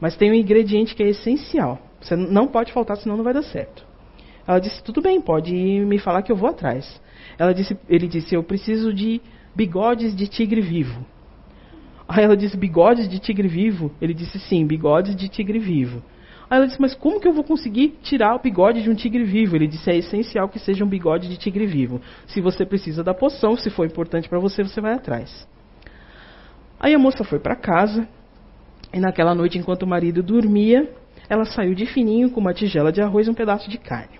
mas 0.00 0.16
tem 0.16 0.30
um 0.30 0.34
ingrediente 0.34 0.94
que 0.94 1.02
é 1.02 1.08
essencial. 1.08 1.78
Você 2.00 2.16
não 2.16 2.48
pode 2.48 2.72
faltar, 2.72 2.96
senão 2.96 3.16
não 3.16 3.24
vai 3.24 3.34
dar 3.34 3.42
certo. 3.42 3.86
Ela 4.50 4.58
disse: 4.58 4.82
Tudo 4.82 5.00
bem, 5.00 5.20
pode 5.20 5.54
me 5.54 5.96
falar 6.00 6.22
que 6.22 6.32
eu 6.32 6.34
vou 6.34 6.50
atrás. 6.50 7.00
Ela 7.38 7.54
disse, 7.54 7.78
ele 7.88 8.08
disse: 8.08 8.34
Eu 8.34 8.42
preciso 8.42 8.92
de 8.92 9.20
bigodes 9.54 10.14
de 10.16 10.26
tigre 10.26 10.60
vivo. 10.60 11.06
Aí 12.08 12.24
ela 12.24 12.36
disse: 12.36 12.56
Bigodes 12.56 13.08
de 13.08 13.20
tigre 13.20 13.46
vivo? 13.46 13.92
Ele 14.02 14.12
disse: 14.12 14.40
Sim, 14.40 14.66
bigodes 14.66 15.14
de 15.14 15.28
tigre 15.28 15.60
vivo. 15.60 16.02
Aí 16.50 16.58
ela 16.58 16.66
disse: 16.66 16.80
Mas 16.80 16.96
como 16.96 17.20
que 17.20 17.28
eu 17.28 17.32
vou 17.32 17.44
conseguir 17.44 17.96
tirar 18.02 18.34
o 18.34 18.40
bigode 18.40 18.82
de 18.82 18.90
um 18.90 18.94
tigre 18.96 19.22
vivo? 19.22 19.54
Ele 19.54 19.68
disse: 19.68 19.88
É 19.88 19.96
essencial 19.96 20.48
que 20.48 20.58
seja 20.58 20.84
um 20.84 20.88
bigode 20.88 21.28
de 21.28 21.36
tigre 21.36 21.66
vivo. 21.66 22.00
Se 22.26 22.40
você 22.40 22.66
precisa 22.66 23.04
da 23.04 23.14
poção, 23.14 23.56
se 23.56 23.70
for 23.70 23.86
importante 23.86 24.28
para 24.28 24.40
você, 24.40 24.64
você 24.64 24.80
vai 24.80 24.94
atrás. 24.94 25.46
Aí 26.80 26.92
a 26.92 26.98
moça 26.98 27.22
foi 27.22 27.38
para 27.38 27.54
casa 27.54 28.08
e 28.92 28.98
naquela 28.98 29.32
noite, 29.32 29.58
enquanto 29.58 29.84
o 29.84 29.86
marido 29.86 30.24
dormia, 30.24 30.92
ela 31.28 31.44
saiu 31.44 31.72
de 31.72 31.86
fininho 31.86 32.32
com 32.32 32.40
uma 32.40 32.52
tigela 32.52 32.90
de 32.90 33.00
arroz 33.00 33.28
e 33.28 33.30
um 33.30 33.34
pedaço 33.34 33.70
de 33.70 33.78
carne. 33.78 34.19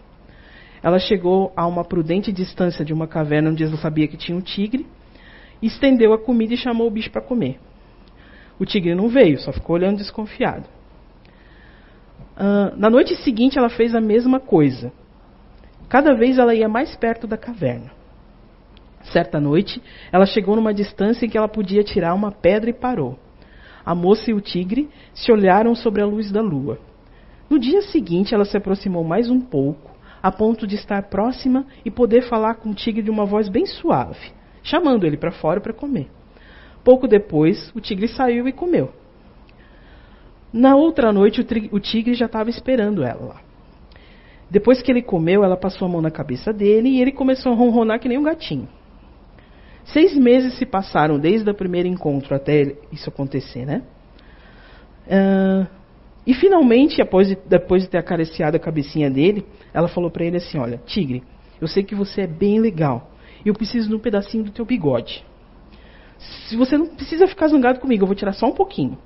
Ela 0.82 0.98
chegou 0.98 1.52
a 1.54 1.66
uma 1.66 1.84
prudente 1.84 2.32
distância 2.32 2.84
de 2.84 2.92
uma 2.92 3.06
caverna 3.06 3.50
onde 3.50 3.64
ela 3.64 3.76
sabia 3.76 4.08
que 4.08 4.16
tinha 4.16 4.36
um 4.36 4.40
tigre, 4.40 4.86
estendeu 5.60 6.12
a 6.12 6.18
comida 6.18 6.54
e 6.54 6.56
chamou 6.56 6.86
o 6.86 6.90
bicho 6.90 7.10
para 7.10 7.20
comer. 7.20 7.58
O 8.58 8.64
tigre 8.64 8.94
não 8.94 9.08
veio, 9.08 9.38
só 9.38 9.52
ficou 9.52 9.76
olhando 9.76 9.98
desconfiado. 9.98 10.66
Uh, 12.36 12.74
na 12.76 12.88
noite 12.88 13.14
seguinte, 13.16 13.58
ela 13.58 13.68
fez 13.68 13.94
a 13.94 14.00
mesma 14.00 14.40
coisa. 14.40 14.90
Cada 15.88 16.14
vez 16.14 16.38
ela 16.38 16.54
ia 16.54 16.68
mais 16.68 16.96
perto 16.96 17.26
da 17.26 17.36
caverna. 17.36 17.90
Certa 19.02 19.40
noite, 19.40 19.82
ela 20.12 20.24
chegou 20.24 20.56
numa 20.56 20.72
distância 20.72 21.26
em 21.26 21.28
que 21.28 21.36
ela 21.36 21.48
podia 21.48 21.82
tirar 21.82 22.14
uma 22.14 22.32
pedra 22.32 22.70
e 22.70 22.74
parou. 22.74 23.18
A 23.84 23.94
moça 23.94 24.30
e 24.30 24.34
o 24.34 24.40
tigre 24.40 24.88
se 25.12 25.32
olharam 25.32 25.74
sobre 25.74 26.00
a 26.02 26.06
luz 26.06 26.30
da 26.30 26.40
lua. 26.40 26.78
No 27.48 27.58
dia 27.58 27.82
seguinte, 27.82 28.34
ela 28.34 28.44
se 28.44 28.56
aproximou 28.56 29.02
mais 29.02 29.28
um 29.28 29.40
pouco 29.40 29.90
a 30.22 30.30
ponto 30.30 30.66
de 30.66 30.74
estar 30.74 31.02
próxima 31.04 31.66
e 31.84 31.90
poder 31.90 32.22
falar 32.22 32.54
com 32.56 32.70
o 32.70 32.74
tigre 32.74 33.02
de 33.02 33.10
uma 33.10 33.24
voz 33.24 33.48
bem 33.48 33.66
suave, 33.66 34.32
chamando 34.62 35.06
ele 35.06 35.16
para 35.16 35.30
fora 35.30 35.60
para 35.60 35.72
comer. 35.72 36.08
Pouco 36.84 37.06
depois, 37.06 37.70
o 37.74 37.80
tigre 37.80 38.08
saiu 38.08 38.48
e 38.48 38.52
comeu. 38.52 38.90
Na 40.52 40.74
outra 40.74 41.12
noite, 41.12 41.46
o 41.70 41.80
tigre 41.80 42.14
já 42.14 42.26
estava 42.26 42.50
esperando 42.50 43.04
ela 43.04 43.24
lá. 43.24 43.40
Depois 44.50 44.82
que 44.82 44.90
ele 44.90 45.02
comeu, 45.02 45.44
ela 45.44 45.56
passou 45.56 45.86
a 45.86 45.90
mão 45.90 46.02
na 46.02 46.10
cabeça 46.10 46.52
dele 46.52 46.88
e 46.88 47.00
ele 47.00 47.12
começou 47.12 47.52
a 47.52 47.54
ronronar 47.54 48.00
que 48.00 48.08
nem 48.08 48.18
um 48.18 48.22
gatinho. 48.24 48.68
Seis 49.84 50.16
meses 50.16 50.58
se 50.58 50.66
passaram 50.66 51.18
desde 51.18 51.48
o 51.48 51.54
primeiro 51.54 51.88
encontro 51.88 52.34
até 52.34 52.74
isso 52.92 53.08
acontecer, 53.08 53.64
né? 53.64 53.82
Uh, 55.06 55.66
e 56.26 56.34
finalmente, 56.34 56.98
depois 56.98 57.28
de, 57.28 57.38
depois 57.46 57.82
de 57.82 57.88
ter 57.88 57.98
acariciado 57.98 58.56
a 58.56 58.60
cabecinha 58.60 59.10
dele, 59.10 59.44
ela 59.72 59.88
falou 59.88 60.10
para 60.10 60.24
ele 60.24 60.36
assim: 60.36 60.58
Olha, 60.58 60.80
tigre, 60.84 61.22
eu 61.60 61.66
sei 61.66 61.82
que 61.82 61.94
você 61.94 62.22
é 62.22 62.26
bem 62.26 62.60
legal. 62.60 63.10
E 63.44 63.48
eu 63.48 63.54
preciso 63.54 63.88
de 63.88 63.94
um 63.94 63.98
pedacinho 63.98 64.44
do 64.44 64.50
teu 64.50 64.64
bigode. 64.64 65.24
Se 66.18 66.56
você 66.56 66.76
não 66.76 66.86
precisa 66.86 67.26
ficar 67.26 67.48
zangado 67.48 67.80
comigo, 67.80 68.02
eu 68.02 68.06
vou 68.06 68.14
tirar 68.14 68.34
só 68.34 68.46
um 68.46 68.52
pouquinho. 68.52 68.98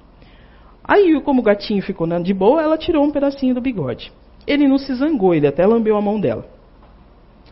Aí, 0.82 1.20
como 1.22 1.40
o 1.40 1.44
gatinho 1.44 1.82
ficou 1.82 2.06
de 2.20 2.34
boa, 2.34 2.60
ela 2.60 2.76
tirou 2.76 3.04
um 3.04 3.10
pedacinho 3.10 3.54
do 3.54 3.60
bigode. 3.60 4.12
Ele 4.46 4.66
não 4.66 4.76
se 4.76 4.92
zangou, 4.94 5.34
ele 5.34 5.46
até 5.46 5.64
lambeu 5.64 5.96
a 5.96 6.02
mão 6.02 6.20
dela. 6.20 6.46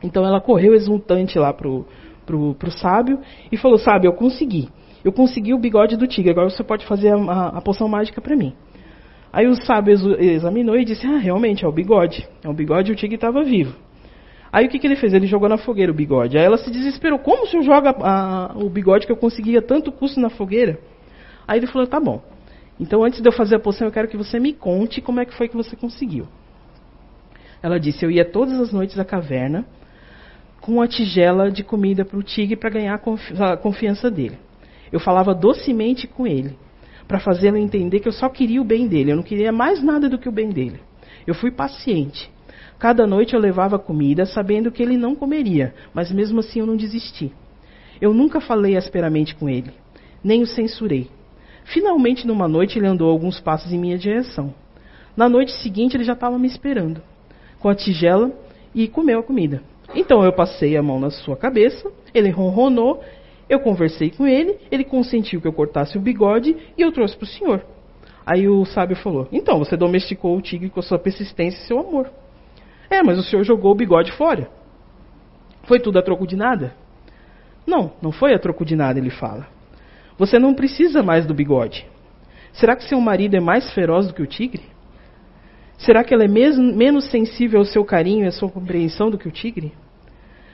Então 0.03 0.27
ela 0.27 0.41
correu 0.41 0.75
exultante 0.75 1.39
lá 1.39 1.53
pro, 1.53 1.87
pro, 2.27 2.55
pro 2.55 2.71
sábio 2.73 3.21
e 3.51 3.57
falou: 3.57 3.79
Sábio, 3.79 4.09
eu 4.09 4.13
consegui. 4.13 4.69
Eu 5.05 5.13
consegui 5.13 5.55
o 5.55 5.59
bigode 5.59 5.97
do 5.97 6.07
tigre, 6.07 6.31
agora 6.31 6.51
você 6.51 6.63
pode 6.63 6.85
fazer 6.85 7.13
a, 7.13 7.17
a, 7.17 7.47
a 7.59 7.61
poção 7.61 7.89
mágica 7.89 8.21
para 8.21 8.37
mim. 8.37 8.53
Aí 9.33 9.47
o 9.47 9.55
sábio 9.55 9.95
examinou 10.21 10.77
e 10.77 10.85
disse: 10.85 11.07
Ah, 11.07 11.17
realmente, 11.17 11.65
é 11.65 11.69
o 11.69 11.73
bigode. 11.73 12.29
É 12.45 12.49
o 12.49 12.53
bigode 12.53 12.91
e 12.91 12.93
o 12.93 12.97
tigre 12.97 13.15
estava 13.15 13.43
vivo. 13.43 13.75
Aí 14.53 14.67
o 14.67 14.69
que, 14.69 14.79
que 14.79 14.87
ele 14.87 14.97
fez? 14.97 15.15
Ele 15.15 15.27
jogou 15.27 15.49
na 15.49 15.57
fogueira 15.57 15.91
o 15.91 15.95
bigode. 15.95 16.37
Aí 16.37 16.45
ela 16.45 16.59
se 16.59 16.71
desesperou: 16.71 17.19
Como 17.19 17.45
o 17.45 17.47
senhor 17.47 17.63
joga 17.63 17.97
a, 17.99 18.53
o 18.57 18.69
bigode 18.69 19.07
que 19.07 19.13
eu 19.13 19.17
conseguia 19.17 19.63
tanto 19.63 19.91
custo 19.91 20.21
na 20.21 20.29
fogueira? 20.29 20.79
Aí 21.49 21.59
ele 21.59 21.67
falou: 21.67 21.87
Tá 21.87 21.99
bom. 21.99 22.23
Então 22.79 23.03
antes 23.03 23.23
de 23.23 23.29
eu 23.29 23.33
fazer 23.33 23.57
a 23.57 23.59
poção, 23.59 23.89
eu 23.89 23.93
quero 23.93 24.09
que 24.09 24.17
você 24.17 24.39
me 24.39 24.53
conte 24.53 25.01
como 25.01 25.21
é 25.21 25.25
que 25.25 25.35
foi 25.35 25.49
que 25.49 25.57
você 25.57 25.75
conseguiu. 25.75 26.27
Ela 27.63 27.81
disse: 27.81 28.05
Eu 28.05 28.11
ia 28.11 28.27
todas 28.27 28.61
as 28.61 28.71
noites 28.71 28.99
à 28.99 29.05
caverna 29.05 29.65
com 30.61 30.83
a 30.83 30.87
tigela 30.87 31.51
de 31.51 31.65
comida 31.65 32.05
para 32.05 32.19
o 32.19 32.23
tigre 32.23 32.55
para 32.55 32.69
ganhar 32.69 32.95
a 32.95 33.57
confiança 33.57 34.11
dele. 34.11 34.37
Eu 34.93 35.01
falava 35.01 35.35
docemente 35.35 36.07
com 36.07 36.27
ele 36.27 36.55
para 37.13 37.21
fazê-lo 37.21 37.59
entender 37.59 38.01
que 38.01 38.09
eu 38.09 38.13
só 38.13 38.27
queria 38.31 38.63
o 38.63 38.65
bem 38.65 38.89
dele, 38.89 39.13
eu 39.13 39.17
não 39.17 39.23
queria 39.23 39.53
mais 39.53 39.83
nada 39.83 40.09
do 40.09 40.17
que 40.17 40.31
o 40.31 40.33
bem 40.33 40.49
dele. 40.49 40.81
Eu 41.27 41.35
fui 41.35 41.51
paciente. 41.51 42.33
Cada 42.79 43.07
noite 43.07 43.35
eu 43.35 43.39
levava 43.39 43.79
comida, 43.79 44.25
sabendo 44.25 44.73
que 44.73 44.83
ele 44.83 44.97
não 44.97 45.15
comeria, 45.15 45.75
mas 45.93 46.11
mesmo 46.11 46.41
assim 46.41 46.61
eu 46.61 46.67
não 46.67 46.75
desisti. 46.75 47.31
Eu 48.01 48.15
nunca 48.15 48.41
falei 48.41 48.79
asperamente 48.79 49.35
com 49.35 49.47
ele, 49.47 49.73
nem 50.25 50.41
o 50.41 50.47
censurei. 50.47 51.11
Finalmente, 51.65 52.27
numa 52.27 52.49
noite, 52.49 52.79
ele 52.79 52.87
andou 52.87 53.11
alguns 53.11 53.39
passos 53.39 53.71
em 53.75 53.79
minha 53.79 53.99
direção. 53.99 54.55
Na 55.15 55.29
noite 55.29 55.53
seguinte, 55.63 55.95
ele 55.95 56.05
já 56.05 56.15
estava 56.15 56.39
me 56.39 56.49
esperando, 56.49 57.03
com 57.61 57.69
a 57.69 57.75
tigela, 57.75 58.33
e 58.75 58.89
comeu 58.89 59.19
a 59.19 59.23
comida. 59.23 59.63
Então 59.95 60.25
eu 60.25 60.33
passei 60.33 60.79
a 60.79 60.83
mão 60.83 60.99
na 60.99 61.11
sua 61.11 61.37
cabeça, 61.37 61.93
ele 62.15 62.31
ronronou 62.31 63.05
eu 63.53 63.61
conversei 63.61 64.11
com 64.11 64.27
ele, 64.27 64.59
ele 64.71 64.83
consentiu 64.83 65.39
que 65.39 65.47
eu 65.47 65.53
cortasse 65.53 65.99
o 65.99 66.01
bigode 66.01 66.57
e 66.77 66.81
eu 66.81 66.91
trouxe 66.91 67.15
para 67.15 67.25
o 67.25 67.29
senhor. 67.29 67.63
Aí 68.25 68.49
o 68.49 68.65
sábio 68.65 68.97
falou: 68.97 69.29
Então, 69.31 69.59
você 69.59 69.77
domesticou 69.77 70.35
o 70.35 70.41
tigre 70.41 70.71
com 70.71 70.81
sua 70.81 70.99
persistência 70.99 71.59
e 71.59 71.67
seu 71.67 71.79
amor. 71.79 72.11
É, 72.89 73.03
mas 73.03 73.19
o 73.19 73.23
senhor 73.23 73.45
jogou 73.45 73.73
o 73.73 73.75
bigode 73.75 74.11
fora. 74.13 74.49
Foi 75.65 75.79
tudo 75.79 75.99
a 75.99 76.03
troco 76.03 76.27
de 76.27 76.35
nada? 76.35 76.75
Não, 77.67 77.93
não 78.01 78.11
foi 78.11 78.33
a 78.33 78.39
troco 78.39 78.65
de 78.65 78.75
nada, 78.75 78.99
ele 78.99 79.11
fala. 79.11 79.47
Você 80.17 80.39
não 80.39 80.55
precisa 80.55 81.03
mais 81.03 81.27
do 81.27 81.35
bigode. 81.35 81.87
Será 82.55 82.75
que 82.75 82.85
seu 82.85 83.01
marido 83.03 83.37
é 83.37 83.41
mais 83.41 83.71
feroz 83.75 84.07
do 84.07 84.15
que 84.15 84.23
o 84.23 84.27
tigre? 84.27 84.63
Será 85.77 86.03
que 86.03 86.15
ela 86.15 86.25
é 86.25 86.29
mesmo, 86.29 86.75
menos 86.75 87.11
sensível 87.11 87.59
ao 87.59 87.67
seu 87.67 87.85
carinho 87.85 88.25
e 88.25 88.29
à 88.29 88.33
sua 88.33 88.49
compreensão 88.49 89.11
do 89.11 89.19
que 89.19 89.29
o 89.29 89.33
tigre? 89.33 89.75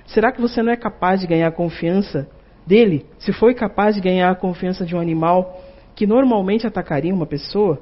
Será 0.07 0.33
que 0.33 0.41
você 0.41 0.63
não 0.63 0.73
é 0.73 0.77
capaz 0.77 1.21
de 1.21 1.29
ganhar 1.29 1.53
confiança 1.53 2.29
dele? 2.69 3.07
Se 3.19 3.33
foi 3.33 3.55
capaz 3.55 3.95
de 3.95 4.01
ganhar 4.01 4.31
a 4.31 4.35
confiança 4.35 4.85
de 4.85 4.95
um 4.95 5.01
animal 5.01 5.61
que 5.97 6.07
normalmente 6.07 6.67
atacaria 6.67 7.13
uma 7.13 7.27
pessoa? 7.27 7.81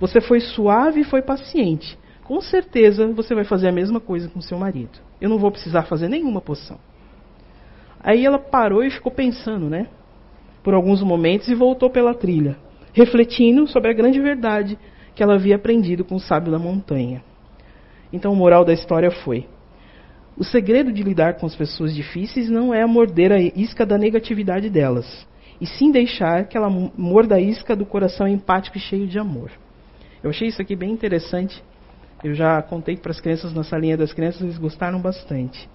Você 0.00 0.20
foi 0.20 0.40
suave 0.40 1.00
e 1.00 1.04
foi 1.04 1.22
paciente. 1.22 1.96
Com 2.24 2.40
certeza 2.40 3.06
você 3.06 3.34
vai 3.34 3.44
fazer 3.44 3.68
a 3.68 3.72
mesma 3.72 4.00
coisa 4.00 4.28
com 4.28 4.40
seu 4.40 4.58
marido. 4.58 4.98
Eu 5.20 5.28
não 5.28 5.38
vou 5.38 5.50
precisar 5.50 5.84
fazer 5.84 6.08
nenhuma 6.08 6.40
poção. 6.40 6.78
Aí 8.00 8.26
ela 8.26 8.38
parou 8.38 8.82
e 8.82 8.90
ficou 8.90 9.12
pensando, 9.12 9.70
né? 9.70 9.86
Por 10.62 10.74
alguns 10.74 11.02
momentos 11.02 11.48
e 11.48 11.54
voltou 11.54 11.88
pela 11.88 12.14
trilha, 12.14 12.56
refletindo 12.92 13.66
sobre 13.68 13.90
a 13.90 13.94
grande 13.94 14.20
verdade 14.20 14.78
que 15.14 15.22
ela 15.22 15.34
havia 15.34 15.56
aprendido 15.56 16.04
com 16.04 16.16
o 16.16 16.20
sábio 16.20 16.50
da 16.50 16.58
montanha. 16.58 17.22
Então, 18.12 18.32
o 18.32 18.36
moral 18.36 18.64
da 18.64 18.72
história 18.72 19.10
foi: 19.10 19.46
o 20.36 20.44
segredo 20.44 20.92
de 20.92 21.02
lidar 21.02 21.34
com 21.34 21.46
as 21.46 21.54
pessoas 21.54 21.94
difíceis 21.94 22.50
não 22.50 22.74
é 22.74 22.84
morder 22.86 23.32
a 23.32 23.38
isca 23.40 23.86
da 23.86 23.96
negatividade 23.96 24.68
delas, 24.68 25.26
e 25.60 25.66
sim 25.66 25.90
deixar 25.90 26.46
que 26.46 26.56
ela 26.56 26.68
morda 26.68 27.36
a 27.36 27.40
isca 27.40 27.76
do 27.76 27.86
coração 27.86 28.26
empático 28.26 28.76
e 28.76 28.80
cheio 28.80 29.06
de 29.06 29.18
amor. 29.18 29.50
Eu 30.22 30.30
achei 30.30 30.48
isso 30.48 30.60
aqui 30.60 30.74
bem 30.74 30.90
interessante. 30.90 31.62
Eu 32.22 32.34
já 32.34 32.60
contei 32.62 32.96
para 32.96 33.10
as 33.10 33.20
crianças 33.20 33.52
na 33.52 33.62
salinha 33.62 33.96
das 33.96 34.12
crianças, 34.12 34.40
eles 34.40 34.58
gostaram 34.58 35.00
bastante. 35.00 35.68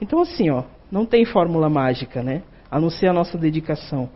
Então, 0.00 0.20
assim, 0.20 0.50
ó, 0.50 0.64
não 0.92 1.06
tem 1.06 1.24
fórmula 1.24 1.70
mágica, 1.70 2.22
né? 2.22 2.42
A 2.70 2.78
não 2.78 2.90
ser 2.90 3.08
a 3.08 3.12
nossa 3.12 3.38
dedicação. 3.38 4.08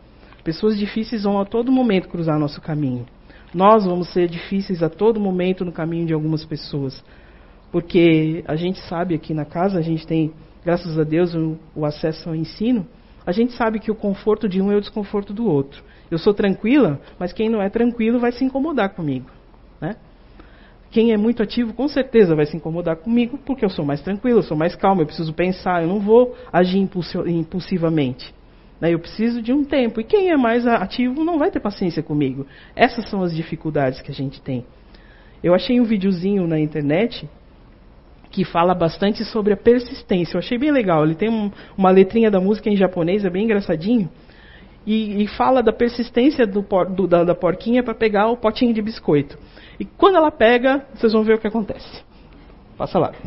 Pessoas 0.44 0.78
difíceis 0.78 1.24
vão 1.24 1.40
a 1.40 1.44
todo 1.44 1.72
momento 1.72 2.08
cruzar 2.08 2.38
nosso 2.38 2.60
caminho. 2.60 3.06
Nós 3.54 3.84
vamos 3.84 4.12
ser 4.12 4.28
difíceis 4.28 4.82
a 4.82 4.88
todo 4.88 5.18
momento 5.18 5.64
no 5.64 5.72
caminho 5.72 6.06
de 6.06 6.12
algumas 6.12 6.44
pessoas. 6.44 7.02
Porque 7.70 8.42
a 8.46 8.56
gente 8.56 8.80
sabe 8.88 9.14
aqui 9.14 9.32
na 9.32 9.44
casa, 9.44 9.78
a 9.78 9.82
gente 9.82 10.06
tem, 10.06 10.32
graças 10.64 10.98
a 10.98 11.04
Deus, 11.04 11.34
o, 11.34 11.56
o 11.74 11.84
acesso 11.84 12.28
ao 12.28 12.34
ensino. 12.34 12.86
A 13.24 13.32
gente 13.32 13.52
sabe 13.52 13.78
que 13.78 13.90
o 13.90 13.94
conforto 13.94 14.48
de 14.48 14.60
um 14.60 14.72
é 14.72 14.76
o 14.76 14.80
desconforto 14.80 15.32
do 15.32 15.46
outro. 15.46 15.82
Eu 16.10 16.18
sou 16.18 16.34
tranquila, 16.34 17.00
mas 17.18 17.32
quem 17.32 17.48
não 17.48 17.62
é 17.62 17.68
tranquilo 17.68 18.18
vai 18.18 18.32
se 18.32 18.44
incomodar 18.44 18.90
comigo. 18.90 19.30
Né? 19.80 19.94
Quem 20.90 21.12
é 21.12 21.16
muito 21.16 21.42
ativo, 21.42 21.72
com 21.72 21.86
certeza 21.86 22.34
vai 22.34 22.46
se 22.46 22.56
incomodar 22.56 22.96
comigo, 22.96 23.38
porque 23.38 23.64
eu 23.64 23.70
sou 23.70 23.84
mais 23.84 24.00
tranquilo, 24.00 24.40
eu 24.40 24.42
sou 24.42 24.56
mais 24.56 24.74
calmo, 24.74 25.02
eu 25.02 25.06
preciso 25.06 25.32
pensar, 25.32 25.82
eu 25.82 25.88
não 25.88 26.00
vou 26.00 26.34
agir 26.52 26.78
impulsivamente. 26.78 28.34
Né? 28.80 28.92
Eu 28.92 28.98
preciso 28.98 29.40
de 29.40 29.52
um 29.52 29.62
tempo. 29.64 30.00
E 30.00 30.04
quem 30.04 30.30
é 30.30 30.36
mais 30.36 30.66
ativo 30.66 31.22
não 31.22 31.38
vai 31.38 31.52
ter 31.52 31.60
paciência 31.60 32.02
comigo. 32.02 32.44
Essas 32.74 33.08
são 33.08 33.22
as 33.22 33.32
dificuldades 33.32 34.00
que 34.00 34.10
a 34.10 34.14
gente 34.14 34.40
tem. 34.40 34.64
Eu 35.44 35.54
achei 35.54 35.80
um 35.80 35.84
videozinho 35.84 36.46
na 36.48 36.58
internet 36.58 37.28
que 38.30 38.44
fala 38.44 38.74
bastante 38.74 39.24
sobre 39.24 39.52
a 39.52 39.56
persistência. 39.56 40.36
Eu 40.36 40.38
achei 40.38 40.56
bem 40.56 40.70
legal. 40.70 41.04
Ele 41.04 41.14
tem 41.14 41.28
um, 41.28 41.50
uma 41.76 41.90
letrinha 41.90 42.30
da 42.30 42.40
música 42.40 42.70
em 42.70 42.76
japonês, 42.76 43.24
é 43.24 43.30
bem 43.30 43.44
engraçadinho. 43.44 44.08
E, 44.86 45.22
e 45.22 45.26
fala 45.28 45.62
da 45.62 45.72
persistência 45.72 46.46
do, 46.46 46.64
do, 46.88 47.06
da, 47.06 47.24
da 47.24 47.34
porquinha 47.34 47.82
para 47.82 47.94
pegar 47.94 48.28
o 48.28 48.36
potinho 48.36 48.72
de 48.72 48.80
biscoito. 48.80 49.36
E 49.78 49.84
quando 49.84 50.16
ela 50.16 50.30
pega, 50.30 50.86
vocês 50.94 51.12
vão 51.12 51.22
ver 51.22 51.34
o 51.34 51.38
que 51.38 51.48
acontece. 51.48 52.02
Passa 52.76 52.98
lá. 52.98 53.12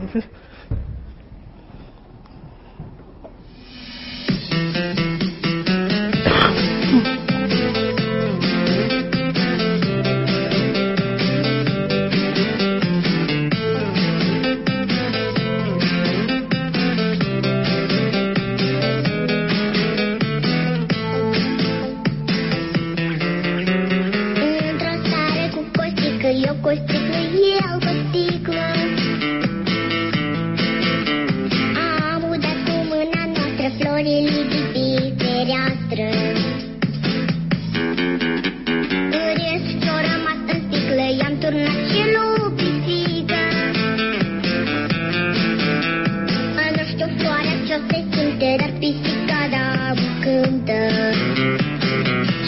cơm 50.25 50.59
tờ 50.67 50.89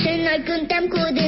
sẽ 0.05 0.17
nói 0.17 0.39
cơm 0.47 0.65
tắm 0.65 0.89
của 0.89 1.11
đêm 1.15 1.24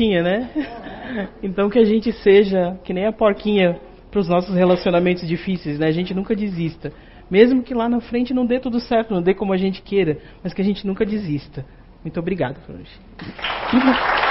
bonitinha, 0.00 0.22
né? 0.22 0.50
Então 1.42 1.68
que 1.68 1.78
a 1.78 1.84
gente 1.84 2.12
seja 2.12 2.78
que 2.84 2.94
nem 2.94 3.04
a 3.04 3.12
porquinha 3.12 3.80
para 4.12 4.20
os 4.20 4.28
nossos 4.28 4.54
relacionamentos 4.54 5.26
difíceis, 5.26 5.76
né? 5.76 5.88
A 5.88 5.92
gente 5.92 6.14
nunca 6.14 6.36
desista. 6.36 6.92
Mesmo 7.28 7.64
que 7.64 7.74
lá 7.74 7.88
na 7.88 8.00
frente 8.00 8.32
não 8.32 8.46
dê 8.46 8.60
tudo 8.60 8.78
certo, 8.78 9.12
não 9.12 9.20
dê 9.20 9.34
como 9.34 9.52
a 9.52 9.56
gente 9.56 9.82
queira, 9.82 10.18
mas 10.42 10.54
que 10.54 10.62
a 10.62 10.64
gente 10.64 10.86
nunca 10.86 11.04
desista. 11.04 11.66
Muito 12.04 12.20
obrigado, 12.20 12.60
Franji. 12.60 12.96